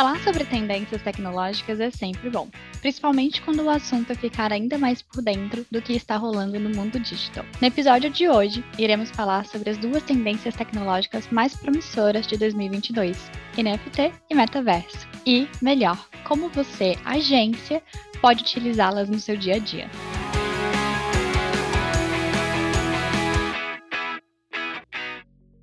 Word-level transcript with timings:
Falar 0.00 0.18
sobre 0.20 0.46
tendências 0.46 1.02
tecnológicas 1.02 1.78
é 1.78 1.90
sempre 1.90 2.30
bom, 2.30 2.48
principalmente 2.80 3.42
quando 3.42 3.62
o 3.62 3.68
assunto 3.68 4.10
é 4.10 4.14
ficar 4.14 4.50
ainda 4.50 4.78
mais 4.78 5.02
por 5.02 5.20
dentro 5.20 5.66
do 5.70 5.82
que 5.82 5.92
está 5.92 6.16
rolando 6.16 6.58
no 6.58 6.70
mundo 6.70 6.98
digital. 6.98 7.44
No 7.60 7.66
episódio 7.66 8.08
de 8.08 8.26
hoje, 8.26 8.64
iremos 8.78 9.10
falar 9.10 9.44
sobre 9.44 9.68
as 9.68 9.76
duas 9.76 10.02
tendências 10.02 10.54
tecnológicas 10.54 11.28
mais 11.30 11.54
promissoras 11.54 12.26
de 12.26 12.38
2022, 12.38 13.30
NFT 13.58 14.10
e 14.30 14.34
metaverso. 14.34 15.06
E, 15.26 15.46
melhor, 15.60 16.02
como 16.24 16.48
você, 16.48 16.96
agência, 17.04 17.82
pode 18.22 18.40
utilizá-las 18.40 19.10
no 19.10 19.20
seu 19.20 19.36
dia 19.36 19.56
a 19.56 19.58
dia. 19.58 19.90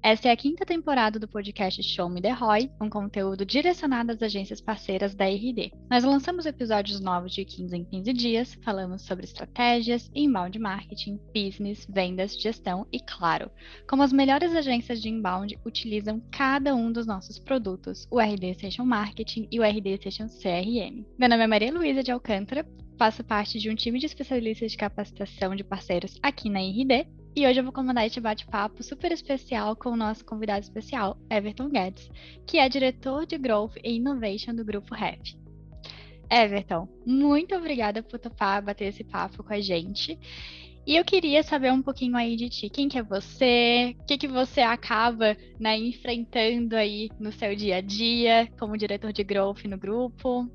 Essa 0.07 0.29
é 0.29 0.31
a 0.31 0.37
quinta 0.37 0.65
temporada 0.65 1.19
do 1.19 1.27
podcast 1.27 1.83
Show 1.83 2.07
Me 2.07 2.21
The 2.21 2.31
Roy, 2.31 2.71
um 2.79 2.89
conteúdo 2.89 3.45
direcionado 3.45 4.13
às 4.13 4.21
agências 4.21 4.61
parceiras 4.61 5.13
da 5.13 5.25
RD. 5.25 5.73
Nós 5.91 6.05
lançamos 6.05 6.45
episódios 6.45 7.01
novos 7.01 7.33
de 7.33 7.43
15 7.43 7.75
em 7.75 7.83
15 7.83 8.13
dias, 8.13 8.57
falamos 8.63 9.01
sobre 9.01 9.25
estratégias, 9.25 10.09
inbound 10.15 10.57
marketing, 10.59 11.19
business, 11.35 11.85
vendas, 11.89 12.41
gestão 12.41 12.87
e, 12.89 13.01
claro, 13.01 13.51
como 13.85 14.01
as 14.01 14.13
melhores 14.13 14.55
agências 14.55 15.01
de 15.01 15.09
inbound 15.09 15.59
utilizam 15.65 16.23
cada 16.31 16.73
um 16.73 16.89
dos 16.89 17.05
nossos 17.05 17.37
produtos, 17.37 18.07
o 18.09 18.17
RD 18.17 18.53
Station 18.53 18.85
Marketing 18.85 19.49
e 19.51 19.59
o 19.59 19.63
RD 19.63 19.97
Station 19.97 20.27
CRM. 20.29 21.03
Meu 21.19 21.27
nome 21.27 21.43
é 21.43 21.47
Maria 21.47 21.73
Luísa 21.73 22.01
de 22.01 22.13
Alcântara, 22.13 22.65
faço 22.97 23.25
parte 23.25 23.59
de 23.59 23.69
um 23.69 23.75
time 23.75 23.99
de 23.99 24.05
especialistas 24.05 24.71
de 24.71 24.77
capacitação 24.77 25.53
de 25.53 25.65
parceiros 25.65 26.17
aqui 26.23 26.49
na 26.49 26.61
RD 26.61 27.05
e 27.37 27.45
hoje 27.45 27.59
eu 27.59 27.63
vou 27.63 27.71
comandar 27.71 28.03
este 28.07 28.19
bate-papo 28.19 28.81
super 28.81 29.11
especial 29.11 29.75
com 29.75 29.91
o 29.91 29.95
nosso 29.95 30.25
convidado 30.25 30.61
especial, 30.61 31.15
Everton 31.29 31.69
Guedes, 31.69 32.09
que 32.47 32.57
é 32.57 32.67
diretor 32.67 33.27
de 33.27 33.37
Growth 33.37 33.75
e 33.83 33.95
Innovation 33.95 34.55
do 34.55 34.65
Grupo 34.65 34.95
REF. 34.95 35.37
Everton, 36.31 36.89
muito 37.05 37.53
obrigada 37.53 38.01
por 38.01 38.17
topar 38.17 38.63
bater 38.63 38.85
esse 38.85 39.03
papo 39.03 39.43
com 39.43 39.53
a 39.53 39.61
gente. 39.61 40.17
E 40.83 40.95
eu 40.95 41.05
queria 41.05 41.43
saber 41.43 41.71
um 41.71 41.83
pouquinho 41.83 42.17
aí 42.17 42.35
de 42.35 42.49
ti. 42.49 42.71
Quem 42.71 42.89
que 42.89 42.97
é 42.97 43.03
você? 43.03 43.95
O 43.99 44.05
que, 44.07 44.17
que 44.17 44.27
você 44.27 44.61
acaba 44.61 45.37
né, 45.59 45.77
enfrentando 45.77 46.75
aí 46.75 47.11
no 47.19 47.31
seu 47.31 47.55
dia 47.55 47.75
a 47.75 47.81
dia 47.81 48.51
como 48.57 48.75
diretor 48.75 49.13
de 49.13 49.23
growth 49.23 49.63
no 49.65 49.77
grupo? 49.77 50.49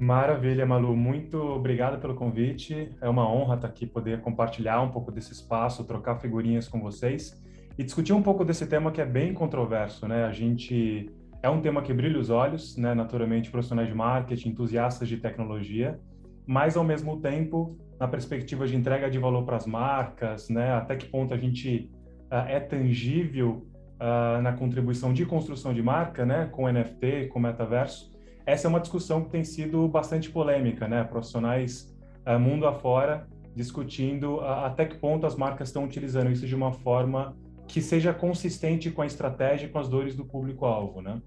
Maravilha, 0.00 0.66
Malu. 0.66 0.94
Muito 0.96 1.38
obrigado 1.38 2.00
pelo 2.00 2.14
convite. 2.14 2.90
É 3.00 3.08
uma 3.08 3.30
honra 3.30 3.54
estar 3.54 3.68
aqui, 3.68 3.86
poder 3.86 4.20
compartilhar 4.20 4.82
um 4.82 4.90
pouco 4.90 5.10
desse 5.10 5.32
espaço, 5.32 5.84
trocar 5.84 6.16
figurinhas 6.16 6.68
com 6.68 6.80
vocês 6.80 7.40
e 7.78 7.84
discutir 7.84 8.12
um 8.12 8.22
pouco 8.22 8.44
desse 8.44 8.66
tema 8.66 8.90
que 8.90 9.00
é 9.00 9.06
bem 9.06 9.32
controverso, 9.32 10.06
né? 10.06 10.24
A 10.24 10.32
gente 10.32 11.10
é 11.42 11.48
um 11.48 11.60
tema 11.60 11.80
que 11.80 11.94
brilha 11.94 12.18
os 12.18 12.28
olhos, 12.28 12.76
né? 12.76 12.94
Naturalmente, 12.94 13.50
profissionais 13.50 13.88
de 13.88 13.94
marketing, 13.94 14.50
entusiastas 14.50 15.08
de 15.08 15.16
tecnologia, 15.16 15.98
mas 16.46 16.76
ao 16.76 16.84
mesmo 16.84 17.20
tempo, 17.20 17.78
na 17.98 18.08
perspectiva 18.08 18.66
de 18.66 18.76
entrega 18.76 19.08
de 19.08 19.18
valor 19.18 19.44
para 19.44 19.56
as 19.56 19.66
marcas, 19.66 20.48
né? 20.50 20.72
Até 20.72 20.96
que 20.96 21.06
ponto 21.06 21.32
a 21.32 21.36
gente 21.36 21.90
uh, 22.32 22.48
é 22.48 22.60
tangível 22.60 23.66
uh, 24.00 24.42
na 24.42 24.52
contribuição 24.52 25.12
de 25.12 25.24
construção 25.24 25.72
de 25.72 25.82
marca, 25.82 26.26
né? 26.26 26.48
Com 26.50 26.70
NFT, 26.70 27.28
com 27.28 27.38
metaverso 27.38 28.17
essa 28.48 28.66
é 28.66 28.68
uma 28.70 28.80
discussão 28.80 29.22
que 29.22 29.28
tem 29.28 29.44
sido 29.44 29.86
bastante 29.88 30.30
polêmica, 30.30 30.88
né? 30.88 31.04
Profissionais 31.04 31.94
uh, 32.26 32.40
mundo 32.40 32.66
afora 32.66 33.28
discutindo 33.54 34.36
uh, 34.36 34.64
até 34.64 34.86
que 34.86 34.96
ponto 34.96 35.26
as 35.26 35.36
marcas 35.36 35.68
estão 35.68 35.84
utilizando 35.84 36.30
isso 36.30 36.46
de 36.46 36.54
uma 36.54 36.72
forma 36.72 37.36
que 37.66 37.82
seja 37.82 38.14
consistente 38.14 38.90
com 38.90 39.02
a 39.02 39.06
estratégia 39.06 39.66
e 39.66 39.68
com 39.68 39.78
as 39.78 39.86
dores 39.86 40.16
do 40.16 40.24
público-alvo, 40.24 41.02
né? 41.02 41.20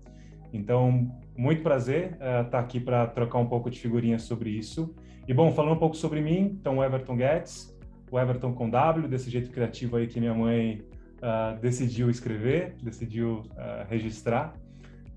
Então, 0.52 1.16
muito 1.38 1.62
prazer 1.62 2.14
estar 2.14 2.42
uh, 2.42 2.50
tá 2.50 2.60
aqui 2.60 2.80
para 2.80 3.06
trocar 3.06 3.38
um 3.38 3.46
pouco 3.46 3.70
de 3.70 3.80
figurinhas 3.80 4.24
sobre 4.24 4.50
isso. 4.50 4.96
E, 5.28 5.34
bom, 5.34 5.52
falando 5.52 5.74
um 5.74 5.80
pouco 5.80 5.96
sobre 5.96 6.22
mim, 6.22 6.58
então, 6.60 6.84
Everton 6.84 7.16
Guedes, 7.16 7.78
o 8.10 8.20
Everton 8.20 8.52
com 8.54 8.68
W, 8.68 9.08
desse 9.08 9.30
jeito 9.30 9.52
criativo 9.52 9.96
aí 9.96 10.08
que 10.08 10.20
minha 10.20 10.34
mãe 10.34 10.82
uh, 11.22 11.60
decidiu 11.62 12.10
escrever, 12.10 12.76
decidiu 12.82 13.44
uh, 13.52 13.88
registrar. 13.88 14.56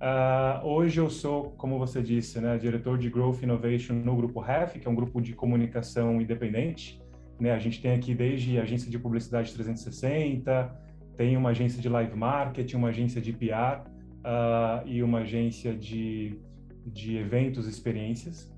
Uh, 0.05 0.67
hoje 0.67 1.01
eu 1.01 1.09
sou, 1.09 1.53
como 1.57 1.79
você 1.79 2.03
disse, 2.03 2.39
né, 2.39 2.59
diretor 2.59 2.99
de 2.99 3.09
Growth 3.09 3.43
Innovation 3.43 3.95
no 3.95 4.15
Grupo 4.15 4.39
REF, 4.39 4.79
que 4.79 4.87
é 4.87 4.91
um 4.91 4.95
grupo 4.95 5.19
de 5.19 5.33
comunicação 5.33 6.21
independente. 6.21 7.01
Né? 7.41 7.51
A 7.53 7.59
gente 7.59 7.81
tem 7.81 7.93
aqui 7.93 8.15
desde 8.15 8.59
agência 8.59 8.91
de 8.91 8.99
publicidade 8.99 9.51
360, 9.55 10.79
tem 11.17 11.39
uma 11.39 11.51
agência 11.51 11.81
de 11.81 11.89
live 11.89 12.15
marketing, 12.15 12.77
uma 12.77 12.89
agência 12.89 13.19
de 13.19 13.33
PR 13.33 13.81
uh, 13.81 13.89
ah, 14.25 14.83
e 14.85 15.03
uma 15.03 15.21
agência 15.21 15.75
de, 15.75 16.39
de 16.85 17.17
eventos, 17.17 17.67
experiências. 17.67 18.53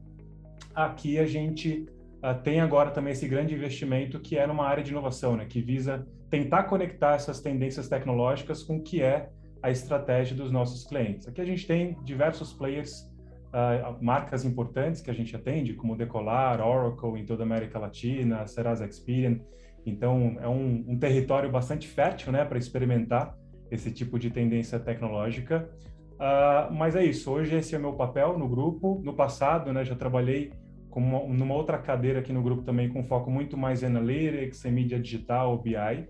Aqui 0.74 1.16
a 1.16 1.26
gente 1.26 1.86
uh, 2.24 2.42
tem 2.42 2.60
agora 2.60 2.90
também 2.90 3.12
esse 3.12 3.28
grande 3.28 3.54
investimento 3.54 4.18
que 4.18 4.36
é 4.36 4.48
numa 4.48 4.66
área 4.66 4.82
de 4.82 4.90
inovação, 4.90 5.36
né, 5.36 5.46
que 5.48 5.62
visa 5.62 6.04
tentar 6.28 6.64
conectar 6.64 7.14
essas 7.14 7.40
tendências 7.40 7.88
tecnológicas 7.88 8.64
com 8.64 8.78
o 8.78 8.82
que 8.82 9.00
é 9.00 9.30
a 9.66 9.70
estratégia 9.70 10.36
dos 10.36 10.52
nossos 10.52 10.84
clientes. 10.84 11.26
Aqui 11.26 11.40
a 11.40 11.44
gente 11.44 11.66
tem 11.66 11.96
diversos 12.04 12.52
players, 12.52 13.00
uh, 13.48 14.00
marcas 14.00 14.44
importantes 14.44 15.00
que 15.00 15.10
a 15.10 15.12
gente 15.12 15.34
atende, 15.34 15.74
como 15.74 15.96
Decolar, 15.96 16.64
Oracle 16.64 17.20
em 17.20 17.26
toda 17.26 17.42
a 17.42 17.46
América 17.46 17.76
Latina, 17.76 18.46
Serasa 18.46 18.86
Experian. 18.86 19.40
Então, 19.84 20.36
é 20.40 20.46
um, 20.46 20.84
um 20.86 20.96
território 20.96 21.50
bastante 21.50 21.88
fértil 21.88 22.30
né, 22.30 22.44
para 22.44 22.58
experimentar 22.58 23.36
esse 23.68 23.90
tipo 23.90 24.20
de 24.20 24.30
tendência 24.30 24.78
tecnológica. 24.78 25.68
Uh, 26.14 26.72
mas 26.72 26.94
é 26.94 27.04
isso, 27.04 27.28
hoje 27.32 27.56
esse 27.56 27.74
é 27.74 27.78
meu 27.78 27.94
papel 27.94 28.38
no 28.38 28.48
grupo. 28.48 29.02
No 29.04 29.14
passado, 29.14 29.72
né, 29.72 29.84
já 29.84 29.96
trabalhei 29.96 30.52
uma, 30.94 31.26
numa 31.26 31.54
outra 31.56 31.76
cadeira 31.76 32.20
aqui 32.20 32.32
no 32.32 32.40
grupo 32.40 32.62
também 32.62 32.88
com 32.88 33.02
foco 33.02 33.32
muito 33.32 33.56
mais 33.56 33.82
em 33.82 33.86
analytics, 33.86 34.64
em 34.64 34.70
mídia 34.70 35.00
digital, 35.00 35.58
BI. 35.58 35.74
Uh, 35.74 36.06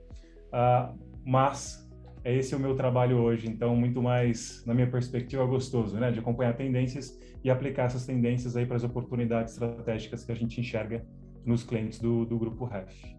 ah, 0.53 0.95
mas 1.25 1.86
é 2.27 2.35
esse 2.35 2.57
o 2.57 2.59
meu 2.59 2.75
trabalho 2.75 3.19
hoje, 3.19 3.47
então 3.47 3.77
muito 3.77 4.03
mais, 4.03 4.65
na 4.67 4.75
minha 4.75 4.91
perspectiva, 4.91 5.47
gostoso, 5.47 5.97
né, 5.97 6.11
de 6.11 6.19
acompanhar 6.19 6.57
tendências 6.57 7.17
e 7.45 7.49
aplicar 7.49 7.85
essas 7.85 8.05
tendências 8.05 8.57
aí 8.57 8.67
para 8.67 8.75
as 8.75 8.83
oportunidades 8.83 9.53
estratégicas 9.53 10.25
que 10.25 10.33
a 10.33 10.35
gente 10.35 10.61
enxerga 10.61 11.07
nos 11.45 11.63
clientes 11.63 12.01
do, 12.01 12.25
do 12.25 12.37
grupo 12.37 12.65
REF. 12.65 13.15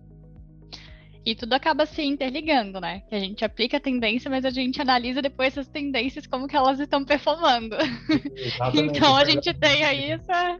E 1.26 1.36
tudo 1.36 1.54
acaba 1.54 1.86
se 1.86 2.02
interligando, 2.04 2.82
né? 2.82 3.00
Que 3.08 3.16
a 3.16 3.20
gente 3.20 3.46
aplica 3.46 3.78
a 3.78 3.80
tendência, 3.80 4.30
mas 4.30 4.44
a 4.44 4.50
gente 4.50 4.82
analisa 4.82 5.22
depois 5.22 5.54
essas 5.54 5.70
tendências, 5.70 6.28
como 6.28 6.46
que 6.46 6.58
elas 6.58 6.78
estão 6.78 7.06
performando. 7.06 7.78
então 8.76 9.16
a 9.16 9.24
gente 9.24 9.54
tem 9.54 9.86
aí 9.86 10.12
essa, 10.12 10.60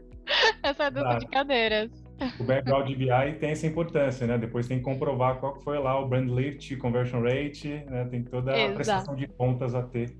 essa 0.62 0.90
dupla 0.90 1.18
de 1.18 1.26
cadeiras 1.26 2.07
o 2.38 2.44
background 2.44 2.88
de 2.88 2.94
BI 2.96 3.32
tem 3.38 3.50
essa 3.50 3.66
importância, 3.66 4.26
né? 4.26 4.36
Depois 4.38 4.66
tem 4.66 4.78
que 4.78 4.84
comprovar 4.84 5.38
qual 5.38 5.60
foi 5.60 5.78
lá 5.78 5.98
o 6.00 6.08
brand 6.08 6.28
lift, 6.28 6.76
conversion 6.76 7.22
rate, 7.22 7.68
né? 7.88 8.04
Tem 8.10 8.22
toda 8.22 8.52
a 8.52 8.58
Exato. 8.58 8.74
prestação 8.74 9.14
de 9.14 9.26
contas 9.28 9.74
a 9.74 9.82
ter 9.82 10.16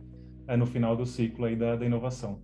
é, 0.46 0.56
no 0.56 0.66
final 0.66 0.96
do 0.96 1.04
ciclo 1.04 1.44
aí 1.44 1.56
da, 1.56 1.76
da 1.76 1.84
inovação. 1.84 2.40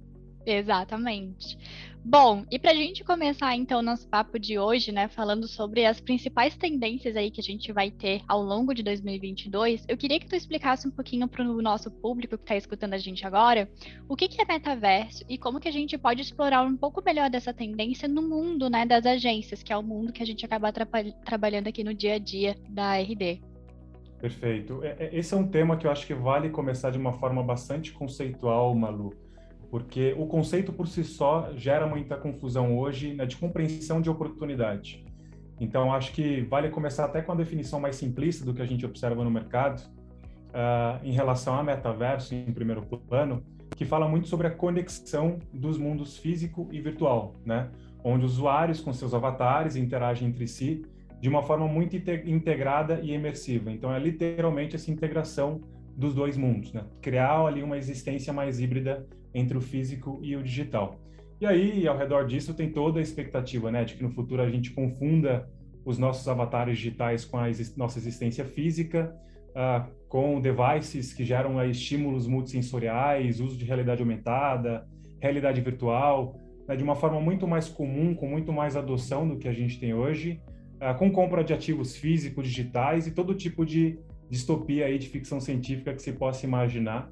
Exatamente. 0.47 1.59
Bom, 2.07 2.45
e 2.51 2.59
para 2.59 2.73
a 2.73 2.75
gente 2.75 3.03
começar 3.03 3.57
então 3.57 3.79
o 3.79 3.83
nosso 3.83 4.07
papo 4.07 4.39
de 4.39 4.59
hoje, 4.59 4.93
né, 4.93 5.09
falando 5.09 5.49
sobre 5.49 5.87
as 5.87 6.03
principais 6.03 6.55
tendências 6.55 7.17
aí 7.17 7.31
que 7.31 7.41
a 7.41 7.43
gente 7.43 7.73
vai 7.73 7.91
ter 7.91 8.21
ao 8.29 8.43
longo 8.43 8.75
de 8.75 8.83
2022, 8.83 9.87
eu 9.89 9.97
queria 9.97 10.21
que 10.21 10.27
tu 10.27 10.37
explicasse 10.37 10.87
um 10.87 10.91
pouquinho 10.91 11.27
para 11.27 11.43
o 11.43 11.63
nosso 11.63 11.91
público 11.91 12.37
que 12.37 12.45
está 12.45 12.57
escutando 12.57 12.93
a 12.93 12.99
gente 12.99 13.27
agora, 13.27 13.71
o 14.07 14.15
que, 14.15 14.29
que 14.29 14.39
é 14.39 14.45
metaverso 14.45 15.25
e 15.31 15.39
como 15.39 15.59
que 15.59 15.67
a 15.67 15.73
gente 15.73 15.97
pode 15.97 16.21
explorar 16.21 16.61
um 16.61 16.77
pouco 16.77 17.03
melhor 17.03 17.31
dessa 17.31 17.55
tendência 17.55 18.07
no 18.07 18.21
mundo, 18.21 18.69
né, 18.69 18.85
das 18.85 19.07
agências, 19.07 19.63
que 19.63 19.73
é 19.73 19.77
o 19.77 19.83
mundo 19.83 20.13
que 20.13 20.23
a 20.23 20.27
gente 20.27 20.45
acaba 20.45 20.71
tra 20.71 20.87
trabalhando 21.25 21.69
aqui 21.69 21.83
no 21.83 21.95
dia 21.95 22.17
a 22.17 22.19
dia 22.19 22.55
da 22.69 22.99
RD. 22.99 23.41
Perfeito. 24.21 24.85
É, 24.85 25.07
é, 25.07 25.19
esse 25.19 25.33
é 25.33 25.37
um 25.39 25.49
tema 25.49 25.79
que 25.79 25.87
eu 25.87 25.91
acho 25.91 26.07
que 26.07 26.15
vale 26.15 26.51
começar 26.51 26.91
de 26.91 26.99
uma 26.99 27.15
forma 27.15 27.43
bastante 27.43 27.95
conceitual, 27.95 28.75
Malu 28.75 29.24
porque 29.75 30.15
o 30.17 30.25
conceito 30.25 30.73
por 30.73 30.87
si 30.87 31.03
só 31.03 31.51
gera 31.57 31.85
muita 31.85 32.17
confusão 32.17 32.79
hoje 32.79 33.13
né, 33.13 33.27
de 33.27 33.37
compreensão 33.37 34.01
de 34.01 34.09
oportunidade. 34.09 35.05
Então, 35.59 35.93
acho 35.93 36.13
que 36.13 36.43
vale 36.43 36.69
começar 36.69 37.07
até 37.07 37.21
com 37.21 37.33
a 37.33 37.35
definição 37.35 37.81
mais 37.81 37.97
simplista 37.97 38.45
do 38.45 38.55
que 38.55 38.63
a 38.63 38.65
gente 38.65 38.87
observa 38.87 39.25
no 39.25 39.31
mercado, 39.33 39.81
uh, 39.81 41.05
em 41.05 41.11
relação 41.11 41.57
a 41.57 41.63
metaverso, 41.65 42.37
em 42.37 42.53
primeiro 42.53 42.83
plano, 42.83 43.43
que 43.75 43.85
fala 43.85 44.09
muito 44.09 44.29
sobre 44.29 44.47
a 44.47 44.51
conexão 44.53 45.41
dos 45.53 45.77
mundos 45.77 46.19
físico 46.19 46.69
e 46.71 46.81
virtual, 46.81 47.35
né? 47.45 47.69
onde 48.05 48.25
os 48.25 48.35
usuários 48.35 48.81
com 48.81 48.93
seus 48.93 49.13
avatares 49.13 49.75
interagem 49.75 50.29
entre 50.29 50.47
si 50.47 50.87
de 51.21 51.29
uma 51.29 51.43
forma 51.43 51.67
muito 51.67 51.97
integrada 51.97 53.01
e 53.03 53.13
imersiva. 53.13 53.73
Então, 53.73 53.93
é 53.93 53.99
literalmente 53.99 54.77
essa 54.77 54.89
integração 54.89 55.63
dos 55.97 56.15
dois 56.15 56.37
mundos, 56.37 56.73
né? 56.73 56.85
criar 57.03 57.45
ali 57.45 57.61
uma 57.61 57.77
existência 57.77 58.33
mais 58.33 58.61
híbrida 58.61 59.05
entre 59.35 59.59
o 59.59 59.61
físico 59.61 60.21
e 60.23 60.37
o 60.37 60.43
digital. 60.43 61.01
E 61.41 61.47
aí, 61.47 61.87
ao 61.87 61.99
redor 61.99 62.27
disso, 62.27 62.55
tem 62.55 62.71
toda 62.71 63.01
a 63.01 63.03
expectativa, 63.03 63.71
né, 63.71 63.85
de 63.85 63.95
que 63.95 64.03
no 64.03 64.11
futuro 64.11 64.41
a 64.41 64.49
gente 64.49 64.71
confunda 64.71 65.49
os 65.85 65.99
nossos 65.99 66.27
avatares 66.29 66.79
digitais 66.79 67.25
com 67.25 67.37
a 67.37 67.51
exist 67.51 67.77
nossa 67.77 67.99
existência 67.99 68.45
física, 68.45 69.15
uh, 69.51 69.93
com 70.09 70.41
devices 70.41 71.13
que 71.13 71.25
geram 71.25 71.57
uh, 71.57 71.65
estímulos 71.65 72.27
multissensoriais, 72.27 73.41
uso 73.41 73.59
de 73.59 73.65
realidade 73.65 74.01
aumentada, 74.01 74.87
realidade 75.21 75.61
virtual, 75.61 76.39
né, 76.67 76.77
de 76.77 76.83
uma 76.83 76.95
forma 76.95 77.21
muito 77.21 77.47
mais 77.47 77.69
comum, 77.69 78.15
com 78.15 78.27
muito 78.27 78.53
mais 78.53 78.77
adoção 78.77 79.29
do 79.29 79.37
que 79.37 79.49
a 79.49 79.53
gente 79.53 79.79
tem 79.79 79.93
hoje, 79.93 80.41
uh, 80.77 80.97
com 80.97 81.11
compra 81.11 81.45
de 81.45 81.53
ativos 81.53 81.97
físicos, 81.97 82.47
digitais 82.47 83.07
e 83.07 83.11
todo 83.11 83.35
tipo 83.35 83.67
de 83.67 83.99
distopia 84.31 84.87
aí 84.87 84.99
de 84.99 85.09
ficção 85.09 85.41
científica 85.41 85.93
que 85.93 86.01
se 86.01 86.13
possa 86.13 86.47
imaginar 86.47 87.11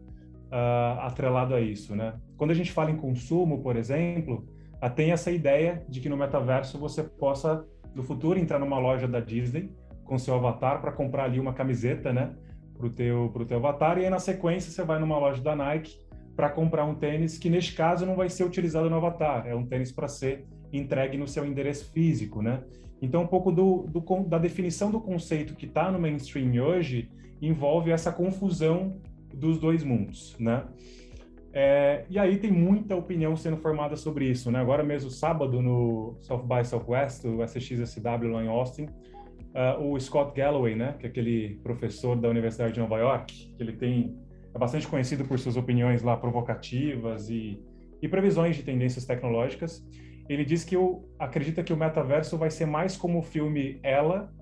uh, 0.53 1.01
atrelado 1.01 1.55
a 1.55 1.61
isso, 1.61 1.97
né? 1.97 2.15
Quando 2.37 2.51
a 2.51 2.55
gente 2.55 2.71
fala 2.71 2.91
em 2.91 2.97
consumo, 2.97 3.63
por 3.63 3.77
exemplo, 3.77 4.47
uh, 4.83 4.91
tem 4.91 5.11
essa 5.11 5.31
ideia 5.31 5.85
de 5.89 6.01
que 6.01 6.09
no 6.09 6.17
metaverso 6.17 6.79
você 6.79 7.03
possa, 7.03 7.65
no 7.95 8.03
futuro, 8.03 8.39
entrar 8.39 8.59
numa 8.59 8.79
loja 8.79 9.09
da 9.09 9.19
Disney 9.19 9.73
com 10.05 10.19
seu 10.19 10.35
avatar 10.35 10.81
para 10.81 10.93
comprar 10.93 11.25
ali 11.25 11.41
uma 11.41 11.55
camiseta, 11.55 12.13
né? 12.13 12.35
Pro 12.77 12.91
teu, 12.91 13.31
pro 13.33 13.47
teu 13.47 13.59
avatar 13.59 13.99
e 13.99 14.05
aí 14.05 14.11
na 14.11 14.19
sequência 14.19 14.71
você 14.71 14.83
vai 14.83 14.99
numa 14.99 15.19
loja 15.19 15.43
da 15.43 15.57
Nike 15.57 15.99
para 16.37 16.51
comprar 16.51 16.85
um 16.85 16.95
tênis 16.95 17.39
que 17.39 17.49
neste 17.49 17.75
caso 17.75 18.05
não 18.05 18.17
vai 18.17 18.29
ser 18.29 18.45
utilizado 18.45 18.89
no 18.91 18.97
avatar, 18.97 19.47
é 19.47 19.55
um 19.55 19.65
tênis 19.65 19.93
para 19.93 20.09
ser 20.09 20.47
entregue 20.73 21.17
no 21.19 21.29
seu 21.29 21.45
endereço 21.47 21.93
físico, 21.93 22.43
né? 22.43 22.63
Então, 23.01 23.23
um 23.23 23.27
pouco 23.27 23.51
do, 23.51 23.87
do 23.89 24.01
da 24.27 24.39
definição 24.39 24.91
do 24.91 25.01
conceito 25.01 25.55
que 25.55 25.67
está 25.67 25.91
no 25.91 25.99
mainstream 25.99 26.63
hoje 26.65 27.11
envolve 27.41 27.91
essa 27.91 28.13
confusão 28.13 29.01
dos 29.35 29.59
dois 29.59 29.83
mundos, 29.83 30.37
né? 30.39 30.65
É, 31.55 32.05
e 32.09 32.19
aí 32.19 32.39
tem 32.39 32.51
muita 32.51 32.97
opinião 32.97 33.37
sendo 33.37 33.59
formada 33.59 33.95
sobre 33.95 34.27
isso, 34.27 34.51
né? 34.51 34.59
Agora 34.59 34.83
mesmo, 34.83 35.11
sábado, 35.11 35.61
no 35.61 36.17
South 36.21 36.45
by 36.45 36.65
Southwest, 36.65 37.25
o 37.27 37.43
SXSW 37.43 38.31
lá 38.33 38.43
em 38.43 38.49
Austin, 38.49 38.85
uh, 38.85 39.83
o 39.83 40.01
Scott 40.01 40.35
Galloway, 40.35 40.75
né? 40.75 40.95
Que 40.99 41.07
é 41.07 41.09
aquele 41.11 41.61
professor 41.63 42.17
da 42.17 42.29
Universidade 42.29 42.73
de 42.73 42.81
Nova 42.81 42.99
York, 42.99 43.53
que 43.55 43.63
ele 43.63 43.75
tem 43.75 44.17
é 44.55 44.59
bastante 44.59 44.87
conhecido 44.87 45.25
por 45.25 45.39
suas 45.39 45.57
opiniões 45.57 46.03
lá 46.03 46.17
provocativas 46.17 47.31
e, 47.31 47.59
e 48.03 48.09
previsões 48.09 48.57
de 48.57 48.63
tendências 48.63 49.05
tecnológicas. 49.05 49.83
Ele 50.29 50.45
diz 50.45 50.63
que 50.65 50.77
o, 50.77 51.05
acredita 51.19 51.63
que 51.63 51.73
o 51.73 51.77
metaverso 51.77 52.37
vai 52.37 52.51
ser 52.51 52.67
mais 52.67 52.97
como 52.97 53.19
o 53.19 53.23
filme 53.23 53.81
Ela 53.83 54.33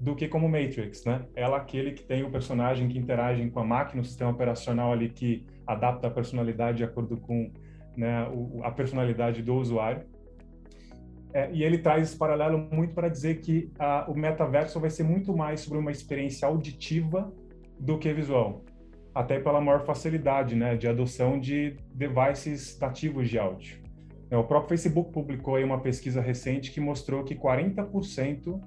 do 0.00 0.14
que 0.14 0.28
como 0.28 0.48
Matrix, 0.48 1.04
né? 1.04 1.24
Ela 1.34 1.56
aquele 1.56 1.92
que 1.92 2.02
tem 2.02 2.22
o 2.22 2.30
personagem 2.30 2.88
que 2.88 2.98
interage 2.98 3.48
com 3.50 3.60
a 3.60 3.64
máquina, 3.64 4.02
o 4.02 4.04
sistema 4.04 4.30
operacional 4.30 4.92
ali 4.92 5.08
que 5.08 5.46
adapta 5.66 6.08
a 6.08 6.10
personalidade 6.10 6.78
de 6.78 6.84
acordo 6.84 7.16
com 7.16 7.50
né, 7.96 8.28
o, 8.28 8.62
a 8.62 8.70
personalidade 8.70 9.42
do 9.42 9.54
usuário. 9.54 10.04
É, 11.32 11.50
e 11.52 11.62
ele 11.64 11.78
traz 11.78 12.08
esse 12.08 12.16
paralelo 12.16 12.68
muito 12.70 12.94
para 12.94 13.08
dizer 13.08 13.40
que 13.40 13.70
a, 13.78 14.06
o 14.08 14.14
metaverso 14.14 14.78
vai 14.78 14.90
ser 14.90 15.02
muito 15.02 15.36
mais 15.36 15.60
sobre 15.60 15.78
uma 15.78 15.90
experiência 15.90 16.46
auditiva 16.46 17.32
do 17.78 17.98
que 17.98 18.12
visual 18.12 18.64
até 19.16 19.40
pela 19.40 19.62
maior 19.62 19.82
facilidade 19.86 20.54
né, 20.54 20.76
de 20.76 20.86
adoção 20.86 21.40
de 21.40 21.74
devices 21.94 22.78
nativos 22.78 23.30
de 23.30 23.38
áudio. 23.38 23.78
É, 24.30 24.36
o 24.36 24.44
próprio 24.44 24.68
Facebook 24.68 25.10
publicou 25.10 25.54
aí 25.54 25.64
uma 25.64 25.80
pesquisa 25.80 26.20
recente 26.20 26.70
que 26.70 26.80
mostrou 26.80 27.24
que 27.24 27.34
40%, 27.34 28.60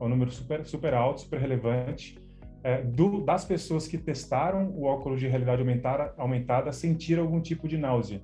é 0.00 0.04
um 0.04 0.08
número 0.08 0.30
super, 0.30 0.64
super 0.64 0.94
alto, 0.94 1.22
super 1.22 1.40
relevante, 1.40 2.18
é, 2.62 2.82
do, 2.82 3.24
das 3.24 3.44
pessoas 3.44 3.86
que 3.86 3.96
testaram 3.96 4.70
o 4.70 4.84
óculos 4.84 5.20
de 5.20 5.28
realidade 5.28 5.60
aumentada, 5.60 6.14
aumentada 6.16 6.72
sentiram 6.72 7.22
algum 7.22 7.40
tipo 7.40 7.68
de 7.68 7.78
náusea. 7.78 8.20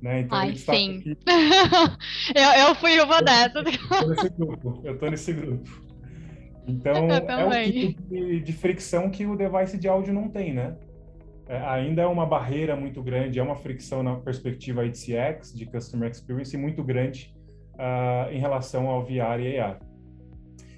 Né? 0.00 0.20
Então, 0.20 0.38
Ai, 0.38 0.54
sim. 0.54 0.98
Aqui... 0.98 1.16
eu, 2.34 2.68
eu 2.68 2.74
fui 2.76 3.00
uma 3.00 3.20
dessas. 3.22 3.64
Eu 3.64 3.88
tô 3.88 4.08
nesse 4.08 4.30
grupo. 4.30 4.80
Eu 4.84 4.98
tô 4.98 5.10
nesse 5.10 5.32
grupo. 5.32 5.86
Então, 6.68 7.08
é 7.08 7.46
um 7.46 7.70
tipo 7.70 8.02
de, 8.02 8.40
de, 8.40 8.52
fricção 8.52 9.08
que 9.08 9.24
o 9.24 9.36
device 9.36 9.78
de 9.78 9.86
áudio 9.86 10.12
não 10.12 10.28
tem, 10.28 10.52
né? 10.52 10.76
É, 11.48 11.58
ainda 11.58 12.02
é 12.02 12.06
uma 12.06 12.26
barreira 12.26 12.74
muito 12.74 13.00
grande, 13.00 13.38
é 13.38 13.42
uma 13.42 13.54
fricção 13.54 14.02
na 14.02 14.16
perspectiva 14.16 14.86
de 14.88 14.98
CX, 14.98 15.54
de 15.54 15.64
Customer 15.64 16.10
Experience, 16.10 16.56
muito 16.56 16.82
grande 16.82 17.32
uh, 17.74 18.32
em 18.32 18.40
relação 18.40 18.88
ao 18.88 19.04
VR 19.04 19.40
e 19.40 19.58
AR. 19.58 19.78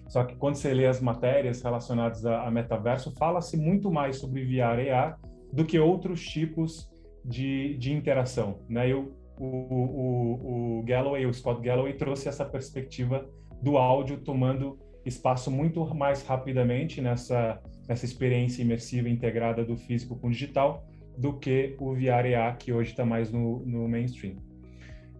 Só 0.08 0.24
que 0.24 0.34
quando 0.36 0.56
você 0.56 0.72
lê 0.72 0.86
as 0.86 1.00
matérias 1.00 1.62
relacionadas 1.62 2.24
a, 2.24 2.46
a 2.46 2.50
metaverso, 2.50 3.14
fala-se 3.16 3.56
muito 3.56 3.90
mais 3.90 4.16
sobre 4.16 4.44
VR 4.44 4.80
e 4.80 4.90
AR 4.90 5.18
do 5.52 5.64
que 5.64 5.78
outros 5.78 6.26
tipos 6.26 6.90
de, 7.24 7.76
de 7.76 7.92
interação, 7.92 8.60
né? 8.68 8.90
Eu, 8.90 9.14
o, 9.38 9.46
o, 9.46 10.78
o 10.78 10.82
Galloway, 10.82 11.26
o 11.26 11.32
Scott 11.32 11.60
Galloway 11.60 11.92
trouxe 11.92 12.28
essa 12.28 12.44
perspectiva 12.44 13.28
do 13.62 13.76
áudio 13.76 14.18
tomando 14.18 14.78
espaço 15.04 15.50
muito 15.50 15.84
mais 15.94 16.22
rapidamente 16.22 17.00
nessa, 17.00 17.60
nessa 17.88 18.04
experiência 18.04 18.62
imersiva 18.62 19.08
integrada 19.08 19.64
do 19.64 19.76
físico 19.76 20.16
com 20.18 20.28
o 20.28 20.30
digital 20.30 20.84
do 21.16 21.38
que 21.38 21.76
o 21.78 21.94
VR 21.94 22.34
AR, 22.36 22.56
que 22.56 22.72
hoje 22.72 22.90
está 22.90 23.04
mais 23.04 23.30
no, 23.30 23.60
no 23.66 23.88
mainstream. 23.88 24.36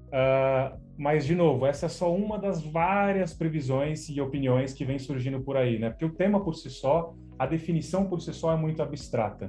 Uh, 0.09 0.79
mas, 0.99 1.25
de 1.25 1.35
novo, 1.35 1.65
essa 1.65 1.87
é 1.87 1.89
só 1.89 2.13
uma 2.13 2.37
das 2.37 2.61
várias 2.61 3.33
previsões 3.33 4.09
e 4.09 4.21
opiniões 4.21 4.73
que 4.73 4.85
vem 4.85 4.99
surgindo 4.99 5.41
por 5.41 5.57
aí, 5.57 5.79
né? 5.79 5.91
Porque 5.91 6.05
o 6.05 6.11
tema 6.11 6.43
por 6.43 6.57
si 6.57 6.69
só, 6.69 7.15
a 7.39 7.47
definição 7.47 8.09
por 8.09 8.21
si 8.21 8.35
só 8.35 8.53
é 8.53 8.57
muito 8.57 8.83
abstrata. 8.83 9.49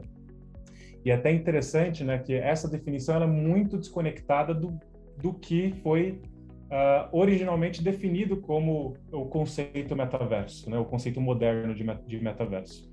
E 1.03 1.09
é 1.09 1.15
até 1.15 1.31
interessante, 1.31 2.03
né, 2.03 2.19
que 2.19 2.35
essa 2.35 2.69
definição 2.69 3.23
é 3.23 3.25
muito 3.25 3.79
desconectada 3.79 4.53
do, 4.53 4.77
do 5.17 5.33
que 5.33 5.73
foi 5.81 6.21
uh, 6.69 7.09
originalmente 7.11 7.83
definido 7.83 8.37
como 8.37 8.95
o 9.11 9.25
conceito 9.25 9.95
metaverso, 9.95 10.69
né, 10.69 10.77
o 10.77 10.85
conceito 10.85 11.19
moderno 11.19 11.73
de, 11.73 11.83
de 12.05 12.23
metaverso. 12.23 12.91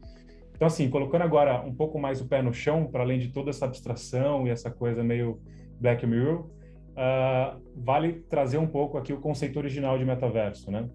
Então, 0.55 0.67
assim, 0.67 0.89
colocando 0.89 1.23
agora 1.23 1.61
um 1.61 1.75
pouco 1.75 1.99
mais 1.99 2.23
o 2.23 2.27
pé 2.27 2.41
no 2.41 2.55
chão, 2.55 2.87
para 2.87 3.03
além 3.03 3.19
de 3.19 3.29
toda 3.29 3.51
essa 3.51 3.67
abstração 3.67 4.47
e 4.47 4.51
essa 4.51 4.71
coisa 4.71 5.05
meio 5.05 5.39
Black 5.79 6.07
Mirror, 6.07 6.49
uh, 6.97 7.61
vale 7.77 8.25
trazer 8.29 8.59
um 8.59 8.67
pouco 8.67 8.97
aqui 8.97 9.13
o 9.13 9.21
conceito 9.21 9.59
original 9.59 9.99
de 9.99 10.05
metaverso, 10.05 10.71
né? 10.71 10.89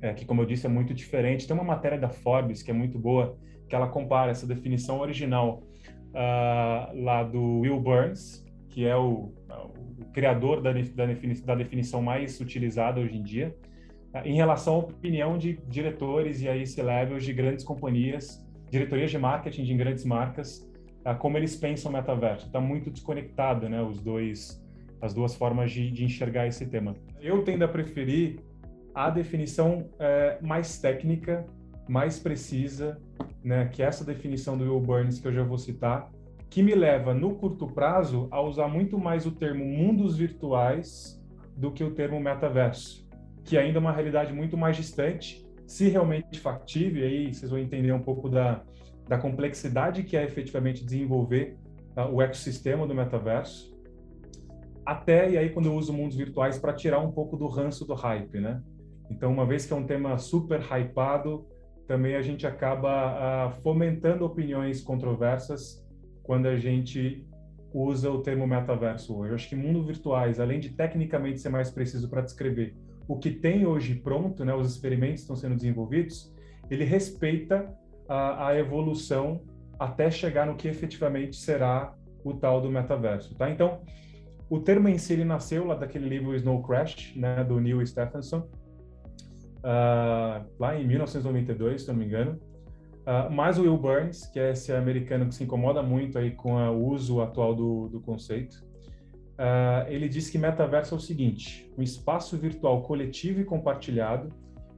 É, 0.00 0.12
que, 0.12 0.24
como 0.24 0.42
eu 0.42 0.46
disse, 0.46 0.66
é 0.66 0.68
muito 0.68 0.92
diferente. 0.92 1.46
Tem 1.46 1.54
uma 1.54 1.64
matéria 1.64 1.98
da 1.98 2.08
Forbes 2.08 2.62
que 2.62 2.70
é 2.72 2.74
muito 2.74 2.98
boa, 2.98 3.38
que 3.68 3.74
ela 3.74 3.86
compara 3.86 4.32
essa 4.32 4.46
definição 4.46 5.00
original 5.00 5.62
uh, 6.08 7.02
lá 7.02 7.22
do 7.22 7.60
Will 7.60 7.80
Burns, 7.80 8.44
que 8.68 8.84
é 8.84 8.96
o, 8.96 9.32
o 10.00 10.04
criador 10.12 10.60
da, 10.60 10.72
da, 10.72 11.06
da 11.44 11.54
definição 11.54 12.02
mais 12.02 12.40
utilizada 12.40 13.00
hoje 13.00 13.16
em 13.16 13.22
dia, 13.22 13.54
tá? 14.10 14.26
em 14.26 14.34
relação 14.34 14.74
à 14.74 14.78
opinião 14.78 15.38
de 15.38 15.58
diretores 15.68 16.40
e 16.42 16.48
aí 16.48 16.66
C-levels 16.66 17.24
de 17.24 17.32
grandes 17.32 17.64
companhias, 17.64 18.44
diretorias 18.70 19.10
de 19.10 19.18
marketing 19.18 19.64
de 19.64 19.74
grandes 19.74 20.04
marcas, 20.04 20.68
tá? 21.04 21.14
como 21.14 21.36
eles 21.36 21.54
pensam 21.54 21.90
o 21.90 21.94
metaverso. 21.94 22.46
Está 22.46 22.60
muito 22.60 22.90
desconectado, 22.90 23.68
né, 23.68 23.82
os 23.82 24.00
dois, 24.00 24.61
as 25.02 25.12
duas 25.12 25.34
formas 25.34 25.72
de, 25.72 25.90
de 25.90 26.04
enxergar 26.04 26.46
esse 26.46 26.64
tema. 26.66 26.94
Eu 27.20 27.42
tendo 27.42 27.64
a 27.64 27.68
preferir 27.68 28.38
a 28.94 29.10
definição 29.10 29.90
é, 29.98 30.38
mais 30.40 30.78
técnica, 30.78 31.44
mais 31.88 32.20
precisa, 32.20 33.00
né, 33.42 33.66
que 33.66 33.82
é 33.82 33.86
essa 33.86 34.04
definição 34.04 34.56
do 34.56 34.64
Will 34.64 34.80
Burns 34.80 35.18
que 35.18 35.26
eu 35.26 35.32
já 35.32 35.42
vou 35.42 35.58
citar, 35.58 36.10
que 36.48 36.62
me 36.62 36.74
leva, 36.74 37.12
no 37.12 37.34
curto 37.34 37.66
prazo, 37.66 38.28
a 38.30 38.40
usar 38.40 38.68
muito 38.68 38.98
mais 38.98 39.26
o 39.26 39.32
termo 39.32 39.64
mundos 39.64 40.16
virtuais 40.16 41.20
do 41.56 41.72
que 41.72 41.82
o 41.82 41.90
termo 41.90 42.20
metaverso, 42.20 43.08
que 43.42 43.58
ainda 43.58 43.78
é 43.78 43.80
uma 43.80 43.92
realidade 43.92 44.32
muito 44.32 44.56
mais 44.56 44.76
distante, 44.76 45.44
se 45.66 45.88
realmente 45.88 46.38
factível, 46.38 47.04
aí 47.04 47.32
vocês 47.32 47.50
vão 47.50 47.58
entender 47.58 47.92
um 47.92 48.02
pouco 48.02 48.28
da, 48.28 48.62
da 49.08 49.18
complexidade 49.18 50.02
que 50.02 50.16
é 50.16 50.24
efetivamente 50.24 50.84
desenvolver 50.84 51.56
tá, 51.94 52.06
o 52.06 52.20
ecossistema 52.20 52.86
do 52.86 52.94
metaverso, 52.94 53.71
até, 54.84 55.30
e 55.30 55.38
aí 55.38 55.50
quando 55.50 55.66
eu 55.66 55.74
uso 55.74 55.92
mundos 55.92 56.16
virtuais, 56.16 56.58
para 56.58 56.72
tirar 56.72 56.98
um 57.00 57.12
pouco 57.12 57.36
do 57.36 57.46
ranço 57.46 57.86
do 57.86 57.94
hype, 57.94 58.40
né? 58.40 58.62
Então, 59.10 59.30
uma 59.32 59.44
vez 59.44 59.66
que 59.66 59.72
é 59.72 59.76
um 59.76 59.84
tema 59.84 60.16
super 60.18 60.60
hypado, 60.60 61.46
também 61.86 62.16
a 62.16 62.22
gente 62.22 62.46
acaba 62.46 63.48
uh, 63.48 63.62
fomentando 63.62 64.24
opiniões 64.24 64.80
controversas 64.80 65.84
quando 66.22 66.46
a 66.46 66.56
gente 66.56 67.26
usa 67.74 68.10
o 68.10 68.22
termo 68.22 68.46
metaverso 68.46 69.16
hoje. 69.16 69.30
Eu 69.30 69.34
acho 69.34 69.48
que 69.48 69.56
mundos 69.56 69.86
virtuais, 69.86 70.40
além 70.40 70.60
de 70.60 70.70
tecnicamente 70.70 71.40
ser 71.40 71.48
mais 71.48 71.70
preciso 71.70 72.08
para 72.08 72.22
descrever 72.22 72.74
o 73.08 73.18
que 73.18 73.30
tem 73.30 73.66
hoje 73.66 73.96
pronto, 73.96 74.44
né, 74.44 74.54
os 74.54 74.70
experimentos 74.70 75.22
estão 75.22 75.36
sendo 75.36 75.56
desenvolvidos, 75.56 76.32
ele 76.70 76.84
respeita 76.84 77.74
a, 78.08 78.48
a 78.48 78.58
evolução 78.58 79.42
até 79.78 80.10
chegar 80.10 80.46
no 80.46 80.54
que 80.54 80.68
efetivamente 80.68 81.36
será 81.36 81.94
o 82.24 82.34
tal 82.34 82.60
do 82.60 82.70
metaverso, 82.70 83.34
tá? 83.34 83.50
Então, 83.50 83.80
o 84.52 84.60
termo 84.60 84.86
em 84.86 84.98
si 84.98 85.14
ele 85.14 85.24
nasceu 85.24 85.66
lá 85.66 85.74
daquele 85.74 86.06
livro 86.06 86.36
Snow 86.36 86.62
Crash, 86.62 87.14
né, 87.16 87.42
do 87.42 87.58
Neil 87.58 87.84
Stephenson, 87.86 88.40
uh, 89.60 90.44
lá 90.58 90.78
em 90.78 90.86
1992, 90.86 91.80
se 91.80 91.88
não 91.88 91.94
me 91.94 92.04
engano. 92.04 92.32
Uh, 92.32 93.32
mas 93.32 93.58
o 93.58 93.62
Will 93.62 93.78
Burns, 93.78 94.26
que 94.26 94.38
é 94.38 94.50
esse 94.50 94.70
americano 94.70 95.26
que 95.26 95.34
se 95.34 95.42
incomoda 95.42 95.82
muito 95.82 96.18
aí 96.18 96.32
com 96.32 96.52
o 96.52 96.86
uso 96.86 97.22
atual 97.22 97.54
do, 97.54 97.88
do 97.88 97.98
conceito, 98.02 98.62
uh, 99.38 99.88
ele 99.88 100.06
diz 100.06 100.28
que 100.28 100.36
metaverso 100.36 100.94
é 100.94 100.98
o 100.98 101.00
seguinte: 101.00 101.72
um 101.78 101.82
espaço 101.82 102.36
virtual 102.36 102.82
coletivo 102.82 103.40
e 103.40 103.46
compartilhado, 103.46 104.28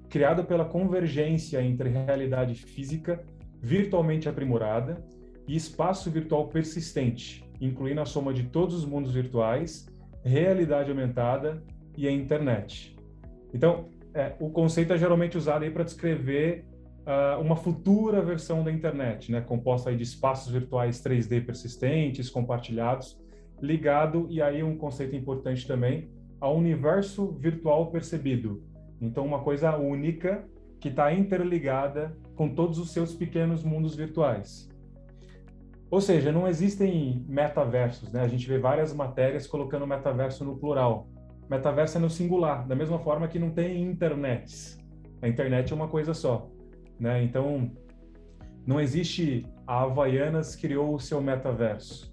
criado 0.08 0.44
pela 0.44 0.64
convergência 0.64 1.60
entre 1.60 1.88
realidade 1.88 2.54
física 2.54 3.24
virtualmente 3.60 4.28
aprimorada 4.28 5.04
e 5.48 5.56
espaço 5.56 6.12
virtual 6.12 6.46
persistente, 6.46 7.43
incluindo 7.66 8.00
a 8.00 8.06
soma 8.06 8.32
de 8.32 8.44
todos 8.44 8.74
os 8.74 8.84
mundos 8.84 9.12
virtuais, 9.12 9.86
realidade 10.22 10.90
aumentada 10.90 11.62
e 11.96 12.06
a 12.06 12.10
internet. 12.10 12.96
Então, 13.52 13.86
é, 14.12 14.34
o 14.40 14.50
conceito 14.50 14.92
é 14.92 14.98
geralmente 14.98 15.36
usado 15.36 15.64
aí 15.64 15.70
para 15.70 15.84
descrever 15.84 16.64
uh, 17.04 17.40
uma 17.40 17.56
futura 17.56 18.22
versão 18.22 18.62
da 18.62 18.70
internet, 18.70 19.30
né, 19.30 19.40
composta 19.40 19.90
aí 19.90 19.96
de 19.96 20.02
espaços 20.02 20.52
virtuais 20.52 21.02
3D 21.02 21.44
persistentes, 21.44 22.30
compartilhados, 22.30 23.18
ligado, 23.60 24.26
e 24.30 24.42
aí 24.42 24.62
um 24.62 24.76
conceito 24.76 25.14
importante 25.14 25.66
também, 25.66 26.08
ao 26.40 26.56
universo 26.56 27.32
virtual 27.32 27.90
percebido. 27.90 28.62
Então, 29.00 29.24
uma 29.24 29.40
coisa 29.40 29.76
única 29.76 30.44
que 30.80 30.88
está 30.88 31.12
interligada 31.12 32.16
com 32.34 32.54
todos 32.54 32.78
os 32.78 32.92
seus 32.92 33.14
pequenos 33.14 33.62
mundos 33.62 33.94
virtuais. 33.94 34.68
Ou 35.90 36.00
seja, 36.00 36.32
não 36.32 36.48
existem 36.48 37.24
metaversos, 37.28 38.10
né? 38.12 38.22
A 38.22 38.28
gente 38.28 38.48
vê 38.48 38.58
várias 38.58 38.92
matérias 38.92 39.46
colocando 39.46 39.86
metaverso 39.86 40.44
no 40.44 40.56
plural. 40.56 41.08
Metaverso 41.48 41.98
é 41.98 42.00
no 42.00 42.10
singular, 42.10 42.66
da 42.66 42.74
mesma 42.74 42.98
forma 42.98 43.28
que 43.28 43.38
não 43.38 43.50
tem 43.50 43.82
internets. 43.82 44.78
A 45.22 45.28
internet 45.28 45.72
é 45.72 45.76
uma 45.76 45.88
coisa 45.88 46.14
só, 46.14 46.50
né? 46.98 47.22
Então, 47.22 47.70
não 48.66 48.80
existe 48.80 49.46
a 49.66 49.82
Havaianas 49.82 50.56
criou 50.56 50.94
o 50.94 51.00
seu 51.00 51.20
metaverso. 51.20 52.12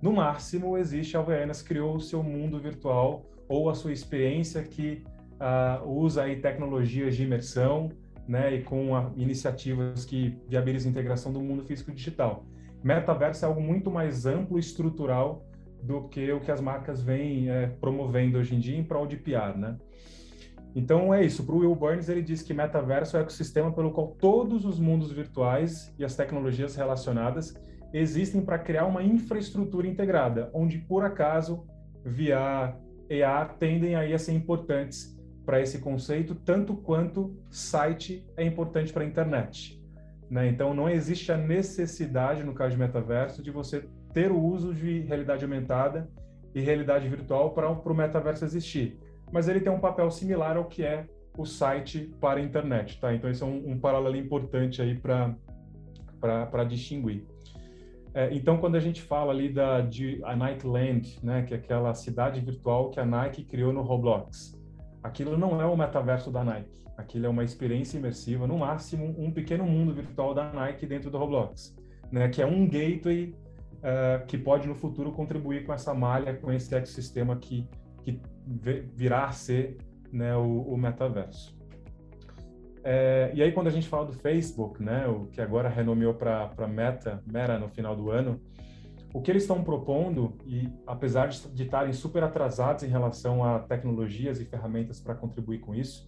No 0.00 0.12
máximo, 0.12 0.78
existe 0.78 1.16
a 1.16 1.20
Havaianas 1.20 1.60
criou 1.60 1.96
o 1.96 2.00
seu 2.00 2.22
mundo 2.22 2.58
virtual 2.60 3.24
ou 3.48 3.68
a 3.68 3.74
sua 3.74 3.92
experiência 3.92 4.62
que 4.62 5.02
uh, 5.38 5.88
usa 5.88 6.22
aí 6.22 6.36
tecnologias 6.36 7.16
de 7.16 7.24
imersão, 7.24 7.90
né, 8.28 8.54
e 8.54 8.62
com 8.62 8.94
a, 8.94 9.10
iniciativas 9.16 10.04
que 10.04 10.36
viabilizam 10.46 10.90
a 10.90 10.92
integração 10.92 11.32
do 11.32 11.40
mundo 11.40 11.64
físico 11.64 11.90
digital. 11.90 12.44
Metaverso 12.88 13.44
é 13.44 13.48
algo 13.48 13.60
muito 13.60 13.90
mais 13.90 14.24
amplo 14.24 14.56
e 14.56 14.60
estrutural 14.60 15.44
do 15.82 16.08
que 16.08 16.32
o 16.32 16.40
que 16.40 16.50
as 16.50 16.58
marcas 16.58 17.02
vêm 17.02 17.50
é, 17.50 17.66
promovendo 17.66 18.38
hoje 18.38 18.56
em 18.56 18.58
dia 18.58 18.78
em 18.78 18.82
prol 18.82 19.06
de 19.06 19.18
PR, 19.18 19.58
né? 19.58 19.76
Então 20.74 21.12
é 21.12 21.22
isso. 21.22 21.44
Para 21.44 21.54
o 21.54 21.58
Will 21.58 21.74
Burns 21.74 22.08
ele 22.08 22.22
diz 22.22 22.40
que 22.40 22.54
metaverso 22.54 23.14
é 23.14 23.20
o 23.20 23.22
ecossistema 23.22 23.70
pelo 23.70 23.90
qual 23.90 24.16
todos 24.18 24.64
os 24.64 24.78
mundos 24.78 25.12
virtuais 25.12 25.94
e 25.98 26.04
as 26.04 26.16
tecnologias 26.16 26.76
relacionadas 26.76 27.52
existem 27.92 28.40
para 28.40 28.58
criar 28.58 28.86
uma 28.86 29.02
infraestrutura 29.02 29.86
integrada, 29.86 30.50
onde 30.54 30.78
por 30.78 31.04
acaso 31.04 31.66
VR, 32.02 32.74
EA 33.10 33.44
tendem 33.58 33.96
aí 33.96 34.14
a 34.14 34.18
ser 34.18 34.32
importantes 34.32 35.14
para 35.44 35.60
esse 35.60 35.78
conceito, 35.78 36.34
tanto 36.34 36.74
quanto 36.74 37.36
site 37.50 38.26
é 38.34 38.44
importante 38.46 38.94
para 38.94 39.04
a 39.04 39.06
internet. 39.06 39.77
Né? 40.30 40.48
Então, 40.48 40.74
não 40.74 40.88
existe 40.88 41.32
a 41.32 41.36
necessidade, 41.36 42.44
no 42.44 42.54
caso 42.54 42.72
de 42.72 42.78
metaverso, 42.78 43.42
de 43.42 43.50
você 43.50 43.88
ter 44.12 44.30
o 44.30 44.38
uso 44.38 44.74
de 44.74 45.00
realidade 45.00 45.44
aumentada 45.44 46.08
e 46.54 46.60
realidade 46.60 47.08
virtual 47.08 47.52
para 47.52 47.70
o 47.70 47.94
metaverso 47.94 48.44
existir. 48.44 48.98
Mas 49.32 49.48
ele 49.48 49.60
tem 49.60 49.72
um 49.72 49.80
papel 49.80 50.10
similar 50.10 50.56
ao 50.56 50.66
que 50.66 50.82
é 50.82 51.06
o 51.36 51.44
site 51.44 52.12
para 52.20 52.40
a 52.40 52.42
internet. 52.42 53.00
Tá? 53.00 53.14
Então, 53.14 53.30
esse 53.30 53.42
é 53.42 53.46
um, 53.46 53.72
um 53.72 53.78
paralelo 53.78 54.16
importante 54.16 54.82
aí 54.82 54.98
para 54.98 56.64
distinguir. 56.64 57.26
É, 58.14 58.34
então, 58.34 58.58
quando 58.58 58.76
a 58.76 58.80
gente 58.80 59.02
fala 59.02 59.32
ali 59.32 59.48
da 59.48 59.80
de 59.80 60.20
a 60.24 60.34
né, 60.34 61.42
que 61.42 61.54
é 61.54 61.56
aquela 61.56 61.94
cidade 61.94 62.40
virtual 62.40 62.90
que 62.90 62.98
a 62.98 63.04
Nike 63.04 63.44
criou 63.44 63.72
no 63.72 63.82
Roblox, 63.82 64.58
aquilo 65.02 65.38
não 65.38 65.60
é 65.60 65.66
o 65.66 65.76
metaverso 65.76 66.30
da 66.30 66.42
Nike. 66.42 66.84
Aquilo 66.98 67.26
é 67.26 67.28
uma 67.28 67.44
experiência 67.44 67.96
imersiva, 67.96 68.44
no 68.44 68.58
máximo 68.58 69.14
um 69.16 69.30
pequeno 69.30 69.64
mundo 69.64 69.94
virtual 69.94 70.34
da 70.34 70.52
Nike 70.52 70.84
dentro 70.84 71.10
do 71.10 71.16
Roblox, 71.16 71.76
né, 72.10 72.28
que 72.28 72.42
é 72.42 72.46
um 72.46 72.66
gateway 72.66 73.36
uh, 73.76 74.26
que 74.26 74.36
pode 74.36 74.66
no 74.66 74.74
futuro 74.74 75.12
contribuir 75.12 75.64
com 75.64 75.72
essa 75.72 75.94
malha, 75.94 76.34
com 76.34 76.52
esse 76.52 76.74
ecossistema 76.74 77.36
que, 77.36 77.68
que 78.02 78.20
virá 78.96 79.26
a 79.26 79.32
ser 79.32 79.78
né, 80.12 80.36
o, 80.36 80.62
o 80.62 80.76
metaverso. 80.76 81.56
É, 82.82 83.30
e 83.32 83.42
aí 83.44 83.52
quando 83.52 83.68
a 83.68 83.70
gente 83.70 83.88
fala 83.88 84.06
do 84.06 84.12
Facebook, 84.12 84.82
né, 84.82 85.06
o 85.06 85.26
que 85.26 85.40
agora 85.40 85.68
renomeou 85.68 86.14
para 86.14 86.66
Meta, 86.66 87.22
Meta 87.24 87.58
no 87.60 87.68
final 87.68 87.94
do 87.94 88.10
ano, 88.10 88.40
o 89.14 89.22
que 89.22 89.30
eles 89.30 89.44
estão 89.44 89.62
propondo, 89.62 90.36
e 90.44 90.68
apesar 90.84 91.28
de 91.28 91.62
estarem 91.62 91.92
super 91.92 92.24
atrasados 92.24 92.82
em 92.82 92.88
relação 92.88 93.44
a 93.44 93.60
tecnologias 93.60 94.40
e 94.40 94.44
ferramentas 94.44 95.00
para 95.00 95.14
contribuir 95.14 95.60
com 95.60 95.74
isso, 95.74 96.07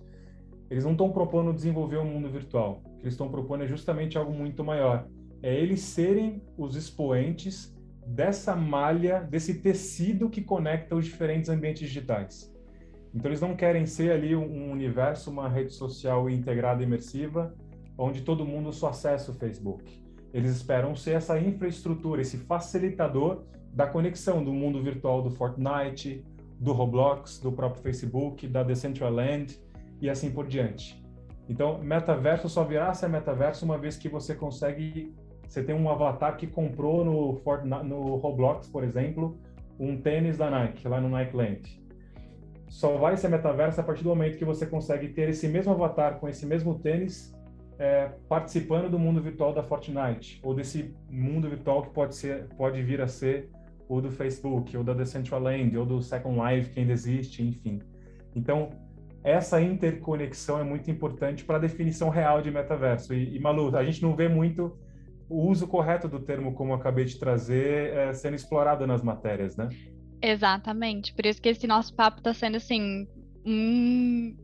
eles 0.70 0.84
não 0.84 0.92
estão 0.92 1.10
propondo 1.10 1.52
desenvolver 1.52 1.98
um 1.98 2.04
mundo 2.04 2.30
virtual. 2.30 2.80
O 2.84 2.96
que 2.98 3.02
eles 3.02 3.14
estão 3.14 3.28
propondo 3.28 3.64
é 3.64 3.66
justamente 3.66 4.16
algo 4.16 4.32
muito 4.32 4.62
maior. 4.62 5.08
É 5.42 5.52
eles 5.52 5.80
serem 5.80 6.40
os 6.56 6.76
expoentes 6.76 7.76
dessa 8.06 8.54
malha, 8.54 9.20
desse 9.20 9.54
tecido 9.54 10.30
que 10.30 10.40
conecta 10.40 10.94
os 10.94 11.04
diferentes 11.04 11.50
ambientes 11.50 11.82
digitais. 11.82 12.54
Então 13.12 13.28
eles 13.28 13.40
não 13.40 13.56
querem 13.56 13.84
ser 13.84 14.12
ali 14.12 14.36
um 14.36 14.70
universo, 14.70 15.30
uma 15.30 15.48
rede 15.48 15.72
social 15.72 16.30
integrada 16.30 16.82
imersiva, 16.84 17.52
onde 17.98 18.22
todo 18.22 18.46
mundo 18.46 18.72
só 18.72 18.88
acessa 18.88 19.32
o 19.32 19.34
Facebook. 19.34 20.00
Eles 20.32 20.52
esperam 20.52 20.94
ser 20.94 21.16
essa 21.16 21.38
infraestrutura, 21.40 22.22
esse 22.22 22.36
facilitador 22.36 23.42
da 23.72 23.86
conexão 23.86 24.44
do 24.44 24.52
mundo 24.52 24.80
virtual 24.80 25.20
do 25.22 25.30
Fortnite, 25.30 26.24
do 26.60 26.72
Roblox, 26.72 27.40
do 27.40 27.50
próprio 27.50 27.82
Facebook, 27.82 28.46
da 28.46 28.62
Decentraland 28.62 29.58
e 30.00 30.08
assim 30.08 30.30
por 30.30 30.46
diante. 30.46 31.00
Então, 31.48 31.82
metaverso 31.82 32.48
só 32.48 32.62
virá 32.62 32.94
ser 32.94 33.08
metaverso 33.08 33.64
uma 33.64 33.76
vez 33.76 33.96
que 33.96 34.08
você 34.08 34.34
consegue, 34.34 35.12
você 35.46 35.62
tem 35.62 35.74
um 35.74 35.90
avatar 35.90 36.36
que 36.36 36.46
comprou 36.46 37.04
no 37.04 37.34
Fortnite, 37.36 37.84
no 37.84 38.16
Roblox, 38.16 38.68
por 38.68 38.84
exemplo, 38.84 39.38
um 39.78 40.00
tênis 40.00 40.38
da 40.38 40.48
Nike, 40.48 40.86
lá 40.86 41.00
no 41.00 41.08
Nike 41.08 41.36
Land. 41.36 41.80
Só 42.68 42.96
vai 42.96 43.16
ser 43.16 43.28
metaverso 43.28 43.80
a 43.80 43.82
partir 43.82 44.04
do 44.04 44.10
momento 44.10 44.38
que 44.38 44.44
você 44.44 44.64
consegue 44.64 45.08
ter 45.08 45.28
esse 45.28 45.48
mesmo 45.48 45.72
avatar 45.72 46.20
com 46.20 46.28
esse 46.28 46.46
mesmo 46.46 46.78
tênis 46.78 47.34
é, 47.80 48.12
participando 48.28 48.88
do 48.88 48.98
mundo 48.98 49.20
virtual 49.20 49.52
da 49.52 49.62
Fortnite 49.62 50.38
ou 50.44 50.54
desse 50.54 50.94
mundo 51.08 51.48
virtual 51.48 51.82
que 51.82 51.90
pode 51.90 52.14
ser, 52.14 52.46
pode 52.56 52.80
vir 52.82 53.00
a 53.00 53.08
ser 53.08 53.50
o 53.88 54.00
do 54.00 54.10
Facebook 54.10 54.76
ou 54.76 54.84
da 54.84 54.92
Decentraland 54.92 55.76
ou 55.76 55.84
do 55.84 56.00
Second 56.00 56.38
Life 56.38 56.70
que 56.70 56.78
ainda 56.78 56.92
existe, 56.92 57.42
enfim. 57.42 57.80
Então 58.36 58.70
essa 59.22 59.60
interconexão 59.60 60.58
é 60.58 60.64
muito 60.64 60.90
importante 60.90 61.44
para 61.44 61.56
a 61.56 61.60
definição 61.60 62.08
real 62.08 62.40
de 62.40 62.50
metaverso. 62.50 63.14
E, 63.14 63.36
e, 63.36 63.38
Malu, 63.38 63.76
a 63.76 63.84
gente 63.84 64.02
não 64.02 64.16
vê 64.16 64.28
muito 64.28 64.76
o 65.28 65.48
uso 65.48 65.66
correto 65.66 66.08
do 66.08 66.18
termo, 66.18 66.54
como 66.54 66.72
eu 66.72 66.76
acabei 66.76 67.04
de 67.04 67.18
trazer, 67.18 67.92
é, 67.94 68.12
sendo 68.12 68.34
explorado 68.34 68.86
nas 68.86 69.02
matérias, 69.02 69.56
né? 69.56 69.68
Exatamente. 70.22 71.14
Por 71.14 71.26
isso 71.26 71.40
que 71.40 71.48
esse 71.48 71.66
nosso 71.66 71.94
papo 71.94 72.18
está 72.18 72.34
sendo 72.34 72.56
assim. 72.56 73.06
Hum 73.44 74.36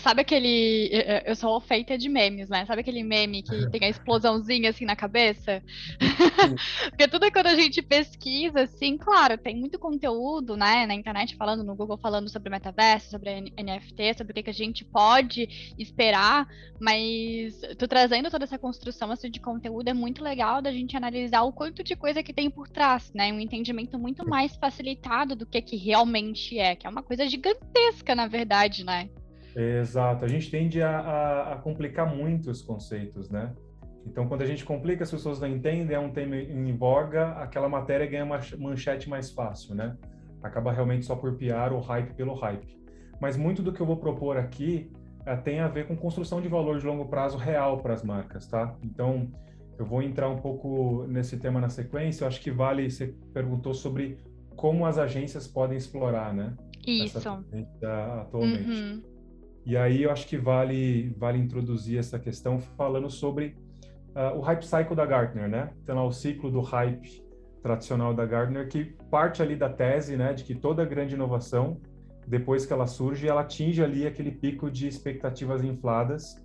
Sabe 0.00 0.22
aquele. 0.22 0.90
Eu 1.24 1.34
sou 1.34 1.60
feita 1.60 1.98
de 1.98 2.08
memes, 2.08 2.48
né? 2.48 2.64
Sabe 2.66 2.80
aquele 2.80 3.02
meme 3.02 3.42
que 3.42 3.70
tem 3.70 3.84
a 3.84 3.88
explosãozinha 3.88 4.70
assim 4.70 4.84
na 4.84 4.96
cabeça? 4.96 5.62
Porque 6.90 7.08
tudo 7.08 7.30
quando 7.32 7.46
a 7.48 7.54
gente 7.56 7.82
pesquisa, 7.82 8.62
assim, 8.62 8.96
claro, 8.96 9.36
tem 9.36 9.56
muito 9.56 9.78
conteúdo, 9.78 10.56
né, 10.56 10.86
na 10.86 10.94
internet 10.94 11.36
falando, 11.36 11.64
no 11.64 11.74
Google 11.74 11.96
falando 11.96 12.28
sobre 12.28 12.50
metaverso, 12.50 13.10
sobre 13.10 13.40
NFT, 13.40 14.14
sobre 14.16 14.30
o 14.30 14.34
que, 14.34 14.42
que 14.44 14.50
a 14.50 14.54
gente 14.54 14.84
pode 14.84 15.74
esperar, 15.78 16.46
mas 16.80 17.60
tu 17.78 17.88
trazendo 17.88 18.30
toda 18.30 18.44
essa 18.44 18.58
construção 18.58 19.10
assim, 19.10 19.30
de 19.30 19.40
conteúdo 19.40 19.88
é 19.88 19.94
muito 19.94 20.22
legal 20.22 20.62
da 20.62 20.70
gente 20.70 20.96
analisar 20.96 21.42
o 21.42 21.52
quanto 21.52 21.82
de 21.82 21.96
coisa 21.96 22.22
que 22.22 22.32
tem 22.32 22.48
por 22.48 22.68
trás, 22.68 23.10
né? 23.12 23.32
Um 23.32 23.40
entendimento 23.40 23.98
muito 23.98 24.28
mais 24.28 24.54
facilitado 24.56 25.34
do 25.34 25.46
que 25.46 25.60
que 25.60 25.76
realmente 25.76 26.58
é, 26.58 26.76
que 26.76 26.86
é 26.86 26.90
uma 26.90 27.02
coisa 27.02 27.26
gigantesca, 27.26 28.14
na 28.14 28.26
verdade, 28.26 28.84
né? 28.84 29.08
Exato. 29.56 30.24
A 30.24 30.28
gente 30.28 30.50
tende 30.50 30.82
a, 30.82 30.98
a, 30.98 31.52
a, 31.52 31.56
complicar 31.56 32.12
muito 32.14 32.50
os 32.50 32.62
conceitos, 32.62 33.30
né? 33.30 33.52
Então, 34.06 34.28
quando 34.28 34.42
a 34.42 34.46
gente 34.46 34.64
complica, 34.64 35.04
as 35.04 35.10
pessoas 35.10 35.40
não 35.40 35.48
entendem, 35.48 35.96
é 35.96 35.98
um 35.98 36.10
tema 36.10 36.36
em 36.36 36.76
voga, 36.76 37.28
aquela 37.32 37.68
matéria 37.68 38.06
ganha 38.06 38.24
uma 38.24 38.40
manchete 38.58 39.08
mais 39.08 39.30
fácil, 39.30 39.74
né? 39.74 39.96
Acaba 40.42 40.72
realmente 40.72 41.06
só 41.06 41.16
por 41.16 41.36
piar 41.36 41.72
o 41.72 41.80
hype 41.80 42.12
pelo 42.14 42.34
hype. 42.34 42.78
Mas 43.20 43.36
muito 43.36 43.62
do 43.62 43.72
que 43.72 43.80
eu 43.80 43.86
vou 43.86 43.96
propor 43.96 44.36
aqui 44.36 44.92
é, 45.24 45.34
tem 45.36 45.60
a 45.60 45.68
ver 45.68 45.86
com 45.86 45.96
construção 45.96 46.40
de 46.40 46.48
valor 46.48 46.78
de 46.78 46.86
longo 46.86 47.06
prazo 47.06 47.38
real 47.38 47.78
para 47.78 47.94
as 47.94 48.02
marcas, 48.02 48.46
tá? 48.46 48.76
Então, 48.82 49.30
eu 49.78 49.86
vou 49.86 50.02
entrar 50.02 50.28
um 50.28 50.36
pouco 50.36 51.06
nesse 51.08 51.38
tema 51.38 51.60
na 51.60 51.68
sequência. 51.68 52.24
Eu 52.24 52.28
acho 52.28 52.40
que 52.40 52.50
vale, 52.50 52.90
você 52.90 53.14
perguntou 53.32 53.72
sobre 53.72 54.18
como 54.54 54.84
as 54.84 54.98
agências 54.98 55.48
podem 55.48 55.78
explorar, 55.78 56.34
né? 56.34 56.54
Isso. 56.86 57.18
atualmente. 58.20 58.70
Uhum. 58.70 59.13
E 59.66 59.76
aí 59.76 60.02
eu 60.02 60.10
acho 60.10 60.26
que 60.26 60.36
vale, 60.36 61.14
vale 61.16 61.38
introduzir 61.38 61.98
essa 61.98 62.18
questão 62.18 62.58
falando 62.58 63.08
sobre 63.08 63.56
uh, 64.14 64.36
o 64.36 64.40
hype 64.40 64.64
cycle 64.64 64.94
da 64.94 65.06
Gartner, 65.06 65.48
né? 65.48 65.70
Então, 65.82 65.96
lá, 65.96 66.04
o 66.04 66.12
ciclo 66.12 66.50
do 66.50 66.60
hype 66.60 67.24
tradicional 67.62 68.12
da 68.12 68.26
Gartner, 68.26 68.68
que 68.68 68.84
parte 69.10 69.40
ali 69.40 69.56
da 69.56 69.70
tese, 69.70 70.18
né, 70.18 70.34
de 70.34 70.44
que 70.44 70.54
toda 70.54 70.84
grande 70.84 71.14
inovação, 71.14 71.80
depois 72.26 72.66
que 72.66 72.72
ela 72.74 72.86
surge, 72.86 73.26
ela 73.26 73.40
atinge 73.40 73.82
ali 73.82 74.06
aquele 74.06 74.30
pico 74.30 74.70
de 74.70 74.86
expectativas 74.86 75.64
infladas, 75.64 76.36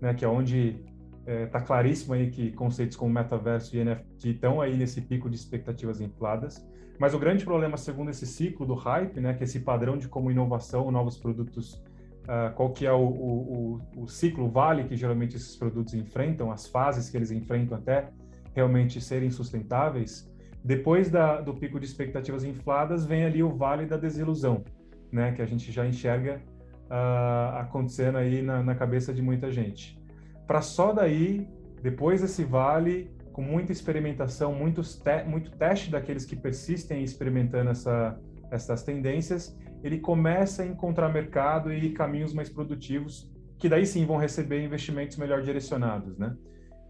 né, 0.00 0.14
que 0.14 0.24
é 0.24 0.28
onde 0.28 0.82
é, 1.26 1.46
claríssimo 1.46 2.14
aí 2.14 2.30
que 2.30 2.52
conceitos 2.52 2.96
como 2.96 3.12
metaverso 3.12 3.76
e 3.76 3.84
NFT 3.84 4.30
estão 4.30 4.62
aí 4.62 4.74
nesse 4.74 5.02
pico 5.02 5.28
de 5.28 5.36
expectativas 5.36 6.00
infladas. 6.00 6.66
Mas 6.98 7.12
o 7.12 7.18
grande 7.18 7.44
problema, 7.44 7.76
segundo 7.76 8.10
esse 8.10 8.26
ciclo 8.26 8.64
do 8.64 8.74
hype, 8.74 9.20
né, 9.20 9.34
que 9.34 9.42
é 9.42 9.44
esse 9.44 9.60
padrão 9.60 9.98
de 9.98 10.08
como 10.08 10.30
inovação, 10.30 10.90
novos 10.90 11.18
produtos, 11.18 11.82
uh, 12.22 12.54
qual 12.54 12.70
que 12.70 12.86
é 12.86 12.92
o, 12.92 13.00
o, 13.00 13.80
o, 13.96 14.08
ciclo, 14.08 14.46
o 14.46 14.50
vale 14.50 14.84
que 14.84 14.96
geralmente 14.96 15.36
esses 15.36 15.56
produtos 15.56 15.94
enfrentam, 15.94 16.50
as 16.50 16.66
fases 16.66 17.10
que 17.10 17.16
eles 17.16 17.30
enfrentam 17.30 17.76
até 17.76 18.08
realmente 18.54 19.00
serem 19.00 19.30
sustentáveis, 19.30 20.30
depois 20.64 21.10
da, 21.10 21.40
do 21.40 21.54
pico 21.54 21.80
de 21.80 21.86
expectativas 21.86 22.44
infladas, 22.44 23.04
vem 23.04 23.24
ali 23.24 23.42
o 23.42 23.50
vale 23.50 23.86
da 23.86 23.96
desilusão, 23.96 24.64
né, 25.10 25.32
que 25.32 25.42
a 25.42 25.46
gente 25.46 25.72
já 25.72 25.86
enxerga 25.86 26.40
uh, 26.86 27.58
acontecendo 27.58 28.18
aí 28.18 28.42
na, 28.42 28.62
na 28.62 28.74
cabeça 28.74 29.12
de 29.12 29.20
muita 29.20 29.50
gente. 29.50 29.98
Para 30.46 30.62
só 30.62 30.92
daí, 30.92 31.48
depois 31.82 32.20
desse 32.20 32.44
vale, 32.44 33.10
com 33.32 33.42
muita 33.42 33.72
experimentação, 33.72 34.54
muitos 34.54 34.96
te 34.96 35.24
muito 35.24 35.50
teste 35.52 35.90
daqueles 35.90 36.24
que 36.24 36.36
persistem 36.36 37.02
experimentando 37.02 37.70
essa, 37.70 38.18
essas 38.50 38.82
tendências, 38.84 39.56
ele 39.82 39.98
começa 39.98 40.62
a 40.62 40.66
encontrar 40.66 41.08
mercado 41.08 41.72
e 41.72 41.90
caminhos 41.90 42.32
mais 42.32 42.48
produtivos, 42.48 43.30
que 43.58 43.68
daí 43.68 43.86
sim 43.86 44.04
vão 44.04 44.16
receber 44.16 44.64
investimentos 44.64 45.16
melhor 45.16 45.42
direcionados, 45.42 46.18
né? 46.18 46.36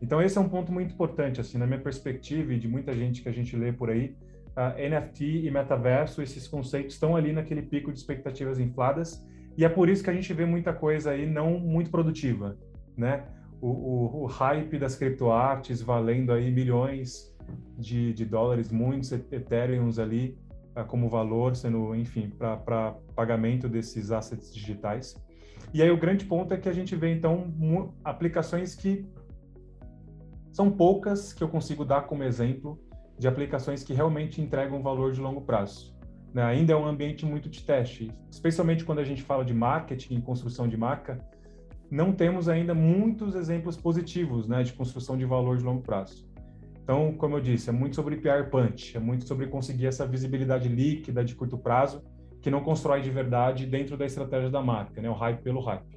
Então 0.00 0.20
esse 0.20 0.36
é 0.36 0.40
um 0.40 0.48
ponto 0.48 0.72
muito 0.72 0.92
importante, 0.92 1.40
assim, 1.40 1.58
na 1.58 1.66
minha 1.66 1.80
perspectiva 1.80 2.52
e 2.52 2.58
de 2.58 2.66
muita 2.66 2.92
gente 2.92 3.22
que 3.22 3.28
a 3.28 3.32
gente 3.32 3.56
lê 3.56 3.72
por 3.72 3.90
aí, 3.90 4.16
NFT 4.76 5.46
e 5.46 5.50
metaverso, 5.50 6.20
esses 6.20 6.46
conceitos 6.46 6.94
estão 6.94 7.16
ali 7.16 7.32
naquele 7.32 7.62
pico 7.62 7.92
de 7.92 7.98
expectativas 7.98 8.58
infladas, 8.58 9.24
e 9.56 9.64
é 9.64 9.68
por 9.68 9.88
isso 9.88 10.02
que 10.02 10.10
a 10.10 10.14
gente 10.14 10.32
vê 10.32 10.44
muita 10.44 10.72
coisa 10.72 11.12
aí 11.12 11.26
não 11.26 11.58
muito 11.58 11.90
produtiva, 11.90 12.58
né? 12.96 13.24
o, 13.62 13.68
o, 13.68 14.22
o 14.24 14.26
hype 14.26 14.76
das 14.76 14.96
criptoartes 14.96 15.80
valendo 15.80 16.32
aí 16.32 16.50
milhões 16.50 17.32
de, 17.78 18.12
de 18.12 18.24
dólares, 18.24 18.72
muitos 18.72 19.12
Ethereums 19.12 20.00
ali 20.00 20.36
como 20.88 21.08
valor, 21.08 21.54
sendo, 21.54 21.94
enfim, 21.94 22.30
para 22.30 22.96
pagamento 23.14 23.68
desses 23.68 24.10
assets 24.10 24.52
digitais. 24.52 25.14
E 25.72 25.82
aí 25.82 25.90
o 25.90 25.96
grande 25.96 26.24
ponto 26.24 26.52
é 26.52 26.56
que 26.56 26.68
a 26.68 26.72
gente 26.72 26.94
vê, 26.96 27.12
então, 27.12 27.52
aplicações 28.04 28.74
que 28.74 29.06
são 30.52 30.70
poucas 30.70 31.32
que 31.32 31.42
eu 31.42 31.48
consigo 31.48 31.84
dar 31.84 32.02
como 32.02 32.22
exemplo 32.22 32.78
de 33.18 33.26
aplicações 33.26 33.82
que 33.82 33.94
realmente 33.94 34.40
entregam 34.40 34.82
valor 34.82 35.12
de 35.12 35.20
longo 35.20 35.40
prazo. 35.40 35.94
Né? 36.32 36.42
Ainda 36.42 36.72
é 36.72 36.76
um 36.76 36.86
ambiente 36.86 37.24
muito 37.24 37.48
de 37.48 37.62
teste, 37.62 38.10
especialmente 38.30 38.84
quando 38.84 38.98
a 38.98 39.04
gente 39.04 39.22
fala 39.22 39.44
de 39.44 39.54
marketing, 39.54 40.20
construção 40.20 40.66
de 40.66 40.76
marca, 40.76 41.18
não 41.90 42.12
temos 42.12 42.48
ainda 42.48 42.74
muitos 42.74 43.34
exemplos 43.34 43.76
positivos 43.76 44.48
né, 44.48 44.62
de 44.62 44.72
construção 44.72 45.16
de 45.16 45.26
valor 45.26 45.58
de 45.58 45.64
longo 45.64 45.82
prazo. 45.82 46.26
Então, 46.82 47.12
como 47.12 47.36
eu 47.36 47.40
disse, 47.40 47.70
é 47.70 47.72
muito 47.72 47.94
sobre 47.94 48.16
PR 48.16 48.50
punch, 48.50 48.96
é 48.96 49.00
muito 49.00 49.24
sobre 49.26 49.46
conseguir 49.46 49.86
essa 49.86 50.06
visibilidade 50.06 50.68
líquida 50.68 51.24
de 51.24 51.34
curto 51.34 51.56
prazo, 51.56 52.02
que 52.40 52.50
não 52.50 52.60
constrói 52.60 53.00
de 53.00 53.10
verdade 53.10 53.66
dentro 53.66 53.96
da 53.96 54.04
estratégia 54.04 54.50
da 54.50 54.60
marca, 54.60 55.00
né, 55.00 55.08
o 55.08 55.14
hype 55.14 55.42
pelo 55.42 55.60
hype. 55.60 55.96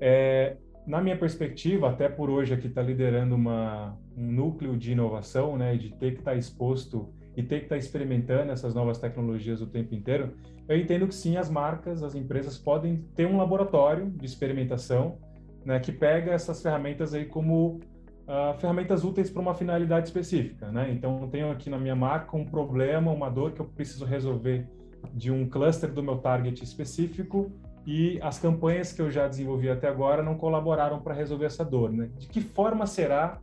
É, 0.00 0.56
na 0.86 1.00
minha 1.00 1.16
perspectiva, 1.16 1.90
até 1.90 2.08
por 2.08 2.30
hoje 2.30 2.54
aqui 2.54 2.68
está 2.68 2.80
liderando 2.80 3.34
uma, 3.34 3.98
um 4.16 4.30
núcleo 4.30 4.76
de 4.76 4.92
inovação, 4.92 5.56
né, 5.56 5.76
de 5.76 5.90
ter 5.90 6.12
que 6.12 6.20
estar 6.20 6.32
tá 6.32 6.36
exposto 6.36 7.12
e 7.36 7.42
ter 7.42 7.58
que 7.58 7.64
estar 7.64 7.74
tá 7.74 7.78
experimentando 7.78 8.52
essas 8.52 8.74
novas 8.74 8.98
tecnologias 8.98 9.60
o 9.60 9.66
tempo 9.66 9.94
inteiro, 9.94 10.36
eu 10.68 10.78
entendo 10.78 11.08
que 11.08 11.14
sim, 11.14 11.36
as 11.36 11.50
marcas, 11.50 12.04
as 12.04 12.14
empresas 12.14 12.56
podem 12.56 12.98
ter 13.16 13.26
um 13.26 13.36
laboratório 13.36 14.10
de 14.10 14.24
experimentação, 14.24 15.18
né, 15.64 15.80
que 15.80 15.90
pega 15.90 16.32
essas 16.32 16.62
ferramentas 16.62 17.14
aí 17.14 17.24
como 17.24 17.80
uh, 18.26 18.58
ferramentas 18.58 19.04
úteis 19.04 19.30
para 19.30 19.42
uma 19.42 19.54
finalidade 19.54 20.06
específica, 20.06 20.70
né? 20.70 20.90
Então, 20.92 21.20
eu 21.22 21.28
tenho 21.28 21.50
aqui 21.50 21.68
na 21.68 21.78
minha 21.78 21.96
marca 21.96 22.36
um 22.36 22.44
problema, 22.44 23.10
uma 23.10 23.30
dor 23.30 23.52
que 23.52 23.60
eu 23.60 23.66
preciso 23.66 24.04
resolver 24.04 24.68
de 25.12 25.30
um 25.30 25.48
cluster 25.48 25.92
do 25.92 26.02
meu 26.02 26.18
target 26.18 26.62
específico 26.62 27.50
e 27.86 28.20
as 28.22 28.38
campanhas 28.38 28.92
que 28.92 29.02
eu 29.02 29.10
já 29.10 29.26
desenvolvi 29.26 29.68
até 29.68 29.88
agora 29.88 30.22
não 30.22 30.36
colaboraram 30.36 31.00
para 31.00 31.14
resolver 31.14 31.46
essa 31.46 31.64
dor, 31.64 31.90
né? 31.90 32.10
De 32.16 32.28
que 32.28 32.40
forma 32.40 32.86
será 32.86 33.40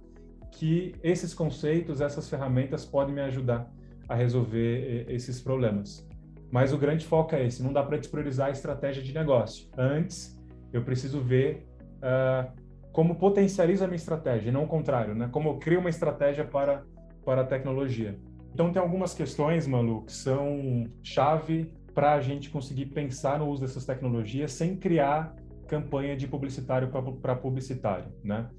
que 0.51 0.95
esses 1.03 1.34
conceitos, 1.34 2.01
essas 2.01 2.30
ferramentas 2.30 2.86
podem 2.86 3.13
me 3.13 3.21
ajudar 3.21 3.69
a 4.08 4.15
resolver 4.15 5.06
eh, 5.08 5.13
esses 5.13 5.41
problemas? 5.41 6.08
Mas 6.51 6.73
o 6.73 6.77
grande 6.77 7.06
foco 7.06 7.36
é 7.36 7.45
esse, 7.45 7.62
não 7.62 7.71
dá 7.71 7.84
para 7.84 7.97
despriorizar 7.97 8.47
a 8.47 8.51
estratégia 8.51 9.03
de 9.03 9.13
negócio. 9.13 9.69
Antes, 9.77 10.39
eu 10.73 10.84
preciso 10.84 11.21
ver 11.21 11.67
uh, 11.97 12.51
como 12.99 13.15
potencializa 13.15 13.85
a 13.85 13.88
minha 13.88 13.95
estratégia, 13.95 14.51
não 14.51 14.65
o 14.65 14.67
contrário, 14.67 15.15
né? 15.15 15.29
Como 15.31 15.47
eu 15.47 15.57
crio 15.57 15.79
uma 15.79 15.89
estratégia 15.89 16.43
para, 16.43 16.83
para 17.23 17.43
a 17.43 17.45
tecnologia. 17.45 18.19
Então, 18.53 18.73
tem 18.73 18.81
algumas 18.81 19.13
questões, 19.13 19.65
Malu, 19.65 20.03
que 20.03 20.12
são 20.12 20.85
chave 21.01 21.71
para 21.95 22.15
a 22.15 22.19
gente 22.19 22.49
conseguir 22.49 22.88
pensar 22.88 23.39
no 23.39 23.47
uso 23.47 23.62
dessas 23.62 23.85
tecnologias 23.85 24.51
sem 24.51 24.75
criar 24.75 25.33
campanha 25.65 26.17
de 26.17 26.27
publicitário 26.27 26.91
para 27.21 27.38
publicitário, 27.38 28.12
né? 28.21 28.49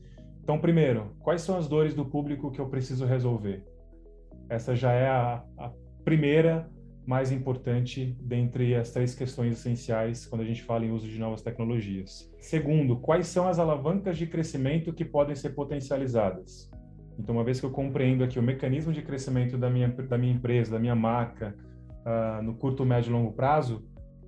Então, 0.42 0.58
primeiro, 0.58 1.14
quais 1.20 1.42
são 1.42 1.58
as 1.58 1.68
dores 1.68 1.92
do 1.92 2.06
público 2.06 2.50
que 2.50 2.62
eu 2.62 2.66
preciso 2.70 3.04
resolver? 3.04 3.62
Essa 4.48 4.74
já 4.74 4.90
é 4.90 5.06
a, 5.06 5.44
a 5.58 5.70
primeira 6.02 6.66
mais 7.06 7.32
importante 7.32 8.16
dentre 8.20 8.74
as 8.74 8.90
três 8.90 9.14
questões 9.14 9.54
essenciais 9.54 10.26
quando 10.26 10.42
a 10.42 10.44
gente 10.44 10.62
fala 10.62 10.84
em 10.84 10.90
uso 10.90 11.08
de 11.08 11.18
novas 11.18 11.42
tecnologias. 11.42 12.30
Segundo, 12.40 12.96
quais 12.96 13.26
são 13.26 13.48
as 13.48 13.58
alavancas 13.58 14.16
de 14.16 14.26
crescimento 14.26 14.92
que 14.92 15.04
podem 15.04 15.34
ser 15.34 15.50
potencializadas? 15.50 16.70
Então, 17.18 17.34
uma 17.34 17.44
vez 17.44 17.60
que 17.60 17.66
eu 17.66 17.70
compreendo 17.70 18.24
aqui 18.24 18.38
o 18.38 18.42
mecanismo 18.42 18.92
de 18.92 19.02
crescimento 19.02 19.58
da 19.58 19.68
minha, 19.68 19.88
da 19.88 20.16
minha 20.16 20.32
empresa, 20.32 20.72
da 20.72 20.78
minha 20.78 20.94
marca, 20.94 21.54
uh, 22.00 22.42
no 22.42 22.54
curto, 22.54 22.84
médio 22.84 23.10
e 23.10 23.12
longo 23.12 23.32
prazo, 23.32 23.84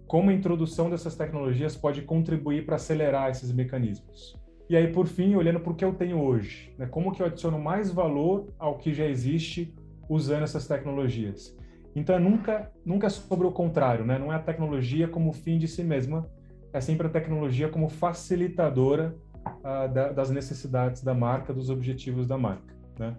como 0.06 0.28
a 0.28 0.34
introdução 0.34 0.90
dessas 0.90 1.16
tecnologias 1.16 1.74
pode 1.74 2.02
contribuir 2.02 2.66
para 2.66 2.76
acelerar 2.76 3.30
esses 3.30 3.50
mecanismos? 3.50 4.38
E 4.68 4.76
aí, 4.76 4.88
por 4.92 5.06
fim, 5.06 5.34
olhando 5.34 5.60
para 5.60 5.72
o 5.72 5.74
que 5.74 5.84
eu 5.84 5.94
tenho 5.94 6.20
hoje, 6.20 6.74
né? 6.78 6.86
como 6.86 7.12
que 7.12 7.22
eu 7.22 7.26
adiciono 7.26 7.58
mais 7.58 7.90
valor 7.90 8.46
ao 8.58 8.76
que 8.76 8.92
já 8.92 9.06
existe 9.06 9.74
usando 10.08 10.42
essas 10.42 10.66
tecnologias? 10.66 11.56
Então, 11.94 12.16
é 12.16 12.18
nunca, 12.18 12.70
nunca 12.84 13.10
sobre 13.10 13.46
o 13.46 13.52
contrário, 13.52 14.04
né? 14.04 14.18
Não 14.18 14.32
é 14.32 14.36
a 14.36 14.38
tecnologia 14.38 15.06
como 15.06 15.32
fim 15.32 15.58
de 15.58 15.68
si 15.68 15.84
mesma, 15.84 16.28
é 16.72 16.80
sempre 16.80 17.06
a 17.06 17.10
tecnologia 17.10 17.68
como 17.68 17.88
facilitadora 17.88 19.14
uh, 19.46 19.92
da, 19.92 20.10
das 20.12 20.30
necessidades 20.30 21.02
da 21.02 21.14
marca, 21.14 21.52
dos 21.52 21.68
objetivos 21.68 22.26
da 22.26 22.38
marca, 22.38 22.74
né? 22.98 23.16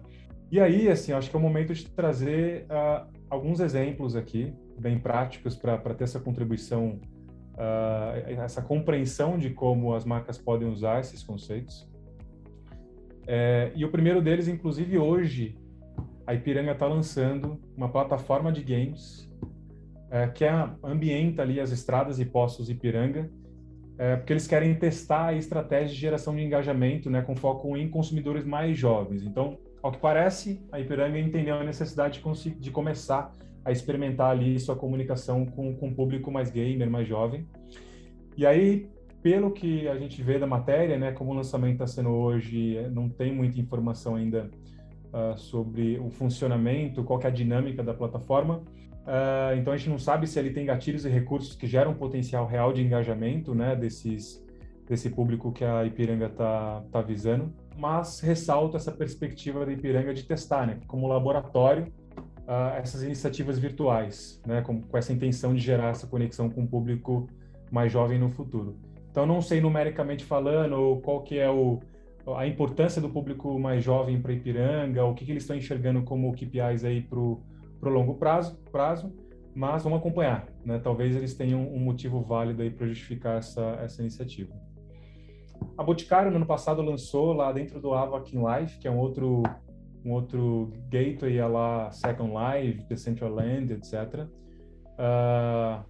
E 0.50 0.60
aí, 0.60 0.88
assim, 0.88 1.12
acho 1.12 1.30
que 1.30 1.36
é 1.36 1.38
o 1.38 1.42
momento 1.42 1.74
de 1.74 1.88
trazer 1.90 2.66
uh, 2.66 3.08
alguns 3.30 3.60
exemplos 3.60 4.14
aqui, 4.14 4.54
bem 4.78 4.98
práticos, 4.98 5.56
para 5.56 5.78
ter 5.94 6.04
essa 6.04 6.20
contribuição, 6.20 7.00
uh, 7.54 8.40
essa 8.42 8.62
compreensão 8.62 9.38
de 9.38 9.50
como 9.50 9.94
as 9.94 10.04
marcas 10.04 10.38
podem 10.38 10.68
usar 10.68 11.00
esses 11.00 11.22
conceitos. 11.22 11.88
É, 13.26 13.72
e 13.74 13.84
o 13.84 13.90
primeiro 13.90 14.20
deles, 14.20 14.48
inclusive 14.48 14.98
hoje, 14.98 15.56
a 16.26 16.34
Ipiranga 16.34 16.72
está 16.72 16.86
lançando 16.86 17.60
uma 17.76 17.88
plataforma 17.88 18.50
de 18.50 18.62
games 18.62 19.30
é, 20.10 20.28
que 20.28 20.44
é, 20.44 20.70
ambienta 20.82 21.42
ali 21.42 21.60
as 21.60 21.70
estradas 21.70 22.20
e 22.20 22.24
postos 22.24 22.70
Ipiranga, 22.70 23.30
é, 23.98 24.16
porque 24.16 24.32
eles 24.32 24.46
querem 24.46 24.74
testar 24.74 25.26
a 25.26 25.34
estratégia 25.34 25.88
de 25.88 26.00
geração 26.00 26.34
de 26.34 26.42
engajamento, 26.42 27.10
né, 27.10 27.22
com 27.22 27.34
foco 27.36 27.76
em 27.76 27.88
consumidores 27.88 28.44
mais 28.44 28.78
jovens. 28.78 29.22
Então, 29.22 29.58
ao 29.82 29.92
que 29.92 29.98
parece, 29.98 30.64
a 30.72 30.80
Ipiranga 30.80 31.18
entendeu 31.18 31.56
a 31.56 31.64
necessidade 31.64 32.22
de, 32.22 32.50
de 32.50 32.70
começar 32.70 33.32
a 33.64 33.72
experimentar 33.72 34.30
ali 34.30 34.58
sua 34.58 34.76
comunicação 34.76 35.44
com, 35.44 35.74
com 35.74 35.88
o 35.88 35.94
público 35.94 36.30
mais 36.30 36.50
gamer, 36.50 36.90
mais 36.90 37.08
jovem. 37.08 37.46
E 38.36 38.46
aí, 38.46 38.88
pelo 39.22 39.50
que 39.50 39.88
a 39.88 39.96
gente 39.96 40.22
vê 40.22 40.38
da 40.38 40.46
matéria, 40.46 40.98
né, 40.98 41.12
como 41.12 41.32
o 41.32 41.34
lançamento 41.34 41.74
está 41.74 41.86
sendo 41.86 42.10
hoje, 42.10 42.76
não 42.92 43.08
tem 43.08 43.32
muita 43.34 43.58
informação 43.58 44.16
ainda 44.16 44.50
uh, 45.14 45.38
sobre 45.38 45.98
o 45.98 46.10
funcionamento, 46.10 47.04
qual 47.04 47.20
é 47.22 47.28
a 47.28 47.30
dinâmica 47.30 47.82
da 47.82 47.94
plataforma. 47.94 48.56
Uh, 49.06 49.56
então 49.56 49.72
a 49.72 49.76
gente 49.76 49.90
não 49.90 49.98
sabe 49.98 50.26
se 50.26 50.38
ele 50.38 50.50
tem 50.50 50.66
gatilhos 50.66 51.04
e 51.04 51.08
recursos 51.08 51.54
que 51.54 51.66
geram 51.66 51.94
potencial 51.94 52.46
real 52.46 52.72
de 52.72 52.82
engajamento, 52.82 53.54
né, 53.54 53.76
desses 53.76 54.42
desse 54.86 55.08
público 55.08 55.50
que 55.50 55.64
a 55.64 55.82
Ipiranga 55.86 56.26
está 56.26 56.82
tá 56.92 57.00
visando, 57.00 57.50
mas 57.74 58.20
ressalta 58.20 58.76
essa 58.76 58.92
perspectiva 58.92 59.64
da 59.64 59.72
Ipiranga 59.72 60.12
de 60.12 60.22
testar, 60.24 60.66
né, 60.66 60.78
como 60.86 61.08
laboratório, 61.08 61.90
uh, 62.46 62.76
essas 62.76 63.02
iniciativas 63.02 63.58
virtuais, 63.58 64.42
né, 64.46 64.60
com, 64.60 64.82
com 64.82 64.98
essa 64.98 65.10
intenção 65.10 65.54
de 65.54 65.60
gerar 65.60 65.88
essa 65.88 66.06
conexão 66.06 66.50
com 66.50 66.64
o 66.64 66.68
público 66.68 67.26
mais 67.70 67.90
jovem 67.90 68.18
no 68.18 68.28
futuro. 68.28 68.76
Então 69.10 69.24
não 69.24 69.40
sei 69.40 69.60
numericamente 69.60 70.24
falando 70.24 71.00
qual 71.02 71.22
que 71.22 71.38
é 71.38 71.48
o 71.48 71.80
a 72.36 72.46
importância 72.46 73.02
do 73.02 73.10
público 73.10 73.58
mais 73.58 73.84
jovem 73.84 74.20
para 74.20 74.32
Ipiranga, 74.32 75.04
o 75.04 75.14
que, 75.14 75.24
que 75.24 75.32
eles 75.32 75.42
estão 75.42 75.56
enxergando 75.56 76.02
como 76.02 76.32
KPIs 76.32 76.84
aí 76.84 77.02
para 77.02 77.18
o 77.18 77.42
longo 77.82 78.14
prazo, 78.14 78.56
prazo, 78.72 79.12
mas 79.54 79.82
vamos 79.84 79.98
acompanhar, 79.98 80.48
né? 80.64 80.78
Talvez 80.78 81.14
eles 81.14 81.34
tenham 81.34 81.60
um 81.60 81.78
motivo 81.78 82.22
válido 82.22 82.62
aí 82.62 82.70
para 82.70 82.86
justificar 82.86 83.38
essa, 83.38 83.78
essa 83.82 84.00
iniciativa. 84.00 84.52
A 85.76 85.82
Boticário, 85.82 86.30
no 86.30 86.36
ano 86.36 86.46
passado, 86.46 86.82
lançou 86.82 87.32
lá 87.32 87.52
dentro 87.52 87.80
do 87.80 87.92
Avakin 87.94 88.38
Life, 88.38 88.78
que 88.78 88.88
é 88.88 88.90
um 88.90 88.98
outro, 88.98 89.42
um 90.04 90.12
outro 90.12 90.72
gateway 90.88 91.38
lá 91.48 91.90
Second 91.92 92.32
Life, 92.32 92.84
Decentraland, 92.88 93.72
etc. 93.72 94.26
Uh, 94.94 95.84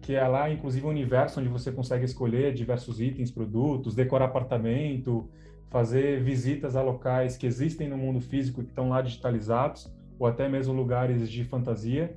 que 0.00 0.14
é 0.14 0.26
lá, 0.26 0.50
inclusive, 0.50 0.86
um 0.86 0.90
universo 0.90 1.40
onde 1.40 1.48
você 1.48 1.70
consegue 1.70 2.04
escolher 2.04 2.54
diversos 2.54 3.00
itens, 3.00 3.30
produtos, 3.30 3.94
decorar 3.94 4.26
apartamento, 4.26 5.28
fazer 5.70 6.22
visitas 6.22 6.76
a 6.76 6.82
locais 6.82 7.36
que 7.36 7.46
existem 7.46 7.88
no 7.88 7.96
mundo 7.96 8.20
físico 8.20 8.60
e 8.60 8.64
que 8.64 8.70
estão 8.70 8.88
lá 8.88 9.02
digitalizados, 9.02 9.92
ou 10.18 10.26
até 10.26 10.48
mesmo 10.48 10.72
lugares 10.72 11.30
de 11.30 11.44
fantasia, 11.44 12.16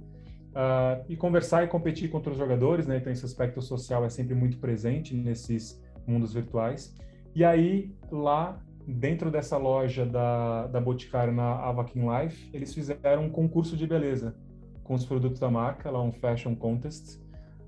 uh, 0.50 1.04
e 1.10 1.16
conversar 1.16 1.64
e 1.64 1.68
competir 1.68 2.10
contra 2.10 2.32
os 2.32 2.38
jogadores, 2.38 2.88
né? 2.88 2.98
Então, 2.98 3.12
esse 3.12 3.26
aspecto 3.26 3.62
social 3.62 4.06
é 4.06 4.10
sempre 4.10 4.36
muito 4.36 4.58
presente 4.58 5.16
nesses 5.16 5.82
mundos 6.08 6.34
virtuais. 6.34 6.96
E 7.36 7.44
aí, 7.44 7.94
lá 8.12 8.60
dentro 8.88 9.30
dessa 9.30 9.58
loja 9.58 10.06
da, 10.06 10.68
da 10.68 10.82
Boticário 10.82 11.34
na 11.34 11.56
Avakin 11.56 12.06
Life, 12.10 12.50
eles 12.54 12.74
fizeram 12.74 13.26
um 13.26 13.30
concurso 13.30 13.78
de 13.78 13.86
beleza 13.86 14.36
com 14.84 14.96
os 14.96 15.06
produtos 15.06 15.40
da 15.40 15.52
marca, 15.52 15.92
lá 15.92 16.02
um 16.02 16.12
fashion 16.12 16.56
contest, 16.56 17.20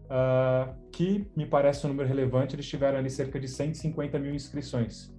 uh, 0.06 0.74
que 0.92 1.28
me 1.36 1.46
parece 1.46 1.86
um 1.86 1.90
número 1.90 2.10
relevante, 2.10 2.56
eles 2.56 2.68
tiveram 2.68 2.98
ali 2.98 3.12
cerca 3.12 3.40
de 3.40 3.48
150 3.48 4.18
mil 4.18 4.34
inscrições, 4.34 5.14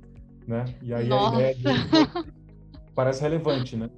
né? 0.46 0.64
E 0.82 0.92
aí 0.92 1.08
Nossa. 1.08 1.36
a 1.36 1.52
ideia 1.52 1.54
de... 1.54 2.32
parece 2.94 3.22
relevante, 3.22 3.76
né? 3.76 3.90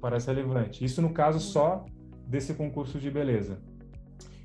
Parece 0.00 0.26
relevante. 0.28 0.84
Isso 0.84 1.00
no 1.00 1.12
caso 1.12 1.40
só 1.40 1.84
desse 2.26 2.54
concurso 2.54 2.98
de 2.98 3.10
beleza. 3.10 3.58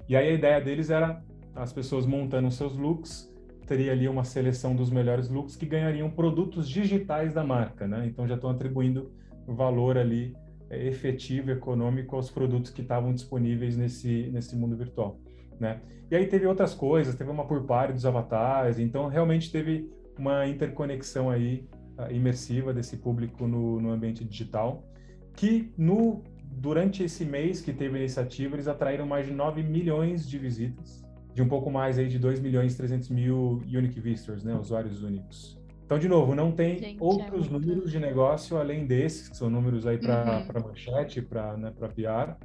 E 0.08 0.16
aí 0.16 0.30
a 0.30 0.34
ideia 0.34 0.62
deles 0.62 0.90
era 0.90 1.22
as 1.56 1.74
pessoas 1.74 2.06
montando 2.06 2.52
seus 2.52 2.78
looks, 2.78 3.34
teria 3.66 3.92
ali 3.92 4.08
uma 4.08 4.24
seleção 4.24 4.76
dos 4.76 4.90
melhores 4.90 5.30
looks 5.30 5.56
que 5.56 5.66
ganhariam 5.66 6.10
produtos 6.10 6.70
digitais 6.70 7.34
da 7.34 7.44
marca, 7.44 7.88
né? 7.88 8.06
Então 8.08 8.28
já 8.28 8.36
estão 8.36 8.50
atribuindo 8.50 9.12
valor 9.48 9.98
ali 9.98 10.36
é, 10.70 10.88
efetivo, 10.88 11.52
econômico 11.52 12.16
aos 12.16 12.30
produtos 12.30 12.72
que 12.72 12.82
estavam 12.82 13.14
disponíveis 13.14 13.76
nesse, 13.76 14.30
nesse 14.32 14.56
mundo 14.56 14.76
virtual 14.76 15.20
né? 15.60 15.82
E 16.10 16.16
aí 16.16 16.26
teve 16.26 16.46
outras 16.46 16.74
coisas, 16.74 17.16
teve 17.16 17.30
uma 17.30 17.46
por 17.46 17.64
par 17.64 17.92
dos 17.92 18.06
avatares, 18.06 18.80
então 18.80 19.08
realmente 19.08 19.52
teve 19.52 19.90
uma 20.20 20.48
interconexão 20.48 21.30
aí 21.30 21.68
uh, 21.98 22.12
imersiva 22.12 22.74
desse 22.74 22.98
público 22.98 23.48
no, 23.48 23.80
no 23.80 23.92
ambiente 23.92 24.24
digital, 24.24 24.84
que 25.34 25.72
no 25.78 26.24
durante 26.50 27.04
esse 27.04 27.24
mês 27.24 27.62
que 27.62 27.72
teve 27.72 27.98
a 27.98 28.00
iniciativa, 28.00 28.56
eles 28.56 28.68
atraíram 28.68 29.06
mais 29.06 29.28
de 29.28 29.34
9 29.34 29.62
milhões 29.62 30.28
de 30.28 30.40
visitas, 30.40 31.06
de 31.34 31.42
um 31.42 31.48
pouco 31.48 31.70
mais 31.70 32.00
aí 32.00 32.08
de 32.08 32.18
2 32.18 32.40
milhões 32.40 32.74
e 32.74 32.78
300 32.78 33.10
mil 33.10 33.62
unique 33.68 34.00
visitors, 34.00 34.44
né, 34.44 34.56
usuários 34.56 35.04
únicos. 35.04 35.56
Então, 35.86 36.00
de 36.00 36.08
novo, 36.08 36.34
não 36.34 36.52
tem 36.52 36.80
Gente, 36.80 37.00
é 37.00 37.04
outros 37.04 37.48
é 37.48 37.50
números 37.52 37.92
de 37.92 38.00
negócio 38.00 38.58
além 38.58 38.86
desses, 38.88 39.30
que 39.30 39.38
são 39.38 39.50
números 39.50 39.86
aí 39.86 40.00
para 40.00 40.46
uhum. 40.56 40.68
manchete, 40.68 41.22
para 41.22 41.56
né, 41.56 41.72
PR, 41.72 42.36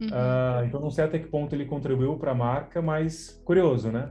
Uhum. 0.00 0.08
Uh, 0.08 0.64
então, 0.66 0.80
não 0.80 0.90
sei 0.90 1.04
até 1.04 1.18
que 1.18 1.26
ponto 1.26 1.54
ele 1.54 1.64
contribuiu 1.64 2.16
para 2.16 2.32
a 2.32 2.34
marca, 2.34 2.82
mas 2.82 3.40
curioso, 3.44 3.90
né? 3.90 4.10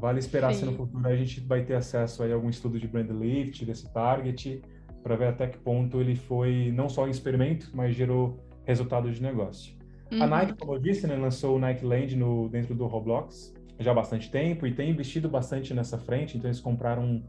Vale 0.00 0.18
esperar 0.18 0.54
Sim. 0.54 0.60
se 0.60 0.64
no 0.64 0.72
futuro 0.72 1.06
a 1.06 1.14
gente 1.14 1.40
vai 1.40 1.62
ter 1.62 1.74
acesso 1.74 2.22
a 2.22 2.32
algum 2.32 2.48
estudo 2.48 2.80
de 2.80 2.88
brand 2.88 3.10
lift 3.10 3.64
desse 3.66 3.92
target 3.92 4.62
para 5.02 5.14
ver 5.14 5.28
até 5.28 5.46
que 5.46 5.58
ponto 5.58 6.00
ele 6.00 6.16
foi 6.16 6.72
não 6.74 6.88
só 6.88 7.04
um 7.04 7.08
experimento, 7.08 7.70
mas 7.74 7.94
gerou 7.94 8.38
resultado 8.64 9.10
de 9.10 9.22
negócio. 9.22 9.74
Uhum. 10.10 10.22
A 10.22 10.26
Nike, 10.26 10.54
como 10.54 10.74
eu 10.74 10.78
disse, 10.78 11.06
né, 11.06 11.16
lançou 11.16 11.56
o 11.56 11.58
Nike 11.58 11.84
Land 11.84 12.16
no, 12.16 12.48
dentro 12.48 12.74
do 12.74 12.86
Roblox 12.86 13.54
já 13.78 13.92
há 13.92 13.94
bastante 13.94 14.30
tempo 14.30 14.66
e 14.66 14.74
tem 14.74 14.90
investido 14.90 15.28
bastante 15.28 15.72
nessa 15.72 15.98
frente. 15.98 16.36
Então, 16.36 16.48
eles 16.48 16.60
compraram 16.60 17.02
um, 17.02 17.22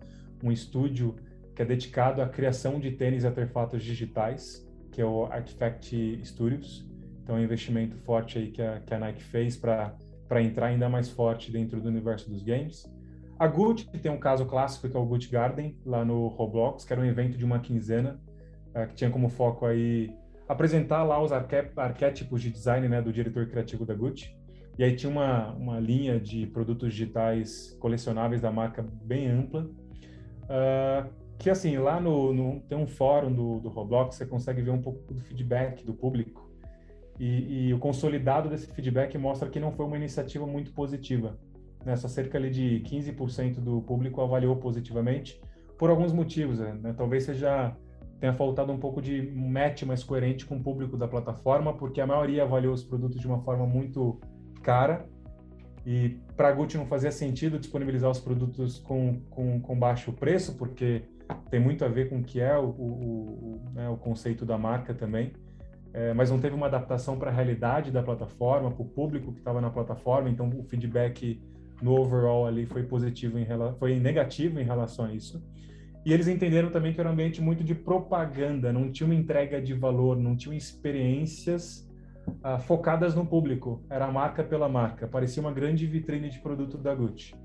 um 0.44 0.52
estúdio 0.52 1.16
que 1.56 1.62
é 1.62 1.66
dedicado 1.66 2.22
à 2.22 2.28
criação 2.28 2.80
de 2.80 2.92
tênis 2.92 3.24
e 3.24 3.28
artefatos 3.28 3.84
digitais, 3.84 4.68
que 4.92 5.02
é 5.02 5.06
o 5.06 5.26
Artifact 5.26 6.22
Studios. 6.26 6.86
Então, 7.24 7.38
é 7.38 7.40
um 7.40 7.44
investimento 7.44 7.96
forte 7.98 8.38
aí 8.38 8.50
que 8.50 8.62
a, 8.62 8.80
que 8.80 8.94
a 8.94 9.00
Nike 9.00 9.24
fez 9.24 9.56
para 9.56 9.96
entrar 10.40 10.68
ainda 10.68 10.88
mais 10.88 11.10
forte 11.10 11.52
dentro 11.52 11.82
do 11.82 11.90
universo 11.90 12.30
dos 12.30 12.44
games. 12.44 12.86
A 13.40 13.48
Gucci 13.48 13.88
tem 14.00 14.12
um 14.12 14.20
caso 14.20 14.46
clássico 14.46 14.88
que 14.88 14.96
é 14.96 15.00
o 15.00 15.06
Gucci 15.06 15.32
Garden, 15.32 15.76
lá 15.84 16.06
no 16.06 16.28
Roblox, 16.28 16.86
que 16.86 16.94
era 16.94 17.02
um 17.02 17.06
evento 17.06 17.40
de 17.40 17.44
uma 17.44 17.58
quinzena, 17.58 18.22
uh, 18.76 18.88
que 18.88 18.94
tinha 18.94 19.10
como 19.10 19.30
foco 19.30 19.66
aí 19.66 20.14
apresentar 20.48 21.04
lá 21.04 21.20
os 21.20 21.32
arquétipos 21.32 22.40
de 22.40 22.52
design 22.52 22.88
né, 22.88 23.02
do 23.02 23.12
diretor 23.12 23.48
criativo 23.48 23.84
da 23.84 23.96
Gucci. 23.96 24.36
E 24.78 24.84
aí 24.84 24.96
tinha 24.96 25.12
uma, 25.12 25.54
uma 25.54 25.80
linha 25.80 26.20
de 26.20 26.46
produtos 26.46 26.94
digitais 26.94 27.76
colecionáveis 27.80 28.42
da 28.42 28.52
marca 28.52 28.86
bem 29.04 29.28
ampla. 29.28 29.64
Uh, 30.44 31.10
que 31.40 31.50
assim, 31.50 31.78
lá 31.78 32.00
no, 32.00 32.32
no, 32.32 32.60
tem 32.62 32.78
um 32.78 32.86
fórum 32.86 33.34
do, 33.34 33.60
do 33.60 33.70
Roblox, 33.70 34.18
você 34.18 34.26
consegue 34.28 34.62
ver 34.62 34.70
um 34.70 34.82
pouco 34.84 35.12
do 35.12 35.20
feedback 35.22 35.84
do 35.84 35.96
público 35.96 36.51
e, 37.20 37.68
e, 37.68 37.74
o 37.74 37.80
consolidado 37.80 38.50
desse 38.50 38.68
feedback 38.68 39.18
mostra 39.18 39.50
que 39.50 39.60
não 39.60 39.72
foi 39.72 39.86
uma 39.86 39.98
iniciativa 39.98 40.46
muito 40.48 40.72
positiva. 40.74 41.38
Né? 41.86 41.96
Só 41.96 42.08
cerca 42.08 42.38
ali 42.38 42.50
de 42.50 42.84
15% 42.86 43.60
do 43.60 43.82
público 43.82 44.22
avaliou 44.22 44.56
positivamente, 44.56 45.40
por 45.78 45.90
alguns 45.90 46.14
motivos. 46.14 46.60
Né? 46.60 46.94
Talvez 46.98 47.24
seja 47.24 47.76
tenha 48.20 48.34
faltado 48.34 48.72
um 48.72 48.78
pouco 48.78 49.02
de 49.02 49.20
match 49.32 49.82
mais 49.82 50.04
coerente 50.04 50.46
com 50.46 50.58
o 50.58 50.64
público 50.64 50.96
da 50.96 51.08
plataforma, 51.08 51.74
porque 51.74 52.00
a 52.00 52.06
maioria 52.06 52.44
avaliou 52.44 52.72
os 52.72 52.84
produtos 52.84 53.20
de 53.20 53.26
uma 53.26 53.40
forma 53.40 53.66
muito 53.66 54.22
cara 54.62 55.08
e 55.84 56.20
para 56.38 56.50
a 56.50 56.52
Gucci 56.52 56.78
não 56.78 56.86
fazia 56.86 57.12
sentido 57.12 57.58
disponibilizar 57.58 58.12
os 58.12 58.20
produtos 58.20 58.78
com, 58.78 59.20
com, 59.32 59.60
com, 59.60 59.80
baixo 59.80 60.14
preço, 60.14 60.56
porque 60.56 61.02
tem 61.50 61.60
muito 61.60 61.84
a 61.84 61.88
ver 61.88 62.10
com 62.10 62.20
o 62.20 62.24
que 62.24 62.40
é 62.40 62.56
o, 62.56 62.66
o, 62.66 62.68
o, 62.68 63.62
né, 63.74 63.90
o 63.90 63.98
conceito 63.98 64.46
da 64.46 64.56
marca 64.56 64.94
também 64.94 65.34
é, 65.94 66.14
mas 66.14 66.32
não 66.32 66.40
teve 66.40 66.56
uma 66.56 66.68
adaptação 66.68 67.18
para 67.18 67.30
a 67.30 67.34
realidade 67.34 67.92
da 67.92 68.02
plataforma, 68.02 68.72
para 68.72 68.82
o 68.82 68.86
público 68.86 69.32
que 69.32 69.40
estava 69.40 69.60
na 69.60 69.70
plataforma, 69.70 70.30
então 70.30 70.50
o 70.50 70.64
feedback 70.64 71.42
no 71.82 72.00
overall 72.00 72.46
ali 72.46 72.66
foi 72.66 72.84
positivo, 72.84 73.38
em, 73.38 73.46
foi 73.78 74.00
negativo 74.00 74.60
em 74.60 74.64
relação 74.64 75.06
a 75.06 75.14
isso. 75.14 75.44
E 76.06 76.14
eles 76.14 76.28
entenderam 76.28 76.72
também 76.72 76.94
que 76.94 77.00
era 77.00 77.10
um 77.10 77.14
ambiente 77.14 77.42
muito 77.42 77.64
de 77.64 77.76
propaganda, 77.76 78.72
não 78.72 78.92
tinha 78.92 79.06
uma 79.06 79.16
entrega 79.16 79.62
de 79.62 79.74
valor, 79.74 80.18
não 80.18 80.36
tinha 80.36 80.56
experiências 80.56 81.88
uh, 82.28 82.60
focadas 82.60 83.14
no 83.14 83.26
público, 83.26 83.84
era 83.90 84.10
marca 84.12 84.44
pela 84.44 84.70
marca, 84.70 85.08
parecia 85.08 85.42
uma 85.42 85.52
grande 85.52 85.86
vitrine 85.86 86.30
de 86.30 86.40
produto 86.40 86.78
da 86.78 86.96
Gucci. 86.96 87.36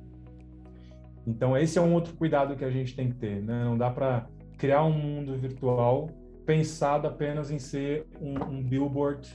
Então 1.26 1.56
esse 1.56 1.78
é 1.78 1.82
um 1.82 1.92
outro 1.92 2.14
cuidado 2.14 2.56
que 2.56 2.64
a 2.64 2.70
gente 2.70 2.94
tem 2.94 3.08
que 3.08 3.16
ter, 3.16 3.42
né? 3.42 3.64
Não 3.64 3.76
dá 3.76 3.90
para 3.90 4.26
criar 4.56 4.84
um 4.84 4.92
mundo 4.92 5.36
virtual 5.36 6.08
pensado 6.46 7.06
apenas 7.08 7.50
em 7.50 7.58
ser 7.58 8.06
um, 8.20 8.34
um 8.42 8.62
billboard 8.62 9.28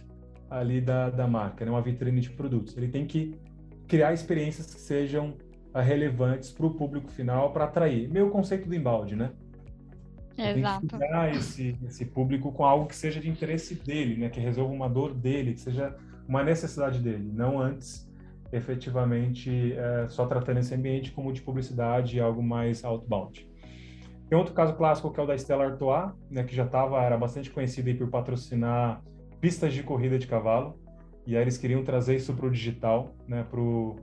ali 0.50 0.82
da, 0.82 1.10
da 1.10 1.28
marca, 1.28 1.64
né? 1.66 1.72
uma 1.72 1.82
vitrine 1.82 2.22
de 2.22 2.30
produtos. 2.30 2.76
Ele 2.76 2.88
tem 2.88 3.06
que 3.06 3.38
criar 3.88 4.14
experiências 4.14 4.74
que 4.74 4.80
sejam 4.80 5.36
uh, 5.76 5.80
relevantes 5.80 6.50
para 6.52 6.66
o 6.66 6.74
público 6.74 7.12
final 7.12 7.52
para 7.52 7.66
atrair. 7.66 8.10
Meu 8.10 8.30
conceito 8.30 8.68
do 8.68 8.74
embalde, 8.74 9.16
né? 9.16 9.32
Exato. 10.38 10.88
Tem 10.88 11.00
que 11.00 11.38
esse, 11.38 11.78
esse 11.86 12.06
público 12.06 12.52
com 12.52 12.64
algo 12.64 12.88
que 12.88 12.96
seja 12.96 13.20
de 13.20 13.30
interesse 13.30 13.76
dele, 13.76 14.18
né? 14.18 14.30
Que 14.30 14.40
resolva 14.40 14.74
uma 14.74 14.90
dor 14.90 15.14
dele, 15.14 15.54
que 15.54 15.60
seja 15.60 15.96
uma 16.28 16.44
necessidade 16.44 17.00
dele, 17.00 17.30
não 17.34 17.60
antes 17.60 18.10
efetivamente 18.52 19.74
é, 19.74 20.10
só 20.10 20.26
tratando 20.26 20.60
esse 20.60 20.74
ambiente 20.76 21.12
como 21.12 21.32
de 21.32 21.42
publicidade 21.42 22.18
e 22.18 22.20
algo 22.20 22.44
mais 22.44 22.84
outbound. 22.84 23.50
Tem 24.32 24.38
outro 24.38 24.54
caso 24.54 24.76
clássico 24.76 25.12
que 25.12 25.20
é 25.20 25.24
o 25.24 25.26
da 25.26 25.36
Stella 25.36 25.66
Artois, 25.66 26.10
né, 26.30 26.46
que 26.46 26.56
já 26.56 26.64
estava 26.64 27.04
era 27.04 27.18
bastante 27.18 27.52
conhecida 27.52 27.94
por 27.96 28.10
patrocinar 28.10 29.04
pistas 29.42 29.74
de 29.74 29.84
corrida 29.84 30.18
de 30.18 30.26
cavalo, 30.26 30.80
e 31.28 31.36
aí 31.36 31.42
eles 31.42 31.58
queriam 31.58 31.84
trazer 31.84 32.16
isso 32.16 32.34
para 32.34 32.46
o 32.46 32.50
digital, 32.50 33.14
né, 33.28 33.44
para 33.44 33.60
o 33.60 33.98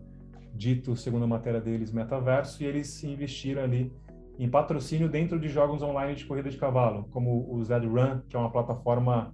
dito, 0.53 0.95
segundo 0.97 1.25
a 1.25 1.27
matéria 1.27 1.63
deles, 1.63 1.91
metaverso, 1.95 2.63
e 2.63 2.67
eles 2.67 3.03
investiram 3.05 3.63
ali 3.63 3.91
em 4.39 4.51
patrocínio 4.51 5.09
dentro 5.09 5.41
de 5.41 5.49
jogos 5.49 5.81
online 5.81 6.15
de 6.15 6.27
corrida 6.27 6.51
de 6.51 6.59
cavalo, 6.59 7.09
como 7.11 7.51
o 7.51 7.65
Zed 7.65 7.87
Run, 7.87 8.21
que 8.29 8.37
é 8.37 8.39
uma 8.39 8.53
plataforma 8.53 9.33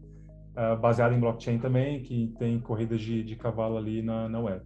uh, 0.57 0.79
baseada 0.79 1.13
em 1.13 1.19
blockchain 1.19 1.59
também, 1.59 2.03
que 2.05 2.33
tem 2.39 2.61
corridas 2.61 3.01
de, 3.01 3.25
de 3.25 3.35
cavalo 3.35 3.77
ali 3.77 4.01
na, 4.01 4.29
na 4.29 4.39
web. 4.39 4.63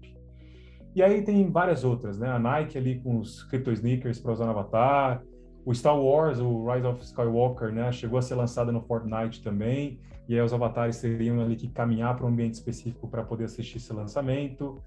E 0.95 1.03
aí 1.03 1.23
tem 1.23 1.51
várias 1.51 1.85
outras, 1.85 2.19
né? 2.19 2.29
A 2.29 2.38
Nike 2.38 2.77
ali 2.77 3.01
com 3.01 3.19
os 3.19 3.45
crypto 3.45 3.73
sneakers 3.73 4.21
para 4.21 4.33
usar 4.33 4.45
no 4.45 4.51
avatar, 4.51 5.23
o 5.69 5.75
Star 5.75 6.01
Wars, 6.01 6.41
o 6.41 6.67
Rise 6.67 6.87
of 6.87 7.05
Skywalker, 7.05 7.71
né, 7.71 7.93
chegou 7.93 8.19
a 8.19 8.23
ser 8.23 8.37
lançado 8.37 8.73
no 8.73 8.81
Fortnite 8.81 9.43
também, 9.43 10.01
e 10.27 10.35
aí 10.35 10.41
os 10.41 10.51
avatares 10.51 10.99
teriam 10.99 11.39
ali 11.43 11.57
que 11.57 11.69
caminhar 11.69 12.17
para 12.17 12.25
um 12.25 12.31
ambiente 12.31 12.55
específico 12.55 13.07
para 13.07 13.23
poder 13.23 13.45
assistir 13.45 13.77
esse 13.77 13.93
lançamento. 13.93 14.83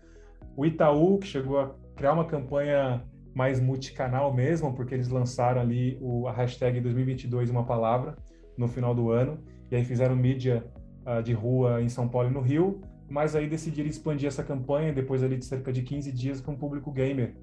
O 0.58 0.66
Itaú, 0.66 1.20
que 1.20 1.28
chegou 1.28 1.60
a 1.60 1.72
criar 1.96 2.14
uma 2.14 2.26
campanha 2.26 3.04
mais 3.32 3.60
multicanal 3.60 4.34
mesmo, 4.34 4.74
porque 4.74 4.96
eles 4.96 5.08
lançaram 5.08 5.62
ali 5.62 6.00
o, 6.02 6.28
a 6.28 6.32
hashtag 6.32 6.82
2022 6.82 7.52
uma 7.52 7.64
palavra 7.64 8.16
no 8.58 8.68
final 8.68 8.96
do 8.96 9.12
ano, 9.12 9.38
e 9.70 9.76
aí 9.76 9.86
fizeram 9.86 10.16
mídia 10.16 10.66
uh, 11.06 11.22
de 11.22 11.32
rua 11.32 11.80
em 11.84 11.90
São 11.90 12.08
Paulo 12.08 12.28
e 12.28 12.34
no 12.34 12.42
Rio, 12.42 12.82
mas 13.08 13.36
aí 13.36 13.48
decidiram 13.48 13.88
expandir 13.88 14.28
essa 14.28 14.44
campanha 14.44 14.92
depois 14.92 15.22
ali 15.22 15.38
de 15.38 15.46
cerca 15.46 15.72
de 15.72 15.84
15 15.84 16.12
dias 16.12 16.42
com 16.42 16.54
o 16.54 16.58
público 16.58 16.92
gamer. 16.92 17.36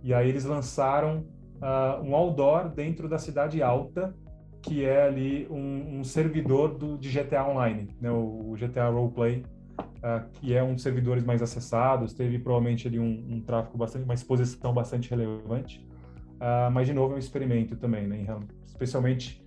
E 0.00 0.14
aí 0.14 0.28
eles 0.28 0.44
lançaram 0.44 1.24
uh, 1.56 2.02
um 2.02 2.14
outdoor 2.14 2.68
dentro 2.68 3.08
da 3.08 3.18
cidade 3.18 3.62
alta, 3.62 4.14
que 4.62 4.84
é 4.84 5.02
ali 5.02 5.46
um, 5.50 5.98
um 5.98 6.04
servidor 6.04 6.74
do, 6.74 6.96
de 6.96 7.10
GTA 7.10 7.46
Online, 7.46 7.88
né, 8.00 8.10
o, 8.10 8.54
GTA 8.58 8.88
Roleplay, 8.88 9.44
uh, 9.78 10.28
que 10.32 10.54
é 10.54 10.62
um 10.62 10.74
dos 10.74 10.82
servidores 10.82 11.22
mais 11.24 11.42
acessados, 11.42 12.14
teve 12.14 12.38
provavelmente 12.38 12.88
ali 12.88 12.98
um, 12.98 13.26
um 13.30 13.40
tráfego 13.40 13.76
bastante, 13.76 14.04
uma 14.04 14.14
exposição 14.14 14.72
bastante 14.72 15.10
relevante, 15.10 15.86
uh, 16.36 16.70
mas 16.72 16.86
de 16.86 16.94
novo 16.94 17.12
é 17.12 17.16
um 17.16 17.18
experimento 17.18 17.76
também, 17.76 18.06
né, 18.06 18.26
especialmente 18.66 19.44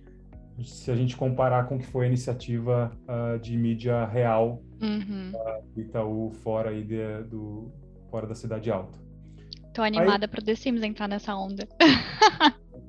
se 0.64 0.90
a 0.90 0.96
gente 0.96 1.16
comparar 1.16 1.68
com 1.68 1.76
o 1.76 1.78
que 1.78 1.86
foi 1.86 2.04
a 2.04 2.08
iniciativa 2.08 2.90
uh, 3.04 3.38
de 3.38 3.56
mídia 3.56 4.04
real 4.06 4.60
uhum. 4.82 5.32
do 5.74 5.80
Itaú 5.80 6.30
fora 6.42 6.70
aí 6.70 6.82
de, 6.82 7.22
do 7.24 7.70
fora 8.10 8.26
da 8.26 8.34
cidade 8.34 8.70
alta. 8.70 9.07
Tô 9.78 9.84
animada 9.84 10.26
para 10.26 10.40
o 10.40 10.44
The 10.44 10.56
Sims 10.56 10.82
entrar 10.82 11.06
nessa 11.06 11.36
onda. 11.36 11.64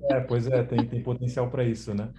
é, 0.10 0.20
pois 0.22 0.48
é, 0.48 0.64
tem, 0.64 0.88
tem 0.88 1.04
potencial 1.04 1.48
para 1.48 1.64
isso, 1.64 1.94
né? 1.94 2.10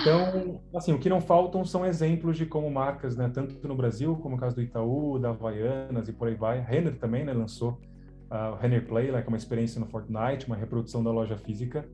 Então, 0.00 0.62
assim, 0.74 0.94
o 0.94 0.98
que 0.98 1.10
não 1.10 1.20
faltam 1.20 1.62
são 1.66 1.84
exemplos 1.84 2.38
de 2.38 2.46
como 2.46 2.70
marcas, 2.70 3.14
né, 3.14 3.30
tanto 3.30 3.68
no 3.68 3.74
Brasil, 3.74 4.16
como 4.16 4.36
o 4.36 4.38
caso 4.38 4.56
do 4.56 4.62
Itaú, 4.62 5.18
da 5.18 5.28
Havaianas 5.28 6.08
e 6.08 6.14
por 6.14 6.28
aí 6.28 6.34
vai. 6.34 6.60
Renner 6.60 6.96
também, 6.98 7.26
né, 7.26 7.34
lançou 7.34 7.78
uh, 8.30 8.52
o 8.52 8.56
Renner 8.56 8.86
Play, 8.86 9.12
né, 9.12 9.20
que 9.20 9.26
é 9.26 9.28
uma 9.28 9.36
experiência 9.36 9.78
no 9.78 9.84
Fortnite, 9.84 10.46
uma 10.46 10.56
reprodução 10.56 11.04
da 11.04 11.10
loja 11.10 11.36
física. 11.36 11.86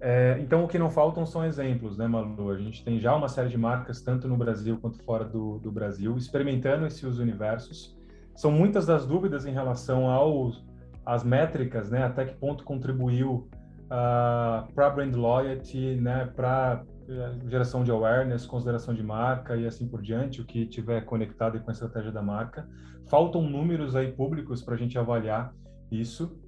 É, 0.00 0.38
então, 0.40 0.64
o 0.64 0.66
que 0.66 0.78
não 0.78 0.88
faltam 0.88 1.26
são 1.26 1.44
exemplos, 1.44 1.98
né, 1.98 2.06
Malu? 2.06 2.52
A 2.52 2.56
gente 2.56 2.82
tem 2.82 2.98
já 2.98 3.14
uma 3.14 3.28
série 3.28 3.50
de 3.50 3.58
marcas, 3.58 4.00
tanto 4.00 4.26
no 4.26 4.36
Brasil 4.38 4.78
quanto 4.80 4.98
fora 5.04 5.26
do, 5.26 5.58
do 5.58 5.70
Brasil, 5.70 6.16
experimentando 6.16 6.86
esses 6.86 7.18
universos. 7.18 7.94
São 8.34 8.50
muitas 8.50 8.86
das 8.86 9.04
dúvidas 9.04 9.44
em 9.44 9.52
relação 9.52 10.08
aos 10.08 10.69
as 11.10 11.24
métricas, 11.24 11.90
né, 11.90 12.04
até 12.04 12.24
que 12.24 12.34
ponto 12.36 12.62
contribuiu 12.62 13.32
uh, 13.32 13.48
ah, 13.90 14.68
para 14.72 14.90
brand 14.90 15.12
loyalty, 15.16 15.96
né, 15.96 16.30
para 16.36 16.84
eh, 17.08 17.32
geração 17.48 17.82
de 17.82 17.90
awareness, 17.90 18.46
consideração 18.46 18.94
de 18.94 19.02
marca 19.02 19.56
e 19.56 19.66
assim 19.66 19.88
por 19.88 20.00
diante, 20.00 20.40
o 20.40 20.44
que 20.44 20.64
tiver 20.66 21.00
conectado 21.00 21.58
com 21.58 21.68
a 21.68 21.72
estratégia 21.72 22.12
da 22.12 22.22
marca. 22.22 22.68
Faltam 23.08 23.42
números 23.42 23.96
aí 23.96 24.12
públicos 24.12 24.62
para 24.62 24.76
a 24.76 24.78
gente 24.78 24.96
avaliar 24.96 25.52
isso, 25.90 26.38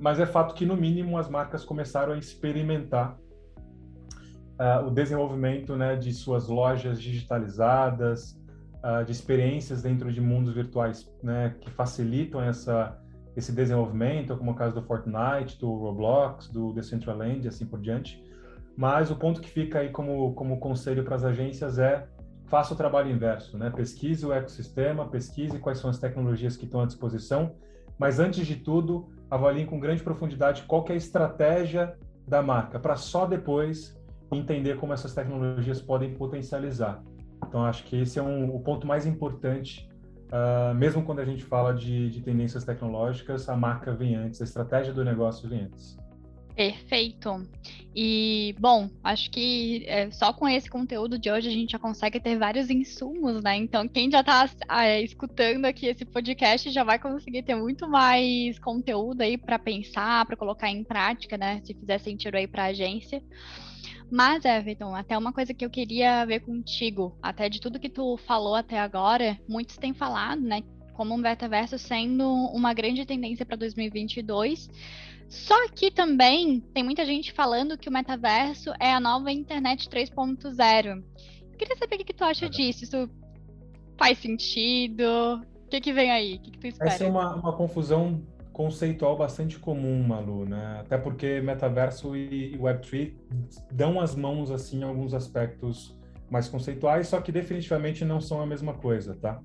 mas 0.00 0.18
é 0.18 0.24
fato 0.24 0.54
que 0.54 0.64
no 0.64 0.78
mínimo 0.78 1.18
as 1.18 1.28
marcas 1.28 1.62
começaram 1.62 2.14
a 2.14 2.16
experimentar 2.16 3.18
uh, 4.58 4.86
o 4.86 4.90
desenvolvimento, 4.90 5.76
né, 5.76 5.94
de 5.94 6.10
suas 6.14 6.48
lojas 6.48 7.02
digitalizadas, 7.02 8.32
uh, 8.82 9.04
de 9.04 9.12
experiências 9.12 9.82
dentro 9.82 10.10
de 10.10 10.22
mundos 10.22 10.54
virtuais, 10.54 11.06
né, 11.22 11.54
que 11.60 11.70
facilitam 11.70 12.40
essa 12.40 12.98
esse 13.36 13.52
desenvolvimento, 13.52 14.36
como 14.36 14.52
o 14.52 14.54
caso 14.54 14.74
do 14.74 14.82
Fortnite, 14.82 15.58
do 15.58 15.72
Roblox, 15.74 16.48
do 16.48 16.72
Decentraland 16.72 17.44
e 17.44 17.48
assim 17.48 17.66
por 17.66 17.80
diante. 17.80 18.22
Mas 18.76 19.10
o 19.10 19.16
ponto 19.16 19.40
que 19.40 19.48
fica 19.48 19.80
aí 19.80 19.90
como, 19.90 20.34
como 20.34 20.58
conselho 20.58 21.04
para 21.04 21.16
as 21.16 21.24
agências 21.24 21.78
é 21.78 22.06
faça 22.46 22.74
o 22.74 22.76
trabalho 22.76 23.10
inverso, 23.10 23.56
né? 23.56 23.70
Pesquise 23.70 24.24
o 24.24 24.32
ecossistema, 24.32 25.08
pesquise 25.08 25.58
quais 25.58 25.78
são 25.78 25.90
as 25.90 25.98
tecnologias 25.98 26.56
que 26.56 26.64
estão 26.64 26.80
à 26.80 26.86
disposição, 26.86 27.56
mas 27.98 28.20
antes 28.20 28.46
de 28.46 28.56
tudo, 28.56 29.08
avaliem 29.30 29.66
com 29.66 29.80
grande 29.80 30.02
profundidade 30.02 30.62
qual 30.64 30.84
é 30.88 30.92
a 30.92 30.96
estratégia 30.96 31.96
da 32.26 32.42
marca, 32.42 32.78
para 32.78 32.96
só 32.96 33.26
depois 33.26 33.98
entender 34.32 34.76
como 34.76 34.92
essas 34.92 35.14
tecnologias 35.14 35.80
podem 35.80 36.14
potencializar. 36.14 37.02
Então, 37.46 37.64
acho 37.64 37.84
que 37.84 38.00
esse 38.00 38.18
é 38.18 38.22
um, 38.22 38.54
o 38.54 38.60
ponto 38.60 38.86
mais 38.86 39.06
importante 39.06 39.88
Uh, 40.30 40.74
mesmo 40.74 41.04
quando 41.04 41.20
a 41.20 41.24
gente 41.24 41.44
fala 41.44 41.72
de, 41.72 42.10
de, 42.10 42.20
tendências 42.20 42.64
tecnológicas, 42.64 43.48
a 43.48 43.56
marca 43.56 43.92
vem 43.92 44.16
antes, 44.16 44.40
a 44.40 44.44
estratégia 44.44 44.92
do 44.92 45.04
negócio 45.04 45.48
vem 45.48 45.62
antes. 45.62 45.96
Perfeito. 46.54 47.48
E, 47.96 48.54
bom, 48.58 48.88
acho 49.02 49.30
que 49.30 49.84
é, 49.86 50.10
só 50.10 50.32
com 50.32 50.48
esse 50.48 50.68
conteúdo 50.68 51.18
de 51.18 51.30
hoje 51.30 51.48
a 51.48 51.52
gente 51.52 51.72
já 51.72 51.78
consegue 51.78 52.18
ter 52.20 52.36
vários 52.36 52.70
insumos, 52.70 53.42
né? 53.42 53.56
Então, 53.56 53.86
quem 53.86 54.10
já 54.10 54.20
está 54.20 54.48
é, 54.68 55.00
escutando 55.02 55.64
aqui 55.64 55.86
esse 55.86 56.04
podcast 56.04 56.70
já 56.70 56.82
vai 56.82 56.98
conseguir 56.98 57.42
ter 57.42 57.54
muito 57.54 57.88
mais 57.88 58.58
conteúdo 58.58 59.22
aí 59.22 59.36
para 59.36 59.58
pensar, 59.58 60.24
para 60.26 60.36
colocar 60.36 60.68
em 60.70 60.82
prática, 60.82 61.36
né? 61.36 61.60
Se 61.64 61.74
fizer 61.74 61.98
sentido 61.98 62.36
aí 62.36 62.46
para 62.46 62.64
a 62.64 62.66
agência. 62.66 63.22
Mas, 64.10 64.44
Everton, 64.44 64.94
até 64.94 65.16
uma 65.16 65.32
coisa 65.32 65.54
que 65.54 65.64
eu 65.64 65.70
queria 65.70 66.24
ver 66.24 66.40
contigo, 66.40 67.16
até 67.22 67.48
de 67.48 67.60
tudo 67.60 67.80
que 67.80 67.88
tu 67.88 68.16
falou 68.18 68.54
até 68.54 68.78
agora, 68.78 69.38
muitos 69.48 69.76
têm 69.76 69.92
falado, 69.92 70.40
né, 70.40 70.62
como 70.94 71.14
um 71.14 71.18
metaverso 71.18 71.78
sendo 71.78 72.24
uma 72.52 72.72
grande 72.72 73.04
tendência 73.04 73.44
para 73.44 73.56
2022. 73.56 74.68
Só 75.28 75.68
que 75.68 75.90
também 75.90 76.60
tem 76.72 76.82
muita 76.82 77.04
gente 77.04 77.32
falando 77.32 77.76
que 77.78 77.88
o 77.88 77.92
metaverso 77.92 78.72
é 78.78 78.92
a 78.92 79.00
nova 79.00 79.32
internet 79.32 79.88
3.0. 79.88 81.02
Queria 81.58 81.76
saber 81.76 81.94
o 81.94 81.98
que, 81.98 82.04
que 82.04 82.14
tu 82.14 82.24
acha 82.24 82.48
disso. 82.48 82.84
Isso 82.84 83.10
faz 83.98 84.18
sentido? 84.18 85.04
O 85.64 85.68
que, 85.68 85.80
que 85.80 85.92
vem 85.92 86.10
aí? 86.10 86.36
O 86.36 86.40
que, 86.40 86.50
que 86.50 86.58
tu 86.58 86.66
espera? 86.66 86.90
Essa 86.90 87.04
é 87.04 87.08
uma, 87.08 87.34
uma 87.34 87.56
confusão 87.56 88.22
conceitual 88.52 89.16
bastante 89.16 89.58
comum, 89.58 90.02
Malu, 90.06 90.46
né? 90.46 90.78
Até 90.80 90.96
porque 90.96 91.40
metaverso 91.40 92.16
e 92.16 92.56
Web3 92.56 93.12
dão 93.72 94.00
as 94.00 94.14
mãos 94.14 94.50
assim 94.50 94.80
em 94.80 94.84
alguns 94.84 95.12
aspectos 95.12 95.98
mais 96.30 96.48
conceituais, 96.48 97.08
só 97.08 97.20
que 97.20 97.32
definitivamente 97.32 98.04
não 98.04 98.20
são 98.20 98.40
a 98.40 98.46
mesma 98.46 98.74
coisa, 98.74 99.14
tá? 99.16 99.40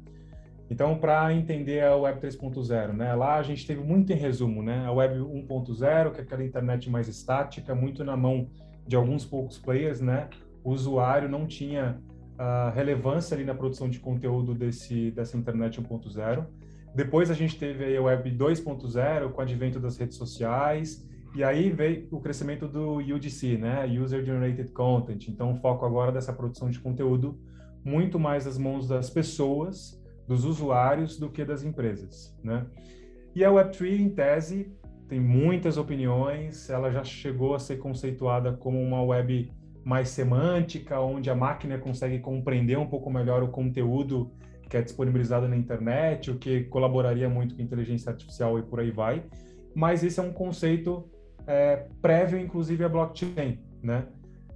Então, 0.69 0.97
para 0.97 1.33
entender 1.33 1.83
a 1.83 1.95
Web 1.95 2.21
3.0, 2.21 2.93
né? 2.93 3.15
Lá 3.15 3.35
a 3.35 3.43
gente 3.43 3.65
teve 3.65 3.81
muito 3.81 4.13
em 4.13 4.15
resumo, 4.15 4.61
né? 4.61 4.85
A 4.85 4.91
Web 4.91 5.19
1.0, 5.19 6.11
que 6.11 6.19
é 6.19 6.23
aquela 6.23 6.43
internet 6.43 6.89
mais 6.89 7.07
estática, 7.07 7.73
muito 7.73 8.03
na 8.03 8.15
mão 8.15 8.47
de 8.85 8.95
alguns 8.95 9.25
poucos 9.25 9.57
players, 9.57 9.99
né? 9.99 10.29
O 10.63 10.71
usuário 10.71 11.27
não 11.27 11.47
tinha 11.47 11.99
uh, 12.35 12.73
relevância 12.75 13.35
ali 13.35 13.43
na 13.43 13.55
produção 13.55 13.89
de 13.89 13.99
conteúdo 13.99 14.53
desse 14.53 15.11
dessa 15.11 15.37
internet 15.37 15.81
1.0 15.81 16.45
depois 16.93 17.29
a 17.29 17.33
gente 17.33 17.57
teve 17.57 17.95
a 17.95 18.01
Web 18.01 18.31
2.0 18.31 19.31
com 19.31 19.37
o 19.37 19.41
advento 19.41 19.79
das 19.79 19.97
redes 19.97 20.17
sociais, 20.17 21.07
e 21.35 21.43
aí 21.43 21.69
veio 21.69 22.07
o 22.11 22.19
crescimento 22.19 22.67
do 22.67 22.97
UGC, 22.97 23.57
né? 23.57 23.85
User 23.85 24.25
Generated 24.25 24.71
Content. 24.71 25.27
Então, 25.27 25.53
o 25.53 25.55
foco 25.55 25.85
agora 25.85 26.11
dessa 26.11 26.33
produção 26.33 26.69
de 26.69 26.79
conteúdo 26.79 27.39
muito 27.83 28.19
mais 28.19 28.45
nas 28.45 28.57
mãos 28.57 28.87
das 28.87 29.09
pessoas, 29.09 29.98
dos 30.29 30.45
usuários, 30.45 31.17
do 31.17 31.27
que 31.27 31.43
das 31.43 31.63
empresas, 31.63 32.37
né? 32.43 32.67
E 33.33 33.43
a 33.43 33.49
Web3, 33.49 33.99
em 33.99 34.09
tese, 34.09 34.71
tem 35.07 35.19
muitas 35.19 35.75
opiniões, 35.75 36.69
ela 36.69 36.91
já 36.91 37.03
chegou 37.03 37.55
a 37.55 37.59
ser 37.59 37.77
conceituada 37.77 38.53
como 38.53 38.79
uma 38.79 39.01
web 39.01 39.51
mais 39.83 40.09
semântica, 40.09 40.99
onde 41.01 41.31
a 41.31 41.35
máquina 41.35 41.79
consegue 41.79 42.19
compreender 42.19 42.77
um 42.77 42.85
pouco 42.85 43.09
melhor 43.09 43.41
o 43.41 43.47
conteúdo 43.47 44.31
que 44.69 44.77
é 44.77 44.83
disponibilizado 44.83 45.47
na 45.47 45.57
internet, 45.57 46.29
o 46.29 46.37
que 46.37 46.65
colaboraria 46.65 47.27
muito 47.27 47.55
com 47.55 47.61
inteligência 47.63 48.11
artificial 48.11 48.59
e 48.59 48.61
por 48.61 48.79
aí 48.79 48.91
vai. 48.91 49.23
Mas 49.73 50.03
esse 50.03 50.19
é 50.19 50.23
um 50.23 50.31
conceito 50.31 51.09
é, 51.47 51.87
prévio, 52.03 52.37
inclusive, 52.37 52.83
à 52.83 52.89
blockchain, 52.89 53.57
né? 53.81 54.05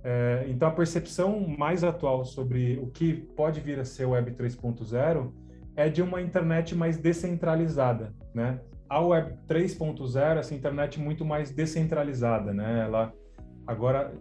É, 0.03 0.45
então, 0.49 0.67
a 0.67 0.71
percepção 0.71 1.47
mais 1.47 1.83
atual 1.83 2.25
sobre 2.25 2.77
o 2.77 2.91
que 2.91 3.13
pode 3.13 3.59
vir 3.59 3.79
a 3.79 3.85
ser 3.85 4.05
Web 4.05 4.33
3.0 4.33 5.31
é 5.75 5.89
de 5.89 6.01
uma 6.01 6.21
internet 6.21 6.75
mais 6.75 6.97
descentralizada, 6.97 8.13
né? 8.33 8.59
A 8.89 8.99
Web 8.99 9.35
3.0, 9.47 10.37
essa 10.37 10.53
internet 10.53 10.99
muito 10.99 11.25
mais 11.25 11.51
descentralizada, 11.51 12.53
né? 12.53 12.83
Ela 12.85 13.13
agora 13.65 14.13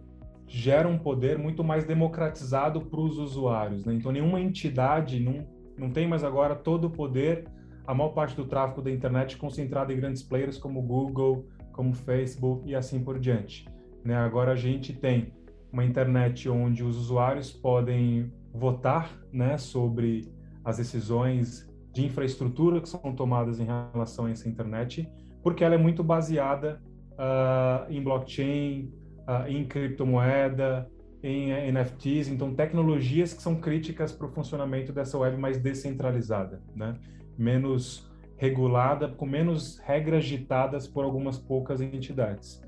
gera 0.47 0.87
um 0.87 0.97
poder 0.97 1.37
muito 1.37 1.63
mais 1.63 1.85
democratizado 1.85 2.81
para 2.81 2.99
os 2.99 3.17
usuários, 3.17 3.85
né? 3.85 3.93
Então, 3.93 4.11
nenhuma 4.11 4.39
entidade, 4.39 5.19
não 5.19 5.45
não 5.77 5.89
tem 5.89 6.07
mais 6.07 6.23
agora 6.23 6.55
todo 6.55 6.85
o 6.85 6.89
poder, 6.89 7.47
a 7.85 7.93
maior 7.93 8.09
parte 8.09 8.35
do 8.35 8.45
tráfego 8.45 8.81
da 8.81 8.91
internet 8.91 9.37
concentrado 9.37 9.91
em 9.91 9.97
grandes 9.97 10.23
players 10.23 10.57
como 10.57 10.81
Google, 10.81 11.47
como 11.71 11.93
Facebook 11.93 12.69
e 12.69 12.75
assim 12.75 13.03
por 13.03 13.19
diante. 13.19 13.67
Né? 14.03 14.15
Agora 14.15 14.51
a 14.51 14.55
gente 14.55 14.93
tem 14.93 15.33
uma 15.71 15.83
internet 15.83 16.47
onde 16.47 16.83
os 16.83 16.97
usuários 16.97 17.51
podem 17.51 18.31
votar 18.53 19.19
né, 19.31 19.57
sobre 19.57 20.31
as 20.63 20.77
decisões 20.77 21.69
de 21.91 22.05
infraestrutura 22.05 22.81
que 22.81 22.89
são 22.89 23.13
tomadas 23.13 23.59
em 23.59 23.65
relação 23.65 24.25
a 24.25 24.31
essa 24.31 24.49
internet, 24.49 25.09
porque 25.43 25.63
ela 25.63 25.75
é 25.75 25.77
muito 25.77 26.03
baseada 26.03 26.81
uh, 27.13 27.91
em 27.91 28.01
blockchain, 28.01 28.91
uh, 29.27 29.47
em 29.47 29.65
criptomoeda, 29.65 30.89
em 31.21 31.71
NFTs, 31.71 32.27
então 32.27 32.53
tecnologias 32.53 33.33
que 33.33 33.41
são 33.41 33.55
críticas 33.55 34.11
para 34.11 34.27
o 34.27 34.31
funcionamento 34.31 34.91
dessa 34.91 35.17
web 35.17 35.37
mais 35.37 35.57
descentralizada, 35.57 36.61
né? 36.75 36.95
menos 37.37 38.11
regulada, 38.35 39.07
com 39.07 39.25
menos 39.25 39.79
regras 39.79 40.25
ditadas 40.25 40.85
por 40.85 41.05
algumas 41.05 41.37
poucas 41.37 41.79
entidades. 41.79 42.61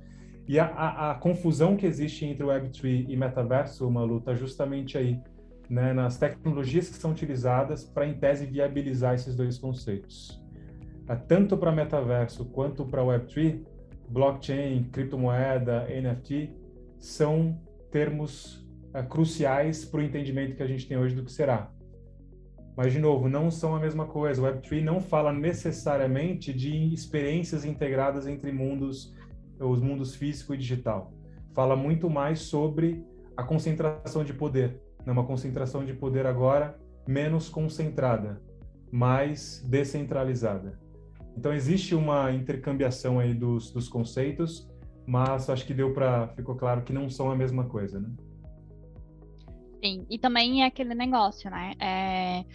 E 0.48 0.60
a, 0.60 0.68
a, 0.68 1.12
a 1.12 1.16
confusão 1.16 1.76
que 1.76 1.86
existe 1.86 2.24
entre 2.24 2.46
Web3 2.46 3.08
e 3.10 3.18
metaverso, 3.18 3.88
uma 3.88 4.04
luta 4.04 4.36
justamente 4.36 4.98
aí, 4.98 5.20
né, 5.70 5.94
nas 5.94 6.18
tecnologias 6.18 6.90
que 6.90 6.98
são 6.98 7.12
utilizadas 7.12 7.84
para, 7.84 8.08
em 8.08 8.14
tese, 8.14 8.46
viabilizar 8.46 9.16
esses 9.16 9.36
dois 9.36 9.58
conceitos. 9.58 10.42
Tanto 11.28 11.56
para 11.58 11.72
metaverso 11.72 12.46
quanto 12.46 12.86
para 12.86 13.04
Web3, 13.04 13.64
blockchain, 14.10 14.84
criptomoeda, 14.92 15.88
NFT, 15.88 16.52
são 17.00 17.60
termos 17.92 18.68
uh, 18.94 19.08
cruciais 19.08 19.86
para 19.86 20.00
o 20.00 20.04
entendimento 20.04 20.56
que 20.56 20.64
a 20.64 20.68
gente 20.68 20.88
tem 20.88 20.98
hoje 20.98 21.16
do 21.16 21.24
que 21.24 21.32
será. 21.32 21.72
Mas, 22.76 22.92
de 22.92 23.00
novo, 23.00 23.30
não 23.30 23.50
são 23.50 23.76
a 23.76 23.80
mesma 23.80 24.06
coisa. 24.06 24.42
O 24.42 24.46
Web3 24.46 24.84
não 24.84 25.00
fala 25.00 25.32
necessariamente 25.32 26.52
de 26.52 26.94
experiências 26.94 27.64
integradas 27.64 28.28
entre 28.28 28.52
mundos, 28.52 29.16
os 29.60 29.80
mundos 29.80 30.16
físico 30.16 30.54
e 30.54 30.58
digital. 30.58 31.14
Fala 31.54 31.76
muito 31.76 32.10
mais 32.10 32.40
sobre 32.40 33.02
a 33.38 33.44
concentração 33.44 34.26
de 34.26 34.34
poder. 34.34 34.82
Né? 35.06 35.12
Uma 35.12 35.26
concentração 35.26 35.86
de 35.86 35.94
poder 35.94 36.26
agora 36.26 36.78
menos 37.08 37.50
concentrada, 37.50 38.42
mais 38.92 39.62
descentralizada. 39.68 40.80
Então, 41.38 41.54
existe 41.54 41.94
uma 41.94 42.32
intercambiação 42.32 43.20
aí 43.20 43.34
dos, 43.34 43.72
dos 43.72 43.88
conceitos, 43.88 44.68
mas 45.06 45.50
acho 45.50 45.66
que 45.66 45.74
deu 45.74 45.94
para 45.94 46.30
ficou 46.30 46.56
claro 46.56 46.82
que 46.84 46.94
não 46.94 47.10
são 47.10 47.30
a 47.30 47.36
mesma 47.36 47.66
coisa, 47.66 48.00
né? 48.00 48.10
Sim, 49.84 50.06
e 50.10 50.18
também 50.18 50.64
é 50.64 50.66
aquele 50.66 50.96
negócio, 50.96 51.50
né? 51.52 51.74
É, 51.80 52.46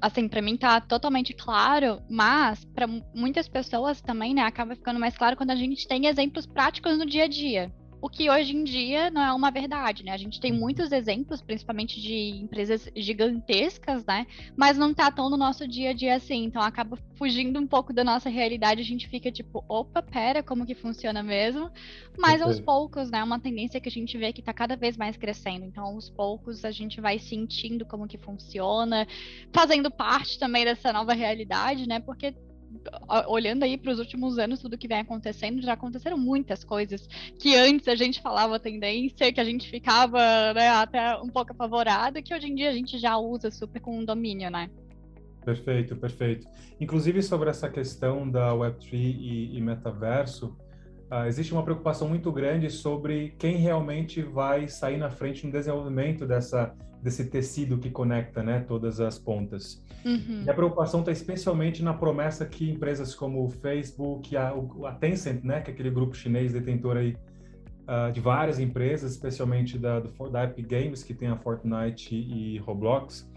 assim, 0.00 0.28
para 0.28 0.42
mim 0.42 0.56
tá 0.56 0.80
totalmente 0.80 1.34
claro, 1.34 2.00
mas 2.08 2.64
para 2.66 2.86
muitas 3.14 3.48
pessoas 3.48 4.00
também, 4.00 4.34
né, 4.34 4.42
acaba 4.42 4.76
ficando 4.76 5.00
mais 5.00 5.16
claro 5.16 5.36
quando 5.36 5.50
a 5.50 5.56
gente 5.56 5.88
tem 5.88 6.06
exemplos 6.06 6.46
práticos 6.46 6.98
no 6.98 7.06
dia 7.06 7.24
a 7.24 7.28
dia 7.28 7.72
o 8.04 8.08
que 8.10 8.28
hoje 8.28 8.54
em 8.54 8.64
dia 8.64 9.10
não 9.10 9.22
é 9.22 9.32
uma 9.32 9.50
verdade, 9.50 10.04
né? 10.04 10.12
A 10.12 10.18
gente 10.18 10.38
tem 10.38 10.52
muitos 10.52 10.92
exemplos, 10.92 11.40
principalmente 11.40 12.02
de 12.02 12.38
empresas 12.38 12.86
gigantescas, 12.94 14.04
né? 14.04 14.26
Mas 14.54 14.76
não 14.76 14.92
tá 14.92 15.10
tão 15.10 15.30
no 15.30 15.38
nosso 15.38 15.66
dia 15.66 15.88
a 15.88 15.92
dia 15.94 16.14
assim, 16.14 16.44
então 16.44 16.60
acaba 16.60 16.98
fugindo 17.14 17.58
um 17.58 17.66
pouco 17.66 17.94
da 17.94 18.04
nossa 18.04 18.28
realidade, 18.28 18.82
a 18.82 18.84
gente 18.84 19.08
fica 19.08 19.32
tipo, 19.32 19.64
opa, 19.66 20.02
pera, 20.02 20.42
como 20.42 20.66
que 20.66 20.74
funciona 20.74 21.22
mesmo? 21.22 21.70
Mas 22.18 22.42
aos 22.42 22.60
poucos, 22.60 23.10
né? 23.10 23.24
Uma 23.24 23.40
tendência 23.40 23.80
que 23.80 23.88
a 23.88 23.92
gente 23.92 24.18
vê 24.18 24.34
que 24.34 24.42
tá 24.42 24.52
cada 24.52 24.76
vez 24.76 24.98
mais 24.98 25.16
crescendo, 25.16 25.64
então 25.64 25.84
aos 25.84 26.10
poucos 26.10 26.62
a 26.62 26.70
gente 26.70 27.00
vai 27.00 27.18
sentindo 27.18 27.86
como 27.86 28.06
que 28.06 28.18
funciona, 28.18 29.08
fazendo 29.50 29.90
parte 29.90 30.38
também 30.38 30.66
dessa 30.66 30.92
nova 30.92 31.14
realidade, 31.14 31.88
né? 31.88 32.00
Porque 32.00 32.34
olhando 33.28 33.62
aí 33.62 33.76
para 33.76 33.92
os 33.92 33.98
últimos 33.98 34.38
anos, 34.38 34.60
tudo 34.60 34.78
que 34.78 34.88
vem 34.88 34.98
acontecendo, 34.98 35.62
já 35.62 35.72
aconteceram 35.74 36.16
muitas 36.16 36.64
coisas 36.64 37.08
que 37.38 37.54
antes 37.56 37.88
a 37.88 37.94
gente 37.94 38.20
falava 38.20 38.58
tendência, 38.58 39.32
que 39.32 39.40
a 39.40 39.44
gente 39.44 39.68
ficava 39.68 40.52
né, 40.54 40.68
até 40.68 41.16
um 41.16 41.28
pouco 41.28 41.52
apavorado, 41.52 42.22
que 42.22 42.34
hoje 42.34 42.48
em 42.48 42.54
dia 42.54 42.70
a 42.70 42.72
gente 42.72 42.98
já 42.98 43.16
usa 43.16 43.50
super 43.50 43.80
com 43.80 44.04
domínio, 44.04 44.50
né? 44.50 44.70
Perfeito, 45.44 45.94
perfeito. 45.96 46.46
Inclusive 46.80 47.22
sobre 47.22 47.50
essa 47.50 47.68
questão 47.68 48.28
da 48.28 48.52
Web3 48.52 48.92
e, 48.92 49.56
e 49.56 49.60
metaverso, 49.60 50.56
uh, 51.14 51.26
existe 51.26 51.52
uma 51.52 51.62
preocupação 51.62 52.08
muito 52.08 52.32
grande 52.32 52.68
sobre 52.70 53.34
quem 53.38 53.56
realmente 53.56 54.22
vai 54.22 54.66
sair 54.66 54.96
na 54.96 55.10
frente 55.10 55.46
no 55.46 55.52
desenvolvimento 55.52 56.26
dessa 56.26 56.74
desse 57.04 57.26
tecido 57.26 57.76
que 57.76 57.90
conecta 57.90 58.42
né, 58.42 58.64
todas 58.66 58.98
as 58.98 59.18
pontas. 59.18 59.84
Uhum. 60.06 60.42
E 60.46 60.48
a 60.48 60.54
preocupação 60.54 61.00
está 61.00 61.12
especialmente 61.12 61.82
na 61.82 61.92
promessa 61.92 62.46
que 62.46 62.70
empresas 62.70 63.14
como 63.14 63.44
o 63.44 63.50
Facebook, 63.50 64.34
a, 64.34 64.54
a 64.86 64.92
Tencent, 64.92 65.44
né, 65.44 65.60
que 65.60 65.70
é 65.70 65.74
aquele 65.74 65.90
grupo 65.90 66.16
chinês 66.16 66.54
detentor 66.54 66.96
aí, 66.96 67.14
uh, 67.82 68.10
de 68.10 68.20
várias 68.20 68.58
empresas, 68.58 69.12
especialmente 69.12 69.78
da, 69.78 70.00
do, 70.00 70.30
da 70.30 70.44
Epic 70.44 70.66
Games, 70.66 71.02
que 71.02 71.12
tem 71.12 71.28
a 71.28 71.36
Fortnite 71.36 72.14
e 72.14 72.56
Roblox, 72.60 73.30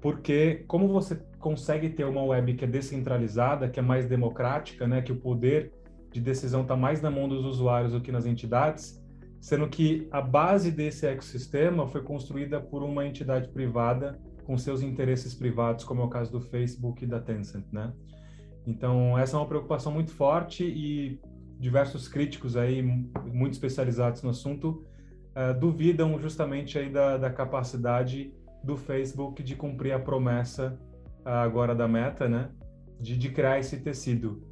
porque 0.00 0.64
como 0.66 0.88
você 0.88 1.22
consegue 1.38 1.88
ter 1.88 2.04
uma 2.04 2.24
web 2.24 2.54
que 2.54 2.64
é 2.64 2.68
descentralizada, 2.68 3.68
que 3.68 3.78
é 3.78 3.82
mais 3.82 4.06
democrática, 4.06 4.88
né, 4.88 5.00
que 5.00 5.12
o 5.12 5.16
poder 5.16 5.72
de 6.12 6.20
decisão 6.20 6.62
está 6.62 6.76
mais 6.76 7.00
na 7.00 7.10
mão 7.10 7.28
dos 7.28 7.44
usuários 7.44 7.92
do 7.92 8.00
que 8.00 8.12
nas 8.12 8.26
entidades, 8.26 9.02
sendo 9.40 9.68
que 9.68 10.06
a 10.10 10.20
base 10.20 10.70
desse 10.70 11.06
ecossistema 11.06 11.86
foi 11.88 12.02
construída 12.02 12.60
por 12.60 12.82
uma 12.82 13.06
entidade 13.06 13.48
privada 13.48 14.20
com 14.44 14.56
seus 14.58 14.82
interesses 14.82 15.34
privados, 15.34 15.84
como 15.84 16.02
é 16.02 16.04
o 16.04 16.08
caso 16.08 16.30
do 16.30 16.40
Facebook 16.40 17.04
e 17.04 17.06
da 17.06 17.20
Tencent, 17.20 17.64
né? 17.72 17.92
Então, 18.66 19.18
essa 19.18 19.36
é 19.36 19.40
uma 19.40 19.46
preocupação 19.46 19.90
muito 19.90 20.12
forte 20.12 20.64
e 20.64 21.20
diversos 21.58 22.08
críticos 22.08 22.56
aí, 22.56 22.82
muito 22.82 23.52
especializados 23.52 24.22
no 24.22 24.30
assunto, 24.30 24.84
uh, 25.36 25.58
duvidam 25.58 26.18
justamente 26.20 26.78
aí 26.78 26.90
da, 26.90 27.16
da, 27.16 27.30
capacidade 27.30 28.32
do 28.62 28.76
Facebook 28.76 29.42
de 29.42 29.56
cumprir 29.56 29.92
a 29.92 29.98
promessa 29.98 30.78
uh, 31.24 31.28
agora 31.28 31.74
da 31.74 31.88
Meta, 31.88 32.28
né? 32.28 32.50
De, 33.00 33.16
de 33.16 33.30
criar 33.30 33.58
esse 33.58 33.78
tecido. 33.78 34.42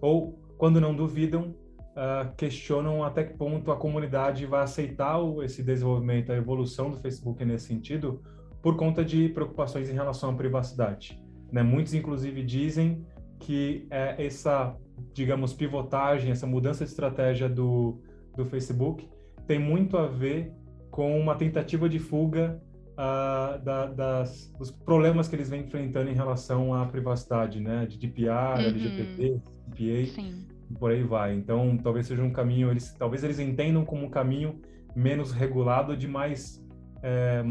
Ou, 0.00 0.38
quando 0.56 0.80
não 0.80 0.94
duvidam, 0.94 1.54
uh, 1.96 2.34
questionam 2.36 3.04
até 3.04 3.24
que 3.24 3.34
ponto 3.34 3.70
a 3.70 3.76
comunidade 3.76 4.46
vai 4.46 4.62
aceitar 4.62 5.18
esse 5.42 5.62
desenvolvimento, 5.62 6.32
a 6.32 6.36
evolução 6.36 6.90
do 6.90 6.96
Facebook 6.96 7.44
nesse 7.44 7.66
sentido, 7.66 8.22
por 8.62 8.76
conta 8.76 9.04
de 9.04 9.28
preocupações 9.28 9.88
em 9.88 9.94
relação 9.94 10.30
à 10.30 10.34
privacidade. 10.34 11.22
Né? 11.52 11.62
Muitos, 11.62 11.94
inclusive, 11.94 12.42
dizem 12.42 13.04
que 13.38 13.86
é, 13.90 14.24
essa, 14.24 14.76
digamos, 15.12 15.52
pivotagem, 15.52 16.30
essa 16.30 16.46
mudança 16.46 16.84
de 16.84 16.90
estratégia 16.90 17.48
do, 17.48 18.00
do 18.34 18.44
Facebook 18.44 19.08
tem 19.46 19.58
muito 19.58 19.96
a 19.96 20.06
ver 20.06 20.52
com 20.90 21.18
uma 21.18 21.34
tentativa 21.34 21.88
de 21.88 21.98
fuga 21.98 22.60
uh, 22.96 23.62
da, 23.64 23.86
das, 23.86 24.52
dos 24.58 24.70
problemas 24.70 25.28
que 25.28 25.36
eles 25.36 25.48
vêm 25.48 25.62
enfrentando 25.62 26.10
em 26.10 26.14
relação 26.14 26.74
à 26.74 26.86
privacidade, 26.86 27.60
né? 27.60 27.86
De 27.86 27.98
DPR, 27.98 28.60
uhum. 28.60 28.66
LGPD, 28.66 29.40
CPA. 29.70 30.12
Sim 30.14 30.46
por 30.74 30.90
aí 30.90 31.02
vai. 31.02 31.34
Então, 31.34 31.76
talvez 31.76 32.06
seja 32.06 32.22
um 32.22 32.30
caminho, 32.30 32.70
eles, 32.70 32.92
talvez 32.98 33.22
eles 33.22 33.38
entendam 33.38 33.84
como 33.84 34.04
um 34.04 34.10
caminho 34.10 34.60
menos 34.94 35.32
regulado, 35.32 35.96
de 35.96 36.08
mais, 36.08 36.62
é, 37.02 37.44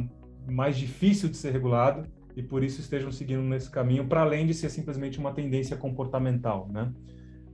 mais 0.47 0.77
difícil 0.77 1.29
de 1.29 1.37
ser 1.37 1.51
regulado, 1.51 2.07
e 2.35 2.43
por 2.43 2.63
isso 2.63 2.81
estejam 2.81 3.11
seguindo 3.11 3.41
nesse 3.41 3.69
caminho, 3.69 4.05
para 4.05 4.21
além 4.21 4.45
de 4.45 4.53
ser 4.53 4.69
simplesmente 4.69 5.19
uma 5.19 5.31
tendência 5.31 5.77
comportamental, 5.77 6.67
né? 6.69 6.91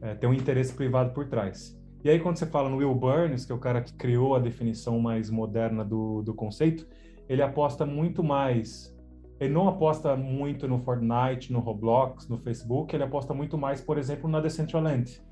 É, 0.01 0.15
ter 0.15 0.25
um 0.25 0.33
interesse 0.33 0.73
privado 0.73 1.13
por 1.13 1.27
trás. 1.27 1.79
E 2.03 2.09
aí, 2.09 2.19
quando 2.19 2.37
você 2.37 2.47
fala 2.47 2.67
no 2.67 2.77
Will 2.77 2.95
Burns, 2.95 3.45
que 3.45 3.51
é 3.51 3.55
o 3.55 3.59
cara 3.59 3.81
que 3.81 3.93
criou 3.93 4.35
a 4.35 4.39
definição 4.39 4.99
mais 4.99 5.29
moderna 5.29 5.85
do, 5.85 6.23
do 6.23 6.33
conceito, 6.33 6.87
ele 7.31 7.41
aposta 7.41 7.85
muito 7.85 8.21
mais. 8.21 8.93
Ele 9.39 9.53
não 9.53 9.69
aposta 9.69 10.17
muito 10.17 10.67
no 10.67 10.79
Fortnite, 10.79 11.53
no 11.53 11.59
Roblox, 11.59 12.27
no 12.27 12.37
Facebook, 12.37 12.93
ele 12.93 13.05
aposta 13.05 13.33
muito 13.33 13.57
mais, 13.57 13.79
por 13.79 13.97
exemplo, 13.97 14.29
na 14.29 14.41
Decentraland, 14.41 15.23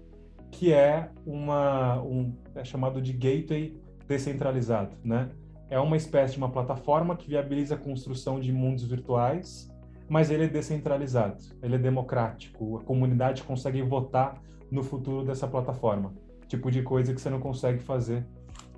que 0.49 0.71
é 0.71 1.09
uma 1.25 2.01
um 2.01 2.33
é 2.55 2.63
chamado 2.63 3.01
de 3.01 3.12
gateway 3.12 3.77
descentralizado, 4.07 4.95
né? 5.03 5.29
É 5.69 5.77
uma 5.77 5.97
espécie 5.97 6.33
de 6.33 6.38
uma 6.39 6.49
plataforma 6.49 7.17
que 7.17 7.27
viabiliza 7.27 7.75
a 7.75 7.77
construção 7.77 8.39
de 8.39 8.53
mundos 8.53 8.85
virtuais, 8.85 9.69
mas 10.07 10.31
ele 10.31 10.45
é 10.45 10.47
descentralizado, 10.47 11.43
ele 11.62 11.75
é 11.75 11.77
democrático, 11.77 12.77
a 12.77 12.83
comunidade 12.83 13.43
consegue 13.43 13.81
votar 13.81 14.41
no 14.71 14.83
futuro 14.83 15.25
dessa 15.25 15.49
plataforma, 15.49 16.13
tipo 16.47 16.71
de 16.71 16.81
coisa 16.81 17.13
que 17.13 17.19
você 17.19 17.29
não 17.29 17.41
consegue 17.41 17.79
fazer 17.79 18.25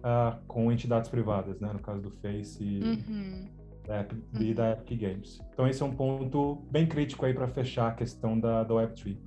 uh, 0.01 0.37
com 0.47 0.71
entidades 0.71 1.09
privadas, 1.09 1.59
né? 1.59 1.71
No 1.71 1.79
caso 1.79 2.01
do 2.01 2.11
Face 2.11 2.63
e, 2.63 2.83
uhum. 2.83 3.47
da, 3.85 4.01
Epic, 4.01 4.19
uhum. 4.33 4.41
e 4.41 4.53
da 4.53 4.71
Epic 4.71 4.99
Games. 4.99 5.39
Então 5.53 5.67
esse 5.67 5.81
é 5.81 5.85
um 5.85 5.95
ponto 5.95 6.55
bem 6.69 6.85
crítico 6.85 7.25
aí 7.25 7.33
para 7.33 7.47
fechar 7.47 7.87
a 7.87 7.91
questão 7.91 8.39
da, 8.39 8.63
da 8.63 8.73
Web3. 8.73 9.17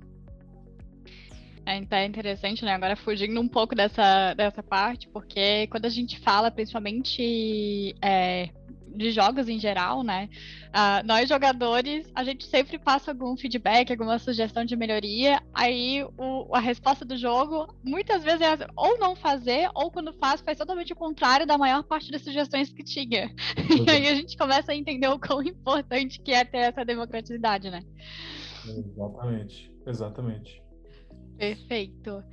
É, 1.65 1.77
então 1.77 1.97
é 1.97 2.05
interessante, 2.05 2.63
né? 2.63 2.73
Agora 2.73 2.95
fugindo 2.95 3.41
um 3.41 3.47
pouco 3.47 3.73
dessa, 3.73 4.35
dessa 4.35 4.61
parte, 4.61 5.07
porque 5.09 5.65
quando 5.67 5.85
a 5.85 5.89
gente 5.89 6.19
fala 6.19 6.51
principalmente 6.51 7.95
é, 8.01 8.49
de 8.95 9.11
jogos 9.11 9.47
em 9.47 9.59
geral, 9.59 10.03
né? 10.03 10.29
Uh, 10.67 11.05
nós 11.05 11.29
jogadores, 11.29 12.09
a 12.13 12.23
gente 12.23 12.45
sempre 12.45 12.77
passa 12.77 13.11
algum 13.11 13.35
feedback, 13.37 13.91
alguma 13.91 14.19
sugestão 14.19 14.65
de 14.65 14.75
melhoria, 14.75 15.41
aí 15.53 16.03
o, 16.17 16.53
a 16.53 16.59
resposta 16.59 17.05
do 17.05 17.17
jogo 17.17 17.73
muitas 17.83 18.23
vezes 18.23 18.41
é 18.41 18.67
ou 18.75 18.97
não 18.97 19.15
fazer, 19.15 19.69
ou 19.73 19.91
quando 19.91 20.13
faz, 20.13 20.41
faz 20.41 20.57
totalmente 20.57 20.93
o 20.93 20.95
contrário 20.95 21.45
da 21.45 21.57
maior 21.57 21.83
parte 21.83 22.11
das 22.11 22.21
sugestões 22.21 22.71
que 22.71 22.83
tinha. 22.83 23.27
Uhum. 23.57 23.85
E 23.85 23.89
aí 23.89 24.07
a 24.07 24.15
gente 24.15 24.35
começa 24.35 24.71
a 24.71 24.75
entender 24.75 25.07
o 25.07 25.19
quão 25.19 25.43
importante 25.43 26.19
que 26.21 26.31
é 26.31 26.43
ter 26.43 26.57
essa 26.57 26.83
democraticidade, 26.83 27.69
né? 27.69 27.83
Exatamente, 28.65 29.71
exatamente. 29.85 30.63
Perfeito. 31.37 32.23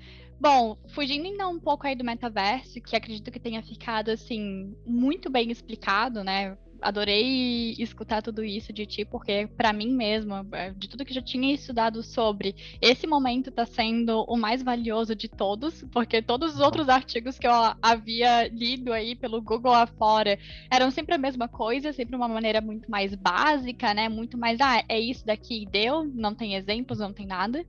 Bom, 0.43 0.77
fugindo 0.89 1.25
então 1.25 1.53
um 1.53 1.61
pouco 1.61 1.87
aí 1.87 1.95
do 1.95 2.03
metaverso, 2.03 2.81
que 2.81 2.97
acredito 2.97 3.31
que 3.31 3.39
tenha 3.39 3.63
ficado 3.63 4.11
assim 4.11 4.75
muito 4.85 5.31
bem 5.31 5.53
explicado, 5.53 6.25
né? 6.25 6.59
Adorei 6.81 7.77
escutar 7.79 8.21
tudo 8.23 8.43
isso 8.43 8.73
de 8.73 8.85
ti, 8.85 9.05
porque 9.05 9.47
para 9.57 9.73
mim 9.73 9.95
mesmo, 9.95 10.35
é, 10.51 10.73
de 10.73 10.89
tudo 10.89 11.05
que 11.05 11.15
já 11.15 11.23
tinha 11.23 11.55
estudado 11.55 12.03
sobre, 12.03 12.57
esse 12.81 13.07
momento 13.07 13.51
está 13.51 13.65
sendo 13.65 14.25
o 14.25 14.37
mais 14.37 14.65
valioso 14.65 15.15
de 15.15 15.29
todos, 15.29 15.85
porque 15.93 16.21
todos 16.21 16.55
os 16.55 16.61
outros 16.61 16.89
artigos 16.89 17.39
que 17.39 17.47
eu 17.47 17.53
havia 17.81 18.49
lido 18.49 18.93
aí 18.93 19.15
pelo 19.15 19.41
Google 19.41 19.75
afora 19.75 20.37
eram 20.69 20.91
sempre 20.91 21.15
a 21.15 21.19
mesma 21.19 21.47
coisa, 21.47 21.93
sempre 21.93 22.17
uma 22.17 22.27
maneira 22.27 22.61
muito 22.61 22.91
mais 22.91 23.15
básica, 23.15 23.95
né? 23.95 24.09
Muito 24.09 24.37
mais, 24.37 24.61
ah, 24.61 24.83
é 24.89 24.99
isso 24.99 25.25
daqui 25.25 25.69
deu, 25.71 26.05
não 26.05 26.35
tem 26.35 26.57
exemplos, 26.57 26.99
não 26.99 27.13
tem 27.13 27.29
nada. 27.29 27.65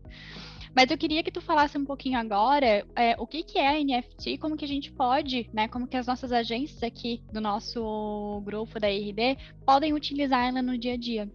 Mas 0.76 0.90
eu 0.90 0.98
queria 0.98 1.24
que 1.24 1.32
tu 1.32 1.40
falasse 1.40 1.78
um 1.78 1.86
pouquinho 1.86 2.18
agora 2.18 2.86
é, 2.96 3.16
o 3.20 3.28
que, 3.28 3.44
que 3.44 3.60
é 3.60 3.68
a 3.68 3.84
NFT, 3.84 4.40
como 4.40 4.58
que 4.58 4.66
a 4.66 4.68
gente 4.68 4.92
pode, 4.92 5.50
né, 5.54 5.68
como 5.68 5.88
que 5.88 5.96
as 5.96 6.08
nossas 6.08 6.32
agências 6.32 6.82
aqui 6.82 7.22
do 7.32 7.40
nosso 7.40 8.42
grupo 8.44 8.80
da 8.80 8.90
IRD 8.90 9.38
podem 9.66 9.94
utilizar 9.94 10.48
ela 10.48 10.62
no 10.62 10.78
dia 10.78 10.94
a 10.94 10.98
dia. 10.98 11.30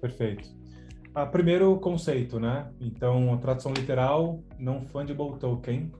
Perfeito. 0.00 0.48
Ah, 1.14 1.26
primeiro 1.26 1.78
conceito, 1.78 2.40
né? 2.40 2.68
Então, 2.80 3.32
a 3.32 3.36
tradução 3.36 3.72
literal, 3.72 4.42
non 4.58 4.84
fungible 4.86 5.38
token, 5.38 5.92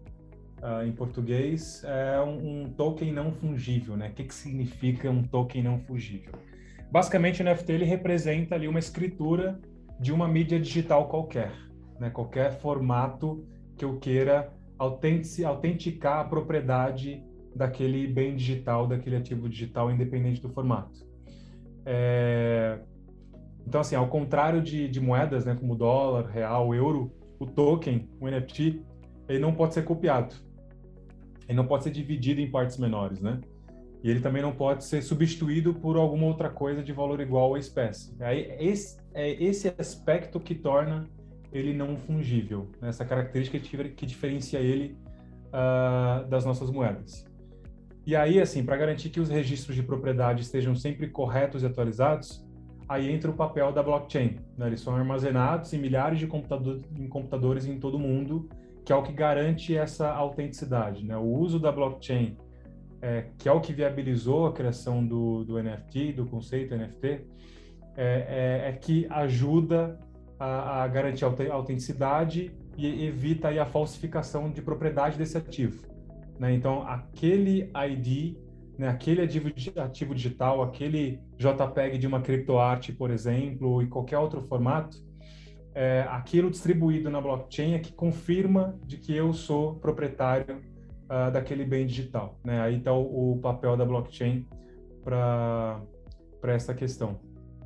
uh, 0.60 0.84
em 0.84 0.90
português, 0.90 1.84
é 1.84 2.20
um, 2.20 2.64
um, 2.64 2.70
token 2.70 3.12
não 3.12 3.30
fungível, 3.30 3.96
né? 3.96 4.08
O 4.08 4.12
que, 4.12 4.24
que 4.24 4.34
significa 4.34 5.08
um 5.08 5.22
token 5.22 5.62
não 5.62 5.78
fungível? 5.78 6.32
Basicamente, 6.90 7.42
o 7.42 7.44
NFT 7.44 7.72
ele 7.72 7.84
representa 7.84 8.56
ali 8.56 8.66
uma 8.66 8.80
escritura 8.80 9.60
de 10.00 10.12
uma 10.12 10.26
mídia 10.26 10.58
digital 10.58 11.08
qualquer, 11.08 11.52
né? 11.98 12.10
Qualquer 12.10 12.52
formato 12.60 13.44
que 13.76 13.84
eu 13.84 13.98
queira 13.98 14.52
autenticar 14.78 16.20
a 16.20 16.24
propriedade 16.24 17.22
daquele 17.54 18.06
bem 18.06 18.34
digital, 18.34 18.86
daquele 18.86 19.16
ativo 19.16 19.48
digital, 19.48 19.90
independente 19.90 20.40
do 20.40 20.48
formato. 20.48 21.06
É... 21.86 22.78
Então, 23.66 23.80
assim, 23.80 23.94
ao 23.94 24.08
contrário 24.08 24.60
de, 24.60 24.88
de 24.88 25.00
moedas, 25.00 25.44
né, 25.44 25.54
como 25.54 25.74
dólar, 25.74 26.26
real, 26.26 26.74
euro, 26.74 27.10
o 27.38 27.46
token, 27.46 28.08
o 28.20 28.28
NFT, 28.28 28.82
ele 29.28 29.38
não 29.38 29.54
pode 29.54 29.74
ser 29.74 29.84
copiado. 29.84 30.34
Ele 31.48 31.56
não 31.56 31.66
pode 31.66 31.84
ser 31.84 31.90
dividido 31.90 32.40
em 32.40 32.50
partes 32.50 32.76
menores, 32.76 33.20
né? 33.20 33.40
E 34.02 34.10
ele 34.10 34.20
também 34.20 34.42
não 34.42 34.52
pode 34.52 34.84
ser 34.84 35.00
substituído 35.02 35.72
por 35.74 35.96
alguma 35.96 36.26
outra 36.26 36.50
coisa 36.50 36.82
de 36.82 36.92
valor 36.92 37.20
igual 37.20 37.54
à 37.54 37.58
espécie. 37.58 38.14
Aí, 38.20 38.54
esse, 38.60 38.98
é 39.14 39.30
esse 39.42 39.72
aspecto 39.78 40.38
que 40.38 40.54
torna 40.54 41.08
ele 41.54 41.72
não 41.72 41.96
fungível, 41.96 42.68
né? 42.82 42.88
essa 42.88 43.04
característica 43.04 43.58
que, 43.60 44.04
diferencia 44.04 44.58
ele 44.58 44.98
uh, 45.48 46.28
das 46.28 46.44
nossas 46.44 46.68
moedas. 46.68 47.24
E 48.04 48.14
aí, 48.16 48.40
assim, 48.40 48.64
para 48.64 48.76
garantir 48.76 49.08
que 49.08 49.20
os 49.20 49.30
registros 49.30 49.76
de 49.76 49.82
propriedade 49.82 50.42
estejam 50.42 50.74
sempre 50.74 51.08
corretos 51.08 51.62
e 51.62 51.66
atualizados, 51.66 52.44
aí 52.88 53.10
entra 53.10 53.30
o 53.30 53.34
papel 53.34 53.72
da 53.72 53.82
blockchain. 53.82 54.40
Né? 54.58 54.66
Eles 54.66 54.80
são 54.80 54.94
armazenados 54.94 55.72
em 55.72 55.78
milhares 55.78 56.18
de 56.18 56.26
computador, 56.26 56.82
em 56.98 57.08
computadores 57.08 57.64
em 57.66 57.78
todo 57.78 57.94
o 57.94 58.00
mundo, 58.00 58.48
que 58.84 58.92
é 58.92 58.96
o 58.96 59.02
que 59.02 59.12
garante 59.12 59.74
essa 59.74 60.10
autenticidade. 60.10 61.06
Né? 61.06 61.16
O 61.16 61.22
uso 61.22 61.58
da 61.58 61.72
blockchain, 61.72 62.36
é, 63.00 63.26
que 63.38 63.48
é 63.48 63.52
o 63.52 63.60
que 63.60 63.72
viabilizou 63.72 64.46
a 64.46 64.52
criação 64.52 65.06
do, 65.06 65.44
do 65.44 65.62
NFT, 65.62 66.12
do 66.12 66.26
conceito 66.26 66.76
NFT, 66.76 67.06
é, 67.06 68.64
é, 68.66 68.68
é 68.68 68.72
que 68.72 69.06
ajuda 69.08 69.98
a, 70.38 70.82
a 70.82 70.88
garantir 70.88 71.24
a 71.24 71.54
autenticidade 71.54 72.52
e 72.76 73.06
evita 73.06 73.48
aí 73.48 73.58
a 73.58 73.66
falsificação 73.66 74.50
de 74.50 74.60
propriedade 74.60 75.16
desse 75.16 75.36
ativo. 75.36 75.86
Né? 76.38 76.52
Então, 76.54 76.82
aquele 76.82 77.70
ID, 77.74 78.36
né, 78.78 78.88
aquele 78.88 79.22
ativo, 79.22 79.50
ativo 79.76 80.14
digital, 80.14 80.62
aquele 80.62 81.20
JPEG 81.36 81.98
de 81.98 82.06
uma 82.06 82.20
criptoarte, 82.20 82.92
por 82.92 83.10
exemplo, 83.10 83.82
em 83.82 83.88
qualquer 83.88 84.18
outro 84.18 84.42
formato, 84.42 84.96
é, 85.74 86.06
aquilo 86.08 86.50
distribuído 86.50 87.10
na 87.10 87.20
blockchain 87.20 87.74
é 87.74 87.78
que 87.80 87.92
confirma 87.92 88.78
de 88.84 88.96
que 88.96 89.14
eu 89.14 89.32
sou 89.32 89.74
proprietário 89.74 90.62
uh, 91.04 91.32
daquele 91.32 91.64
bem 91.64 91.84
digital. 91.84 92.38
Né? 92.44 92.60
Aí 92.60 92.78
está 92.78 92.92
o, 92.92 93.32
o 93.32 93.38
papel 93.38 93.76
da 93.76 93.84
blockchain 93.84 94.46
para 95.02 95.82
essa 96.44 96.72
questão. 96.72 97.18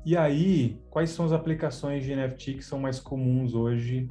E 0.08 0.16
aí, 0.16 0.80
quais 0.88 1.10
são 1.10 1.26
as 1.26 1.32
aplicações 1.32 2.02
de 2.02 2.16
NFT 2.16 2.54
que 2.54 2.64
são 2.64 2.78
mais 2.78 2.98
comuns 2.98 3.52
hoje 3.52 4.08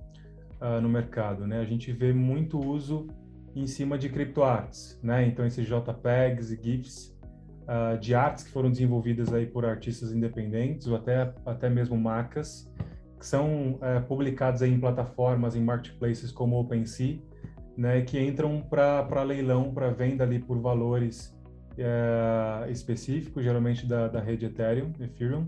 uh, 0.61 0.79
no 0.79 0.87
mercado? 0.87 1.47
Né? 1.47 1.59
A 1.59 1.65
gente 1.65 1.91
vê 1.91 2.13
muito 2.13 2.59
uso 2.59 3.07
em 3.55 3.65
cima 3.65 3.97
de 3.97 4.07
criptoartes, 4.07 4.99
né? 5.01 5.25
Então, 5.25 5.43
esses 5.43 5.67
JPEGs 5.67 6.51
e 6.51 6.59
GIFs 6.61 7.17
uh, 7.63 7.97
de 7.97 8.13
artes 8.13 8.43
que 8.43 8.51
foram 8.51 8.69
desenvolvidas 8.69 9.33
aí 9.33 9.47
por 9.47 9.65
artistas 9.65 10.13
independentes 10.13 10.85
ou 10.85 10.95
até, 10.95 11.33
até 11.43 11.67
mesmo 11.67 11.97
marcas, 11.97 12.71
que 13.19 13.25
são 13.25 13.79
uh, 13.81 13.99
publicados 14.07 14.61
aí 14.61 14.71
em 14.71 14.79
plataformas, 14.79 15.55
em 15.55 15.63
marketplaces 15.63 16.31
como 16.31 16.59
OpenSea, 16.59 17.17
né? 17.75 18.01
Que 18.01 18.19
entram 18.19 18.61
para 18.61 19.23
leilão, 19.23 19.73
para 19.73 19.89
venda 19.89 20.23
ali 20.23 20.37
por 20.37 20.59
valores 20.59 21.35
uh, 21.71 22.69
específicos, 22.69 23.43
geralmente 23.43 23.87
da, 23.87 24.07
da 24.07 24.21
rede 24.21 24.45
Ethereum, 24.45 24.93
Ethereum. 24.99 25.47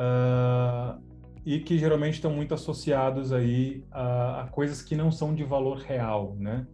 Uh, 0.00 0.98
e 1.44 1.60
que 1.60 1.76
geralmente 1.76 2.14
estão 2.14 2.32
muito 2.32 2.54
associados 2.54 3.32
aí 3.32 3.84
a, 3.90 4.42
a, 4.42 4.46
coisas 4.46 4.80
que 4.80 4.96
não 4.96 5.10
são 5.10 5.34
de 5.34 5.44
valor 5.44 5.78
real, 5.78 6.36
né? 6.38 6.66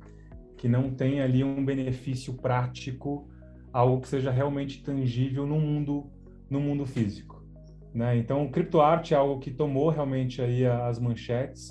Que 0.57 0.69
não 0.69 0.91
tem 0.91 1.21
ali 1.21 1.43
um 1.43 1.65
benefício 1.65 2.35
prático, 2.35 3.29
algo 3.73 4.01
que 4.01 4.09
seja 4.09 4.31
realmente 4.31 4.83
tangível 4.83 5.45
no 5.45 5.59
mundo 5.59 6.11
no 6.49 6.61
mundo 6.61 6.87
físico, 6.87 7.45
né? 7.93 8.17
Então, 8.17 8.49
criptoarte 8.49 9.13
é 9.13 9.17
algo 9.17 9.41
que 9.41 9.51
tomou 9.51 9.91
realmente 9.91 10.41
aí 10.41 10.65
as 10.65 11.01
manchetes 11.01 11.71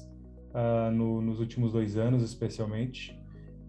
uh, 0.52 0.92
no, 0.92 1.22
nos 1.22 1.40
últimos 1.40 1.72
dois 1.72 1.96
anos, 1.96 2.22
especialmente, 2.22 3.18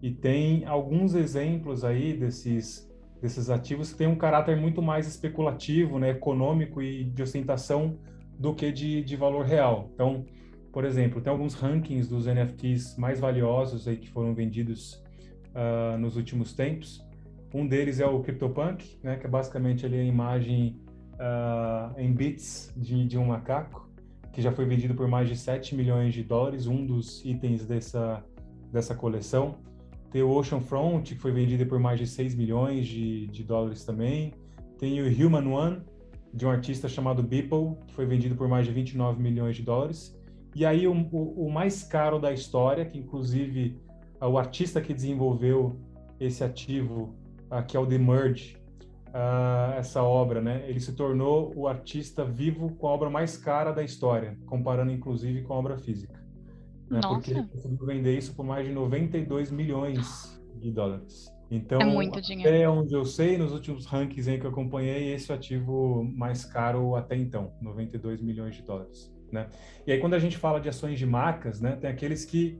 e 0.01 0.11
tem 0.11 0.65
alguns 0.65 1.15
exemplos 1.15 1.85
aí 1.85 2.11
desses 2.11 2.85
desses 3.21 3.49
ativos 3.49 3.91
que 3.91 3.97
têm 3.97 4.07
um 4.07 4.15
caráter 4.15 4.55
muito 4.57 4.81
mais 4.81 5.07
especulativo, 5.07 5.97
né, 5.99 6.11
econômico 6.11 6.81
e 6.81 7.03
de 7.03 7.23
ostentação 7.23 7.97
do 8.37 8.53
que 8.53 8.71
de, 8.71 9.03
de 9.03 9.15
valor 9.15 9.45
real. 9.45 9.89
Então, 9.93 10.25
por 10.71 10.85
exemplo, 10.85 11.21
tem 11.21 11.31
alguns 11.31 11.55
rankings 11.55 12.07
dos 12.07 12.27
NFTs 12.27 12.97
mais 12.97 13.19
valiosos 13.19 13.87
aí 13.87 13.97
que 13.97 14.09
foram 14.09 14.35
vendidos 14.35 15.03
uh, 15.55 15.97
nos 15.97 16.15
últimos 16.15 16.53
tempos. 16.53 17.03
Um 17.53 17.65
deles 17.65 17.99
é 17.99 18.05
o 18.05 18.19
CryptoPunk, 18.19 18.99
né, 19.01 19.15
que 19.15 19.25
é 19.25 19.29
basicamente 19.29 19.85
ali 19.85 19.97
a 19.97 20.03
imagem 20.03 20.79
uh, 21.13 21.99
em 21.99 22.13
bits 22.13 22.71
de, 22.77 23.07
de 23.07 23.17
um 23.17 23.25
macaco, 23.25 23.89
que 24.31 24.41
já 24.41 24.51
foi 24.51 24.65
vendido 24.65 24.93
por 24.93 25.07
mais 25.07 25.27
de 25.27 25.35
7 25.35 25.73
milhões 25.75 26.13
de 26.13 26.23
dólares, 26.23 26.67
um 26.67 26.85
dos 26.85 27.25
itens 27.25 27.65
dessa, 27.65 28.23
dessa 28.71 28.93
coleção. 28.93 29.57
Tem 30.17 30.23
o 30.23 30.31
Oceanfront, 30.31 31.13
que 31.13 31.21
foi 31.21 31.31
vendido 31.31 31.63
por 31.67 31.77
mais 31.77 31.99
de 31.99 32.07
6 32.07 32.33
milhões 32.33 32.87
de, 32.87 33.27
de 33.27 33.43
dólares 33.43 33.85
também. 33.85 34.33
Tem 34.79 34.99
o 34.99 35.05
Human 35.05 35.47
One, 35.47 35.81
de 36.33 36.43
um 36.43 36.49
artista 36.49 36.89
chamado 36.89 37.21
Beeple, 37.21 37.75
que 37.85 37.93
foi 37.93 38.07
vendido 38.07 38.35
por 38.35 38.47
mais 38.47 38.65
de 38.65 38.73
29 38.73 39.21
milhões 39.21 39.55
de 39.55 39.61
dólares. 39.61 40.19
E 40.55 40.65
aí 40.65 40.87
o, 40.87 40.91
o, 40.91 41.51
mais 41.51 41.83
caro 41.83 42.17
da 42.17 42.33
história, 42.33 42.83
que 42.83 42.97
inclusive 42.97 43.79
o 44.19 44.39
artista 44.39 44.81
que 44.81 44.91
desenvolveu 44.91 45.79
esse 46.19 46.43
ativo, 46.43 47.15
uh, 47.51 47.63
que 47.67 47.77
é 47.77 47.79
o 47.79 47.85
The 47.85 47.99
Merge, 47.99 48.57
uh, 49.09 49.77
essa 49.77 50.01
obra, 50.01 50.41
né? 50.41 50.65
Ele 50.67 50.79
se 50.79 50.93
tornou 50.93 51.53
o 51.55 51.67
artista 51.67 52.25
vivo 52.25 52.71
com 52.77 52.87
a 52.87 52.91
obra 52.91 53.07
mais 53.07 53.37
cara 53.37 53.71
da 53.71 53.83
história, 53.83 54.35
comparando 54.47 54.91
inclusive 54.91 55.43
com 55.43 55.53
a 55.53 55.57
obra 55.57 55.77
física. 55.77 56.25
Né? 56.89 57.01
Porque 57.01 57.31
ele 57.31 57.43
conseguiu 57.43 57.85
vender 57.85 58.17
isso 58.17 58.35
por 58.35 58.45
mais 58.45 58.65
de 58.65 58.73
92 58.73 59.51
milhões 59.51 60.41
de 60.55 60.71
dólares. 60.71 61.31
Então, 61.49 61.79
é 61.79 61.85
muito 61.85 62.19
dinheiro. 62.21 62.49
até 62.49 62.69
onde 62.69 62.93
eu 62.93 63.05
sei, 63.05 63.37
nos 63.37 63.53
últimos 63.53 63.85
rankings 63.85 64.37
que 64.37 64.45
eu 64.45 64.49
acompanhei, 64.49 65.13
esse 65.13 65.31
é 65.31 65.33
o 65.33 65.37
ativo 65.37 66.03
mais 66.03 66.43
caro 66.43 66.95
até 66.95 67.15
então, 67.15 67.53
92 67.61 68.21
milhões 68.21 68.55
de 68.55 68.63
dólares, 68.63 69.13
né? 69.31 69.47
E 69.85 69.91
aí 69.93 69.99
quando 69.99 70.13
a 70.13 70.19
gente 70.19 70.37
fala 70.37 70.59
de 70.59 70.67
ações 70.67 70.99
de 70.99 71.05
marcas, 71.05 71.61
né, 71.61 71.77
tem 71.77 71.89
aqueles 71.89 72.25
que 72.25 72.59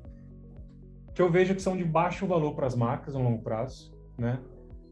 que 1.13 1.21
eu 1.21 1.31
vejo 1.31 1.55
que 1.55 1.61
são 1.61 1.75
de 1.75 1.83
baixo 1.83 2.27
valor 2.27 2.53
para 2.53 2.67
as 2.67 2.75
marcas 2.75 3.15
no 3.15 3.23
longo 3.23 3.41
prazo, 3.41 3.91
né? 4.17 4.39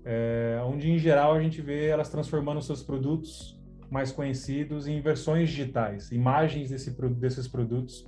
É, 0.04 0.60
onde 0.66 0.92
em 0.92 0.98
geral 0.98 1.34
a 1.34 1.42
gente 1.42 1.62
vê 1.62 1.88
elas 1.88 2.10
transformando 2.10 2.62
seus 2.62 2.84
produtos 2.84 3.60
mais 3.90 4.12
conhecidos 4.12 4.88
em 4.88 5.00
versões 5.02 5.50
digitais, 5.50 6.12
imagens 6.12 6.70
desse, 6.70 6.92
desses 7.12 7.48
produtos 7.48 8.06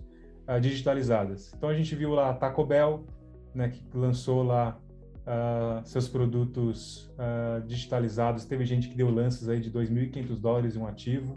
uh, 0.47 0.59
digitalizadas. 0.59 1.53
Então 1.55 1.69
a 1.69 1.73
gente 1.73 1.95
viu 1.95 2.11
lá 2.11 2.29
a 2.29 2.33
Taco 2.33 2.65
Bell, 2.65 3.05
né, 3.53 3.69
que 3.69 3.83
lançou 3.93 4.43
lá 4.43 4.79
uh, 5.27 5.85
seus 5.87 6.07
produtos 6.07 7.11
uh, 7.13 7.61
digitalizados. 7.65 8.45
Teve 8.45 8.65
gente 8.65 8.89
que 8.89 8.95
deu 8.95 9.09
lances 9.09 9.49
aí 9.49 9.59
de 9.59 9.71
2.500 9.71 10.39
dólares 10.39 10.75
um 10.75 10.85
ativo. 10.85 11.35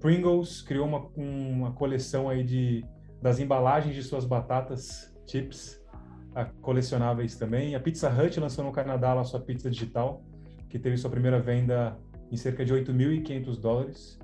Pringles 0.00 0.62
criou 0.62 0.86
uma, 0.86 1.06
uma 1.16 1.72
coleção 1.72 2.28
aí 2.28 2.42
de 2.42 2.84
das 3.20 3.38
embalagens 3.38 3.94
de 3.94 4.02
suas 4.02 4.24
batatas 4.24 5.14
chips 5.28 5.80
colecionáveis 6.60 7.36
também. 7.36 7.76
A 7.76 7.80
Pizza 7.80 8.10
Hut 8.10 8.40
lançou 8.40 8.64
no 8.64 8.72
Canadá 8.72 9.12
a 9.12 9.22
sua 9.22 9.38
pizza 9.38 9.70
digital, 9.70 10.24
que 10.68 10.76
teve 10.76 10.96
sua 10.96 11.08
primeira 11.08 11.38
venda 11.38 11.96
em 12.32 12.36
cerca 12.36 12.64
de 12.64 12.72
8.500 12.74 13.60
dólares. 13.60 14.18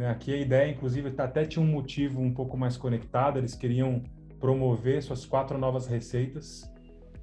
Né? 0.00 0.08
Aqui 0.08 0.32
a 0.32 0.36
ideia, 0.38 0.70
inclusive, 0.70 1.10
tá, 1.10 1.24
até 1.24 1.44
tinha 1.44 1.62
um 1.62 1.68
motivo 1.68 2.22
um 2.22 2.32
pouco 2.32 2.56
mais 2.56 2.74
conectado. 2.74 3.38
Eles 3.38 3.54
queriam 3.54 4.02
promover 4.40 5.02
suas 5.02 5.26
quatro 5.26 5.58
novas 5.58 5.86
receitas 5.86 6.62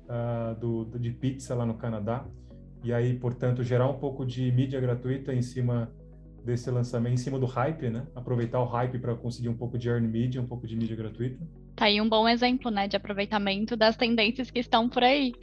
uh, 0.04 0.54
do, 0.60 0.86
de 1.00 1.10
pizza 1.10 1.56
lá 1.56 1.66
no 1.66 1.74
Canadá. 1.74 2.24
E 2.84 2.94
aí, 2.94 3.16
portanto, 3.16 3.64
gerar 3.64 3.90
um 3.90 3.98
pouco 3.98 4.24
de 4.24 4.52
mídia 4.52 4.80
gratuita 4.80 5.34
em 5.34 5.42
cima 5.42 5.92
desse 6.46 6.70
lançamento, 6.70 7.16
em 7.16 7.18
cima 7.18 7.40
do 7.40 7.48
hype, 7.48 7.90
né? 7.90 8.06
Aproveitar 8.14 8.62
o 8.62 8.66
hype 8.66 9.00
para 9.00 9.16
conseguir 9.16 9.50
um 9.50 9.58
pouco 9.58 9.76
de 9.76 9.90
earn 9.90 10.08
media, 10.08 10.40
um 10.40 10.46
pouco 10.46 10.68
de 10.68 10.76
mídia 10.76 10.96
gratuita. 10.96 11.44
Tá 11.76 11.86
aí 11.86 12.00
um 12.00 12.08
bom 12.08 12.30
exemplo, 12.30 12.70
né, 12.70 12.88
de 12.88 12.96
aproveitamento 12.96 13.76
das 13.76 13.98
tendências 13.98 14.52
que 14.52 14.60
estão 14.60 14.88
por 14.88 15.04
aí. 15.04 15.34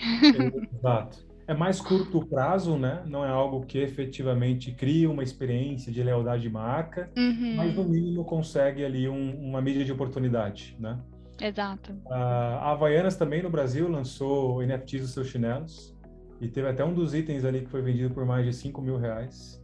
Exato. 0.78 1.26
É 1.46 1.54
mais 1.54 1.80
curto 1.80 2.24
prazo, 2.26 2.78
né? 2.78 3.02
Não 3.06 3.24
é 3.24 3.28
algo 3.28 3.66
que 3.66 3.78
efetivamente 3.78 4.72
cria 4.72 5.10
uma 5.10 5.22
experiência 5.22 5.92
de 5.92 6.02
lealdade 6.02 6.42
de 6.42 6.50
marca, 6.50 7.10
uhum. 7.16 7.54
mas 7.56 7.74
no 7.74 7.84
mínimo 7.84 8.24
consegue 8.24 8.84
ali 8.84 9.08
um, 9.08 9.48
uma 9.48 9.60
mídia 9.60 9.84
de 9.84 9.92
oportunidade, 9.92 10.76
né? 10.78 10.98
Exato. 11.40 11.94
A 12.08 12.70
Havaianas 12.70 13.16
também 13.16 13.42
no 13.42 13.50
Brasil 13.50 13.88
lançou 13.88 14.62
NFTs 14.62 15.02
dos 15.02 15.10
seus 15.10 15.26
chinelos 15.26 15.94
e 16.40 16.48
teve 16.48 16.68
até 16.68 16.84
um 16.84 16.94
dos 16.94 17.14
itens 17.14 17.44
ali 17.44 17.60
que 17.60 17.70
foi 17.70 17.82
vendido 17.82 18.12
por 18.14 18.24
mais 18.24 18.44
de 18.46 18.52
5 18.52 18.80
mil 18.80 18.96
reais. 18.96 19.62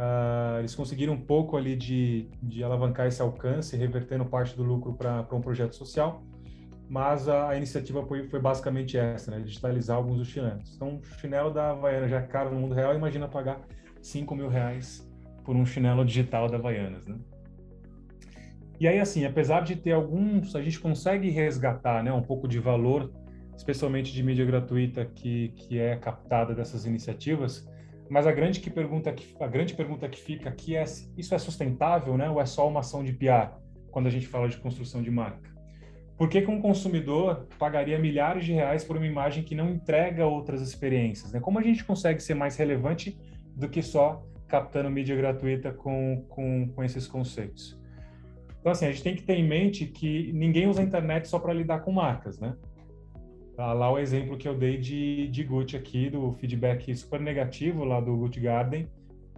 Uh, 0.00 0.58
eles 0.60 0.74
conseguiram 0.74 1.12
um 1.14 1.20
pouco 1.20 1.56
ali 1.56 1.76
de, 1.76 2.28
de 2.42 2.64
alavancar 2.64 3.06
esse 3.06 3.20
alcance, 3.20 3.76
revertendo 3.76 4.24
parte 4.24 4.56
do 4.56 4.62
lucro 4.62 4.94
para 4.94 5.26
um 5.32 5.40
projeto 5.40 5.76
social, 5.76 6.22
mas 6.90 7.28
a, 7.28 7.56
iniciativa 7.56 8.04
foi, 8.04 8.26
foi, 8.26 8.40
basicamente 8.40 8.98
essa, 8.98 9.30
né, 9.30 9.38
digitalizar 9.38 9.96
alguns 9.96 10.18
dos 10.18 10.26
chinelos. 10.26 10.74
Então, 10.74 10.96
o 10.96 11.20
chinelo 11.20 11.48
da 11.48 11.70
Havaiana 11.70 12.08
já 12.08 12.18
é 12.18 12.22
caro 12.22 12.52
no 12.52 12.60
mundo 12.60 12.74
real, 12.74 12.92
imagina 12.96 13.28
pagar 13.28 13.60
5 14.02 14.34
mil 14.34 14.48
reais 14.48 15.08
por 15.44 15.54
um 15.54 15.64
chinelo 15.64 16.04
digital 16.04 16.48
da 16.48 16.56
Havaianas, 16.56 17.06
né? 17.06 17.16
E 18.80 18.88
aí, 18.88 18.98
assim, 18.98 19.24
apesar 19.24 19.60
de 19.60 19.76
ter 19.76 19.92
alguns, 19.92 20.56
a 20.56 20.62
gente 20.62 20.80
consegue 20.80 21.30
resgatar 21.30 22.02
né, 22.02 22.12
um 22.12 22.22
pouco 22.22 22.48
de 22.48 22.58
valor, 22.58 23.12
especialmente 23.56 24.12
de 24.12 24.20
mídia 24.24 24.44
gratuita 24.44 25.04
que, 25.04 25.50
que 25.50 25.78
é 25.78 25.94
captada 25.94 26.56
dessas 26.56 26.86
iniciativas, 26.86 27.70
mas 28.08 28.26
a 28.26 28.32
grande, 28.32 28.58
que 28.58 28.68
pergunta 28.68 29.12
que, 29.12 29.32
a 29.40 29.46
grande 29.46 29.74
pergunta 29.74 30.08
que 30.08 30.20
fica 30.20 30.48
aqui 30.48 30.74
é 30.74 30.82
isso 31.16 31.32
é 31.32 31.38
sustentável, 31.38 32.16
né? 32.16 32.28
Ou 32.28 32.40
é 32.40 32.46
só 32.46 32.66
uma 32.66 32.80
ação 32.80 33.04
de 33.04 33.12
PR 33.12 33.54
quando 33.92 34.08
a 34.08 34.10
gente 34.10 34.26
fala 34.26 34.48
de 34.48 34.56
construção 34.56 35.00
de 35.00 35.10
marca? 35.12 35.49
Por 36.20 36.28
que, 36.28 36.42
que 36.42 36.50
um 36.50 36.60
consumidor 36.60 37.46
pagaria 37.58 37.98
milhares 37.98 38.44
de 38.44 38.52
reais 38.52 38.84
por 38.84 38.94
uma 38.94 39.06
imagem 39.06 39.42
que 39.42 39.54
não 39.54 39.70
entrega 39.70 40.26
outras 40.26 40.60
experiências? 40.60 41.32
Né? 41.32 41.40
Como 41.40 41.58
a 41.58 41.62
gente 41.62 41.82
consegue 41.82 42.22
ser 42.22 42.34
mais 42.34 42.58
relevante 42.58 43.18
do 43.56 43.70
que 43.70 43.80
só 43.80 44.22
captando 44.46 44.90
mídia 44.90 45.16
gratuita 45.16 45.72
com, 45.72 46.22
com, 46.28 46.68
com 46.68 46.84
esses 46.84 47.06
conceitos? 47.06 47.80
Então, 48.60 48.70
assim, 48.70 48.84
a 48.84 48.90
gente 48.90 49.02
tem 49.02 49.16
que 49.16 49.22
ter 49.22 49.32
em 49.32 49.48
mente 49.48 49.86
que 49.86 50.30
ninguém 50.34 50.68
usa 50.68 50.82
a 50.82 50.84
internet 50.84 51.26
só 51.26 51.38
para 51.38 51.54
lidar 51.54 51.80
com 51.80 51.90
marcas, 51.90 52.38
né? 52.38 52.54
Tá 53.56 53.72
lá 53.72 53.90
o 53.90 53.98
exemplo 53.98 54.36
que 54.36 54.46
eu 54.46 54.54
dei 54.54 54.76
de, 54.76 55.26
de 55.28 55.42
Gucci 55.42 55.74
aqui, 55.74 56.10
do 56.10 56.32
feedback 56.32 56.94
super 56.94 57.18
negativo 57.18 57.82
lá 57.82 57.98
do 57.98 58.14
Gucci 58.14 58.40
Garden, 58.40 58.86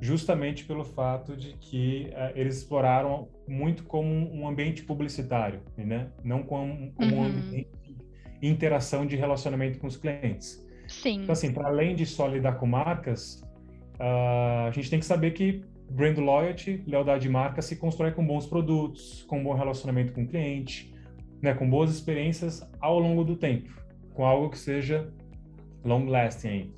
justamente 0.03 0.65
pelo 0.65 0.85
fato 0.85 1.35
de 1.37 1.53
que 1.55 2.11
uh, 2.11 2.33
eles 2.35 2.59
exploraram 2.59 3.29
muito 3.49 3.85
como 3.85 4.11
um 4.35 4.47
ambiente 4.49 4.83
publicitário, 4.83 5.61
né? 5.79 6.11
Não 6.23 6.43
como, 6.43 6.93
como 6.93 7.15
uhum. 7.15 7.23
um 7.23 7.25
ambiente 7.25 7.69
de 8.41 8.49
interação 8.49 9.07
de 9.07 9.15
relacionamento 9.17 9.79
com 9.79 9.87
os 9.87 9.97
clientes. 9.97 10.63
Sim. 10.89 11.23
Então, 11.23 11.33
assim, 11.33 11.53
para 11.53 11.69
além 11.69 11.95
de 11.95 12.05
só 12.05 12.27
lidar 12.27 12.55
com 12.55 12.67
marcas, 12.67 13.41
uh, 14.01 14.67
a 14.67 14.71
gente 14.73 14.91
tem 14.91 14.99
que 14.99 15.07
saber 15.07 15.31
que 15.31 15.65
brand 15.89 16.19
loyalty, 16.19 16.83
lealdade 16.87 17.23
de 17.23 17.29
marca, 17.29 17.63
se 17.63 17.77
constrói 17.77 18.11
com 18.11 18.27
bons 18.27 18.47
produtos, 18.47 19.23
com 19.29 19.39
um 19.39 19.45
bom 19.45 19.55
relacionamento 19.55 20.13
com 20.13 20.25
o 20.25 20.27
cliente, 20.27 20.93
né, 21.41 21.55
com 21.55 21.71
boas 21.71 21.91
experiências 21.91 22.69
ao 22.81 22.99
longo 22.99 23.25
do 23.25 23.37
tempo 23.37 23.83
com 24.15 24.25
algo 24.25 24.51
que 24.51 24.59
seja 24.59 25.09
long 25.85 26.07
lasting. 26.07 26.73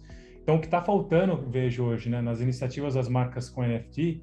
Então, 0.44 0.56
o 0.56 0.60
que 0.60 0.66
está 0.66 0.82
faltando, 0.82 1.38
vejo 1.50 1.82
hoje, 1.84 2.10
né, 2.10 2.20
nas 2.20 2.38
iniciativas 2.38 2.92
das 2.92 3.08
marcas 3.08 3.48
com 3.48 3.62
NFT, 3.62 4.20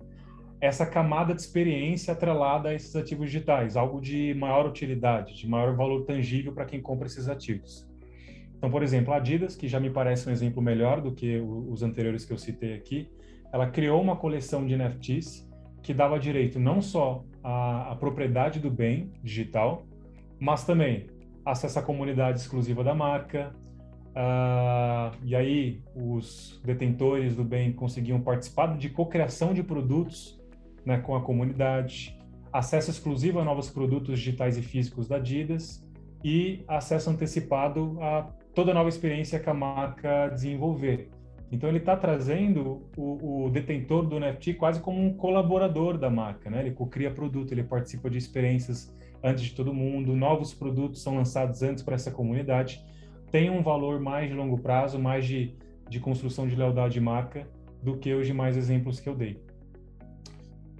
é 0.61 0.67
essa 0.67 0.86
camada 0.86 1.34
de 1.34 1.41
experiência 1.41 2.13
atrelada 2.13 2.69
a 2.69 2.76
esses 2.76 2.95
ativos 2.95 3.26
digitais, 3.26 3.76
algo 3.76 3.99
de 3.99 4.32
maior 4.36 4.67
utilidade, 4.67 5.36
de 5.36 5.49
maior 5.49 5.76
valor 5.76 6.05
tangível 6.05 6.53
para 6.53 6.65
quem 6.65 6.80
compra 6.80 7.07
esses 7.07 7.28
ativos. 7.28 7.89
Então, 8.55 8.69
por 8.69 8.84
exemplo, 8.84 9.11
a 9.11 9.17
Adidas, 9.17 9.55
que 9.55 9.67
já 9.67 9.80
me 9.80 9.89
parece 9.89 10.30
um 10.30 10.32
exemplo 10.32 10.61
melhor 10.61 11.01
do 11.01 11.11
que 11.11 11.39
os 11.39 11.82
anteriores 11.82 12.24
que 12.24 12.32
eu 12.32 12.38
citei 12.38 12.76
aqui, 12.76 13.09
ela 13.51 13.65
criou 13.72 13.99
uma 13.99 14.15
coleção 14.15 14.63
de 14.63 14.78
NFTs 14.78 15.49
que 15.82 15.91
dava 15.91 16.19
direito 16.19 16.59
não 16.59 16.84
só 16.84 17.26
à, 17.43 17.93
à 17.93 17.95
propriedade 17.95 18.59
do 18.59 18.69
bem 18.69 19.11
digital, 19.24 19.88
mas 20.39 20.63
também 20.63 21.07
acesso 21.43 21.80
à 21.80 21.82
comunidade 21.82 22.39
exclusiva 22.39 22.84
da 22.84 22.93
marca. 22.93 23.55
Uh, 24.12 25.16
e 25.24 25.36
aí 25.36 25.82
os 25.95 26.62
detentores 26.66 27.36
do 27.36 27.43
bem 27.43 27.72
conseguiam 27.72 28.20
participar 28.20 28.78
de 28.78 28.89
cocriação 28.89 29.53
de 29.53 29.64
produtos 29.64 30.39
né, 30.86 30.97
com 30.97 31.16
a 31.16 31.22
comunidade, 31.22 32.20
acesso 32.51 32.91
exclusivo 32.91 33.39
a 33.39 33.45
novos 33.45 33.70
produtos 33.70 34.20
digitais 34.20 34.57
e 34.57 34.62
físicos 34.62 35.07
da 35.07 35.16
Adidas 35.16 35.86
e 36.24 36.64
acesso 36.68 37.09
antecipado 37.09 37.97
a 38.01 38.24
toda 38.53 38.74
nova 38.74 38.89
experiência 38.89 39.39
que 39.39 39.49
a 39.49 39.53
marca 39.53 40.28
desenvolver. 40.28 41.09
Então 41.51 41.68
ele 41.70 41.80
está 41.80 41.97
trazendo 41.97 42.88
o, 42.95 43.45
o, 43.45 43.49
detentor 43.49 44.05
do 44.05 44.20
NFT 44.20 44.53
quase 44.53 44.80
como 44.80 45.01
um 45.01 45.14
colaborador 45.14 45.97
da 45.97 46.09
marca, 46.09 46.49
né? 46.49 46.66
Ele 46.66 46.76
cria 46.89 47.12
produto, 47.12 47.51
ele 47.51 47.64
participa 47.64 48.09
de 48.09 48.18
experiências 48.18 48.93
antes 49.22 49.43
de 49.43 49.53
todo 49.53 49.74
mundo, 49.74 50.16
novos 50.16 50.53
produtos 50.53 51.01
são 51.01 51.16
lançados 51.16 51.62
antes 51.62 51.84
para 51.84 51.95
essa 51.95 52.09
comunidade, 52.09 52.84
tem 53.32 53.49
um 53.49 53.63
valor 53.63 53.99
mais 53.99 54.29
de 54.29 54.36
longo 54.36 54.59
prazo, 54.59 54.99
mais 54.99 55.25
de, 55.25 55.55
de 55.89 55.99
construção 55.99 56.47
de 56.47 56.55
lealdade 56.55 56.93
de 56.93 57.01
marca 57.01 57.47
do 57.82 57.97
que 57.97 58.13
os 58.13 58.27
demais 58.27 58.57
exemplos 58.57 58.99
que 58.99 59.07
eu 59.07 59.15
dei. 59.15 59.41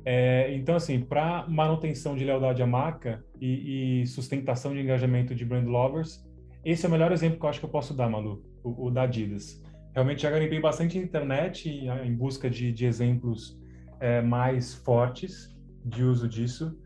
É, 0.04 0.54
então, 0.54 0.76
assim, 0.76 1.00
para 1.00 1.48
manutenção 1.48 2.16
de 2.16 2.26
lealdade 2.26 2.62
à 2.62 2.68
marca 2.68 3.24
e, 3.40 4.02
e, 4.02 4.08
sustentação 4.08 4.74
de 4.74 4.82
engajamento 4.82 5.34
de 5.34 5.46
brand 5.46 5.68
lovers, 5.68 6.28
esse 6.66 6.86
é 6.86 6.90
o 6.90 6.92
melhor 6.92 7.12
exemplo 7.12 7.40
que 7.40 7.46
eu 7.46 7.50
acho 7.50 7.60
que 7.60 7.66
eu 7.66 7.70
posso 7.70 7.94
dar, 7.94 8.10
Malu, 8.10 8.44
o, 8.64 8.88
o 8.88 8.92
da 8.92 9.04
Adidas. 9.04 9.62
Realmente 9.94 10.24
já 10.24 10.32
garimpei 10.32 10.60
bastante 10.60 10.98
internet 10.98 11.70
em 11.70 12.16
busca 12.16 12.50
de, 12.50 12.72
de 12.72 12.86
exemplos 12.86 13.60
é, 14.00 14.22
mais 14.22 14.74
fortes 14.74 15.56
de 15.86 16.04
uso 16.04 16.28
disso 16.28 16.78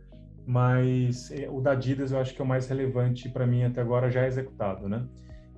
mas 0.46 1.32
é, 1.32 1.50
o 1.50 1.60
da 1.60 1.72
Adidas 1.72 2.12
eu 2.12 2.20
acho 2.20 2.34
que 2.34 2.42
é 2.42 2.46
o 2.46 2.48
mais 2.48 2.68
relevante 2.68 3.28
para 3.30 3.48
mim 3.48 3.64
até 3.64 3.82
agora 3.82 4.10
já 4.12 4.28
executado, 4.28 4.88
né? 4.88 5.06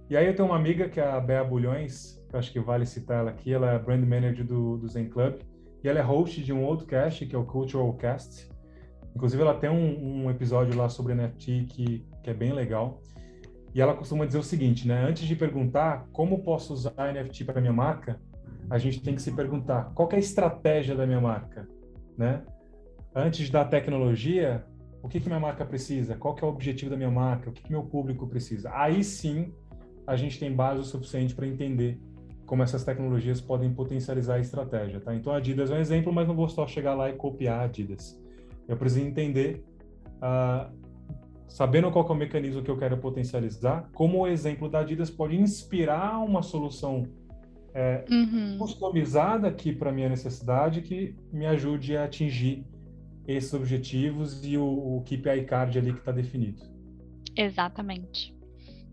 E 0.10 0.16
aí 0.16 0.26
eu 0.26 0.36
tenho 0.36 0.48
uma 0.48 0.56
amiga 0.56 0.88
que 0.88 1.02
é 1.02 1.06
a 1.06 1.20
Bea 1.20 1.44
Bulhões, 1.44 2.24
que 2.30 2.38
acho 2.38 2.52
que 2.52 2.60
vale 2.60 2.86
citar 2.86 3.20
ela 3.20 3.30
aqui, 3.32 3.52
ela 3.52 3.74
é 3.74 3.80
brand 3.80 4.04
manager 4.06 4.46
do, 4.46 4.78
do 4.78 4.88
Zen 4.88 5.10
Club, 5.10 5.42
e 5.84 5.90
ela 5.90 6.00
é 6.00 6.02
host 6.02 6.42
de 6.42 6.54
um 6.54 6.64
outro 6.64 6.88
cast, 6.88 7.26
que 7.26 7.36
é 7.36 7.38
o 7.38 7.44
Cultural 7.44 7.94
Cast. 7.96 8.50
Inclusive 9.14 9.42
ela 9.42 9.54
tem 9.54 9.70
um, 9.70 10.26
um 10.26 10.32
episódio 10.32 10.78
lá 10.78 10.88
sobre 10.88 11.14
NFT 11.14 11.66
que, 11.70 12.06
que 12.24 12.30
é 12.30 12.34
bem 12.34 12.54
legal. 12.54 13.02
E 13.74 13.82
ela 13.82 13.94
costuma 13.94 14.26
dizer 14.26 14.38
o 14.38 14.44
seguinte, 14.44 14.88
né? 14.88 15.06
Antes 15.06 15.28
de 15.28 15.36
perguntar 15.36 16.08
como 16.14 16.42
posso 16.42 16.74
usar 16.74 16.94
NFT 17.14 17.44
para 17.44 17.60
minha 17.60 17.74
marca, 17.74 18.20
a 18.70 18.78
gente 18.78 19.02
tem 19.02 19.14
que 19.14 19.22
se 19.22 19.32
perguntar 19.34 19.92
qual 19.94 20.10
é 20.12 20.16
a 20.16 20.20
estratégia 20.20 20.96
da 20.96 21.06
minha 21.06 21.22
marca, 21.22 21.68
né? 22.18 22.44
Antes 23.14 23.50
da 23.50 23.66
tecnologia, 23.66 24.66
o 25.02 25.10
que, 25.10 25.20
que 25.20 25.28
minha 25.28 25.40
marca 25.40 25.66
precisa, 25.66 26.16
qual 26.16 26.36
é 26.42 26.46
o 26.46 26.50
objetivo 26.50 26.92
da 26.92 26.98
minha 26.98 27.12
marca, 27.12 27.50
o 27.50 27.54
que, 27.54 27.62
que 27.62 27.72
meu 27.72 27.84
público 27.84 28.28
precisa. 28.28 28.72
Aí 28.74 29.04
sim 29.04 29.54
a 30.08 30.16
gente 30.16 30.40
tem 30.40 30.52
base 30.52 30.80
o 30.80 30.84
suficiente 30.84 31.36
para 31.36 31.46
entender 31.46 32.00
como 32.46 32.64
essas 32.64 32.86
tecnologias 32.86 33.42
podem 33.42 33.72
potencializar 33.74 34.36
a 34.36 34.40
estratégia, 34.40 35.02
tá? 35.02 35.14
Então 35.14 35.34
a 35.34 35.38
Adidas 35.38 35.70
é 35.70 35.76
um 35.76 35.80
exemplo, 35.80 36.14
mas 36.14 36.26
não 36.26 36.34
vou 36.34 36.48
só 36.48 36.66
chegar 36.66 36.96
lá 36.96 37.10
e 37.10 37.14
copiar 37.14 37.60
a 37.60 37.64
Adidas. 37.66 38.18
Eu 38.68 38.78
preciso 38.78 39.06
entender, 39.06 39.66
uh, 40.16 40.74
sabendo 41.50 41.92
qual 41.92 42.08
é 42.08 42.12
o 42.12 42.16
mecanismo 42.16 42.64
que 42.64 42.72
eu 42.72 42.78
quero 42.78 42.98
potencializar, 42.98 43.90
como 43.94 44.20
o 44.20 44.28
exemplo 44.28 44.70
da 44.70 44.80
Adidas 44.80 45.10
pode 45.10 45.36
inspirar 45.36 46.20
uma 46.20 46.42
solução 46.42 47.04
é, 47.74 48.06
uhum. 48.10 48.58
customizada 48.58 49.50
aqui 49.50 49.74
para 49.74 49.92
minha 49.92 50.08
necessidade 50.08 50.82
que 50.82 51.16
me 51.32 51.46
ajude 51.46 51.98
a 51.98 52.06
atingir 52.06 52.66
esses 53.28 53.54
objetivos 53.54 54.44
e 54.46 54.58
o, 54.58 54.64
o 54.64 55.04
KPI 55.04 55.44
card 55.46 55.78
ali 55.78 55.92
que 55.92 56.00
está 56.00 56.14
definido. 56.14 56.64
Exatamente. 57.36 58.34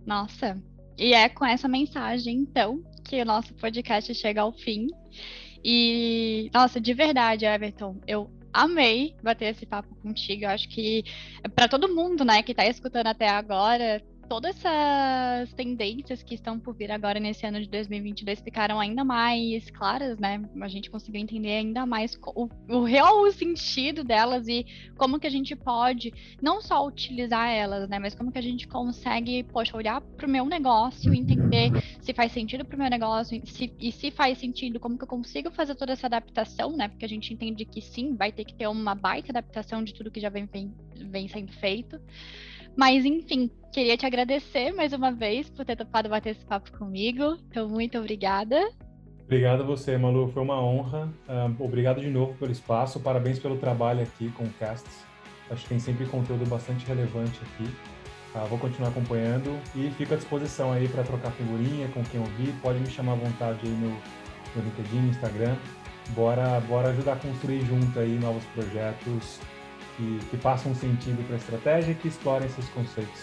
Nossa, 0.04 0.60
e 0.96 1.12
é 1.12 1.28
com 1.28 1.44
essa 1.44 1.68
mensagem, 1.68 2.36
então, 2.36 2.82
que 3.04 3.20
o 3.20 3.24
nosso 3.24 3.52
podcast 3.54 4.14
chega 4.14 4.42
ao 4.42 4.52
fim. 4.52 4.88
E, 5.64 6.50
nossa, 6.52 6.80
de 6.80 6.92
verdade, 6.92 7.44
Everton, 7.44 7.96
eu 8.06 8.30
amei 8.52 9.14
bater 9.22 9.46
esse 9.54 9.66
papo 9.66 9.94
contigo. 9.96 10.44
Eu 10.44 10.50
acho 10.50 10.68
que 10.68 11.04
para 11.54 11.68
todo 11.68 11.94
mundo, 11.94 12.24
né, 12.24 12.42
que 12.42 12.52
está 12.52 12.66
escutando 12.66 13.08
até 13.08 13.28
agora, 13.28 14.02
todas 14.24 14.56
essas 14.56 15.52
tendências 15.52 16.22
que 16.22 16.34
estão 16.34 16.58
por 16.58 16.74
vir 16.74 16.90
agora 16.90 17.20
nesse 17.20 17.46
ano 17.46 17.60
de 17.60 17.68
2022 17.68 18.40
ficaram 18.40 18.80
ainda 18.80 19.04
mais 19.04 19.70
claras, 19.70 20.18
né? 20.18 20.42
A 20.60 20.68
gente 20.68 20.90
conseguiu 20.90 21.20
entender 21.20 21.52
ainda 21.52 21.86
mais 21.86 22.18
o, 22.34 22.48
o 22.68 22.84
real 22.84 23.30
sentido 23.32 24.02
delas 24.02 24.48
e 24.48 24.66
como 24.96 25.18
que 25.18 25.26
a 25.26 25.30
gente 25.30 25.54
pode 25.54 26.12
não 26.40 26.60
só 26.60 26.86
utilizar 26.86 27.50
elas, 27.50 27.88
né? 27.88 27.98
Mas 27.98 28.14
como 28.14 28.32
que 28.32 28.38
a 28.38 28.42
gente 28.42 28.66
consegue, 28.66 29.42
poxa, 29.44 29.76
olhar 29.76 30.00
para 30.00 30.26
o 30.26 30.30
meu 30.30 30.46
negócio 30.46 31.12
e 31.14 31.18
entender 31.18 31.70
se 32.00 32.12
faz 32.12 32.32
sentido 32.32 32.64
para 32.64 32.76
o 32.76 32.78
meu 32.78 32.90
negócio 32.90 33.40
se, 33.46 33.72
e 33.78 33.92
se 33.92 34.10
faz 34.10 34.38
sentido, 34.38 34.80
como 34.80 34.96
que 34.96 35.04
eu 35.04 35.08
consigo 35.08 35.50
fazer 35.50 35.74
toda 35.74 35.92
essa 35.92 36.06
adaptação, 36.06 36.76
né? 36.76 36.88
Porque 36.88 37.04
a 37.04 37.08
gente 37.08 37.32
entende 37.32 37.64
que 37.64 37.80
sim, 37.80 38.14
vai 38.16 38.32
ter 38.32 38.44
que 38.44 38.54
ter 38.54 38.66
uma 38.68 38.94
baita 38.94 39.32
adaptação 39.32 39.82
de 39.82 39.92
tudo 39.94 40.10
que 40.10 40.20
já 40.20 40.28
vem, 40.28 40.46
vem, 40.46 40.72
vem 40.94 41.28
sendo 41.28 41.52
feito. 41.52 42.00
Mas, 42.76 43.04
enfim, 43.04 43.50
queria 43.72 43.96
te 43.96 44.04
agradecer 44.04 44.72
mais 44.72 44.92
uma 44.92 45.12
vez 45.12 45.48
por 45.48 45.64
ter 45.64 45.76
topado 45.76 46.08
bater 46.08 46.30
esse 46.30 46.44
papo 46.44 46.76
comigo. 46.76 47.36
Então, 47.48 47.68
muito 47.68 47.98
obrigada. 47.98 48.60
Obrigado 49.24 49.62
a 49.62 49.66
você, 49.66 49.96
Malu. 49.96 50.28
Foi 50.28 50.42
uma 50.42 50.60
honra. 50.60 51.08
Uh, 51.28 51.64
obrigado 51.64 52.00
de 52.00 52.10
novo 52.10 52.34
pelo 52.34 52.52
espaço. 52.52 53.00
Parabéns 53.00 53.38
pelo 53.38 53.56
trabalho 53.56 54.02
aqui 54.02 54.30
com 54.32 54.44
o 54.44 54.50
Casts. 54.58 55.04
Acho 55.50 55.62
que 55.62 55.68
tem 55.68 55.78
sempre 55.78 56.06
conteúdo 56.06 56.44
bastante 56.46 56.84
relevante 56.86 57.40
aqui. 57.42 57.70
Uh, 58.34 58.46
vou 58.48 58.58
continuar 58.58 58.90
acompanhando 58.90 59.56
e 59.74 59.90
fico 59.90 60.14
à 60.14 60.16
disposição 60.16 60.72
aí 60.72 60.88
para 60.88 61.04
trocar 61.04 61.30
figurinha 61.30 61.88
com 61.88 62.02
quem 62.04 62.20
ouvir. 62.20 62.52
Pode 62.60 62.80
me 62.80 62.90
chamar 62.90 63.12
à 63.12 63.16
vontade 63.16 63.60
aí 63.62 63.72
no, 63.72 63.90
no 63.90 64.62
LinkedIn, 64.62 65.00
no 65.00 65.08
Instagram. 65.10 65.56
Bora, 66.10 66.60
bora 66.60 66.90
ajudar 66.90 67.14
a 67.14 67.16
construir 67.16 67.64
junto 67.64 67.98
aí 67.98 68.18
novos 68.18 68.44
projetos 68.46 69.40
que, 69.96 70.18
que 70.30 70.36
façam 70.36 70.74
sentido 70.74 71.24
para 71.26 71.36
a 71.36 71.38
estratégia 71.38 71.92
e 71.92 71.94
que 71.94 72.08
explorem 72.08 72.46
esses 72.46 72.68
conceitos. 72.70 73.22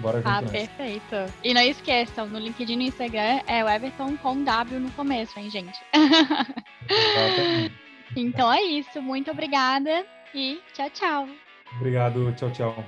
Bora 0.00 0.18
junto 0.18 0.28
Ah, 0.28 0.42
perfeito. 0.42 1.32
E 1.44 1.52
não 1.52 1.60
esqueçam, 1.60 2.26
no 2.26 2.38
LinkedIn 2.38 2.72
e 2.72 2.76
no 2.76 2.82
Instagram 2.82 3.40
é 3.46 3.62
o 3.62 3.68
Everton 3.68 4.16
com 4.16 4.42
W 4.42 4.80
no 4.80 4.90
começo, 4.92 5.38
hein, 5.38 5.50
gente? 5.50 5.78
então 8.16 8.52
é 8.52 8.62
isso. 8.62 9.02
Muito 9.02 9.30
obrigada 9.30 10.04
e 10.34 10.58
tchau, 10.72 10.90
tchau. 10.90 11.28
Obrigado. 11.76 12.32
Tchau, 12.32 12.50
tchau. 12.50 12.84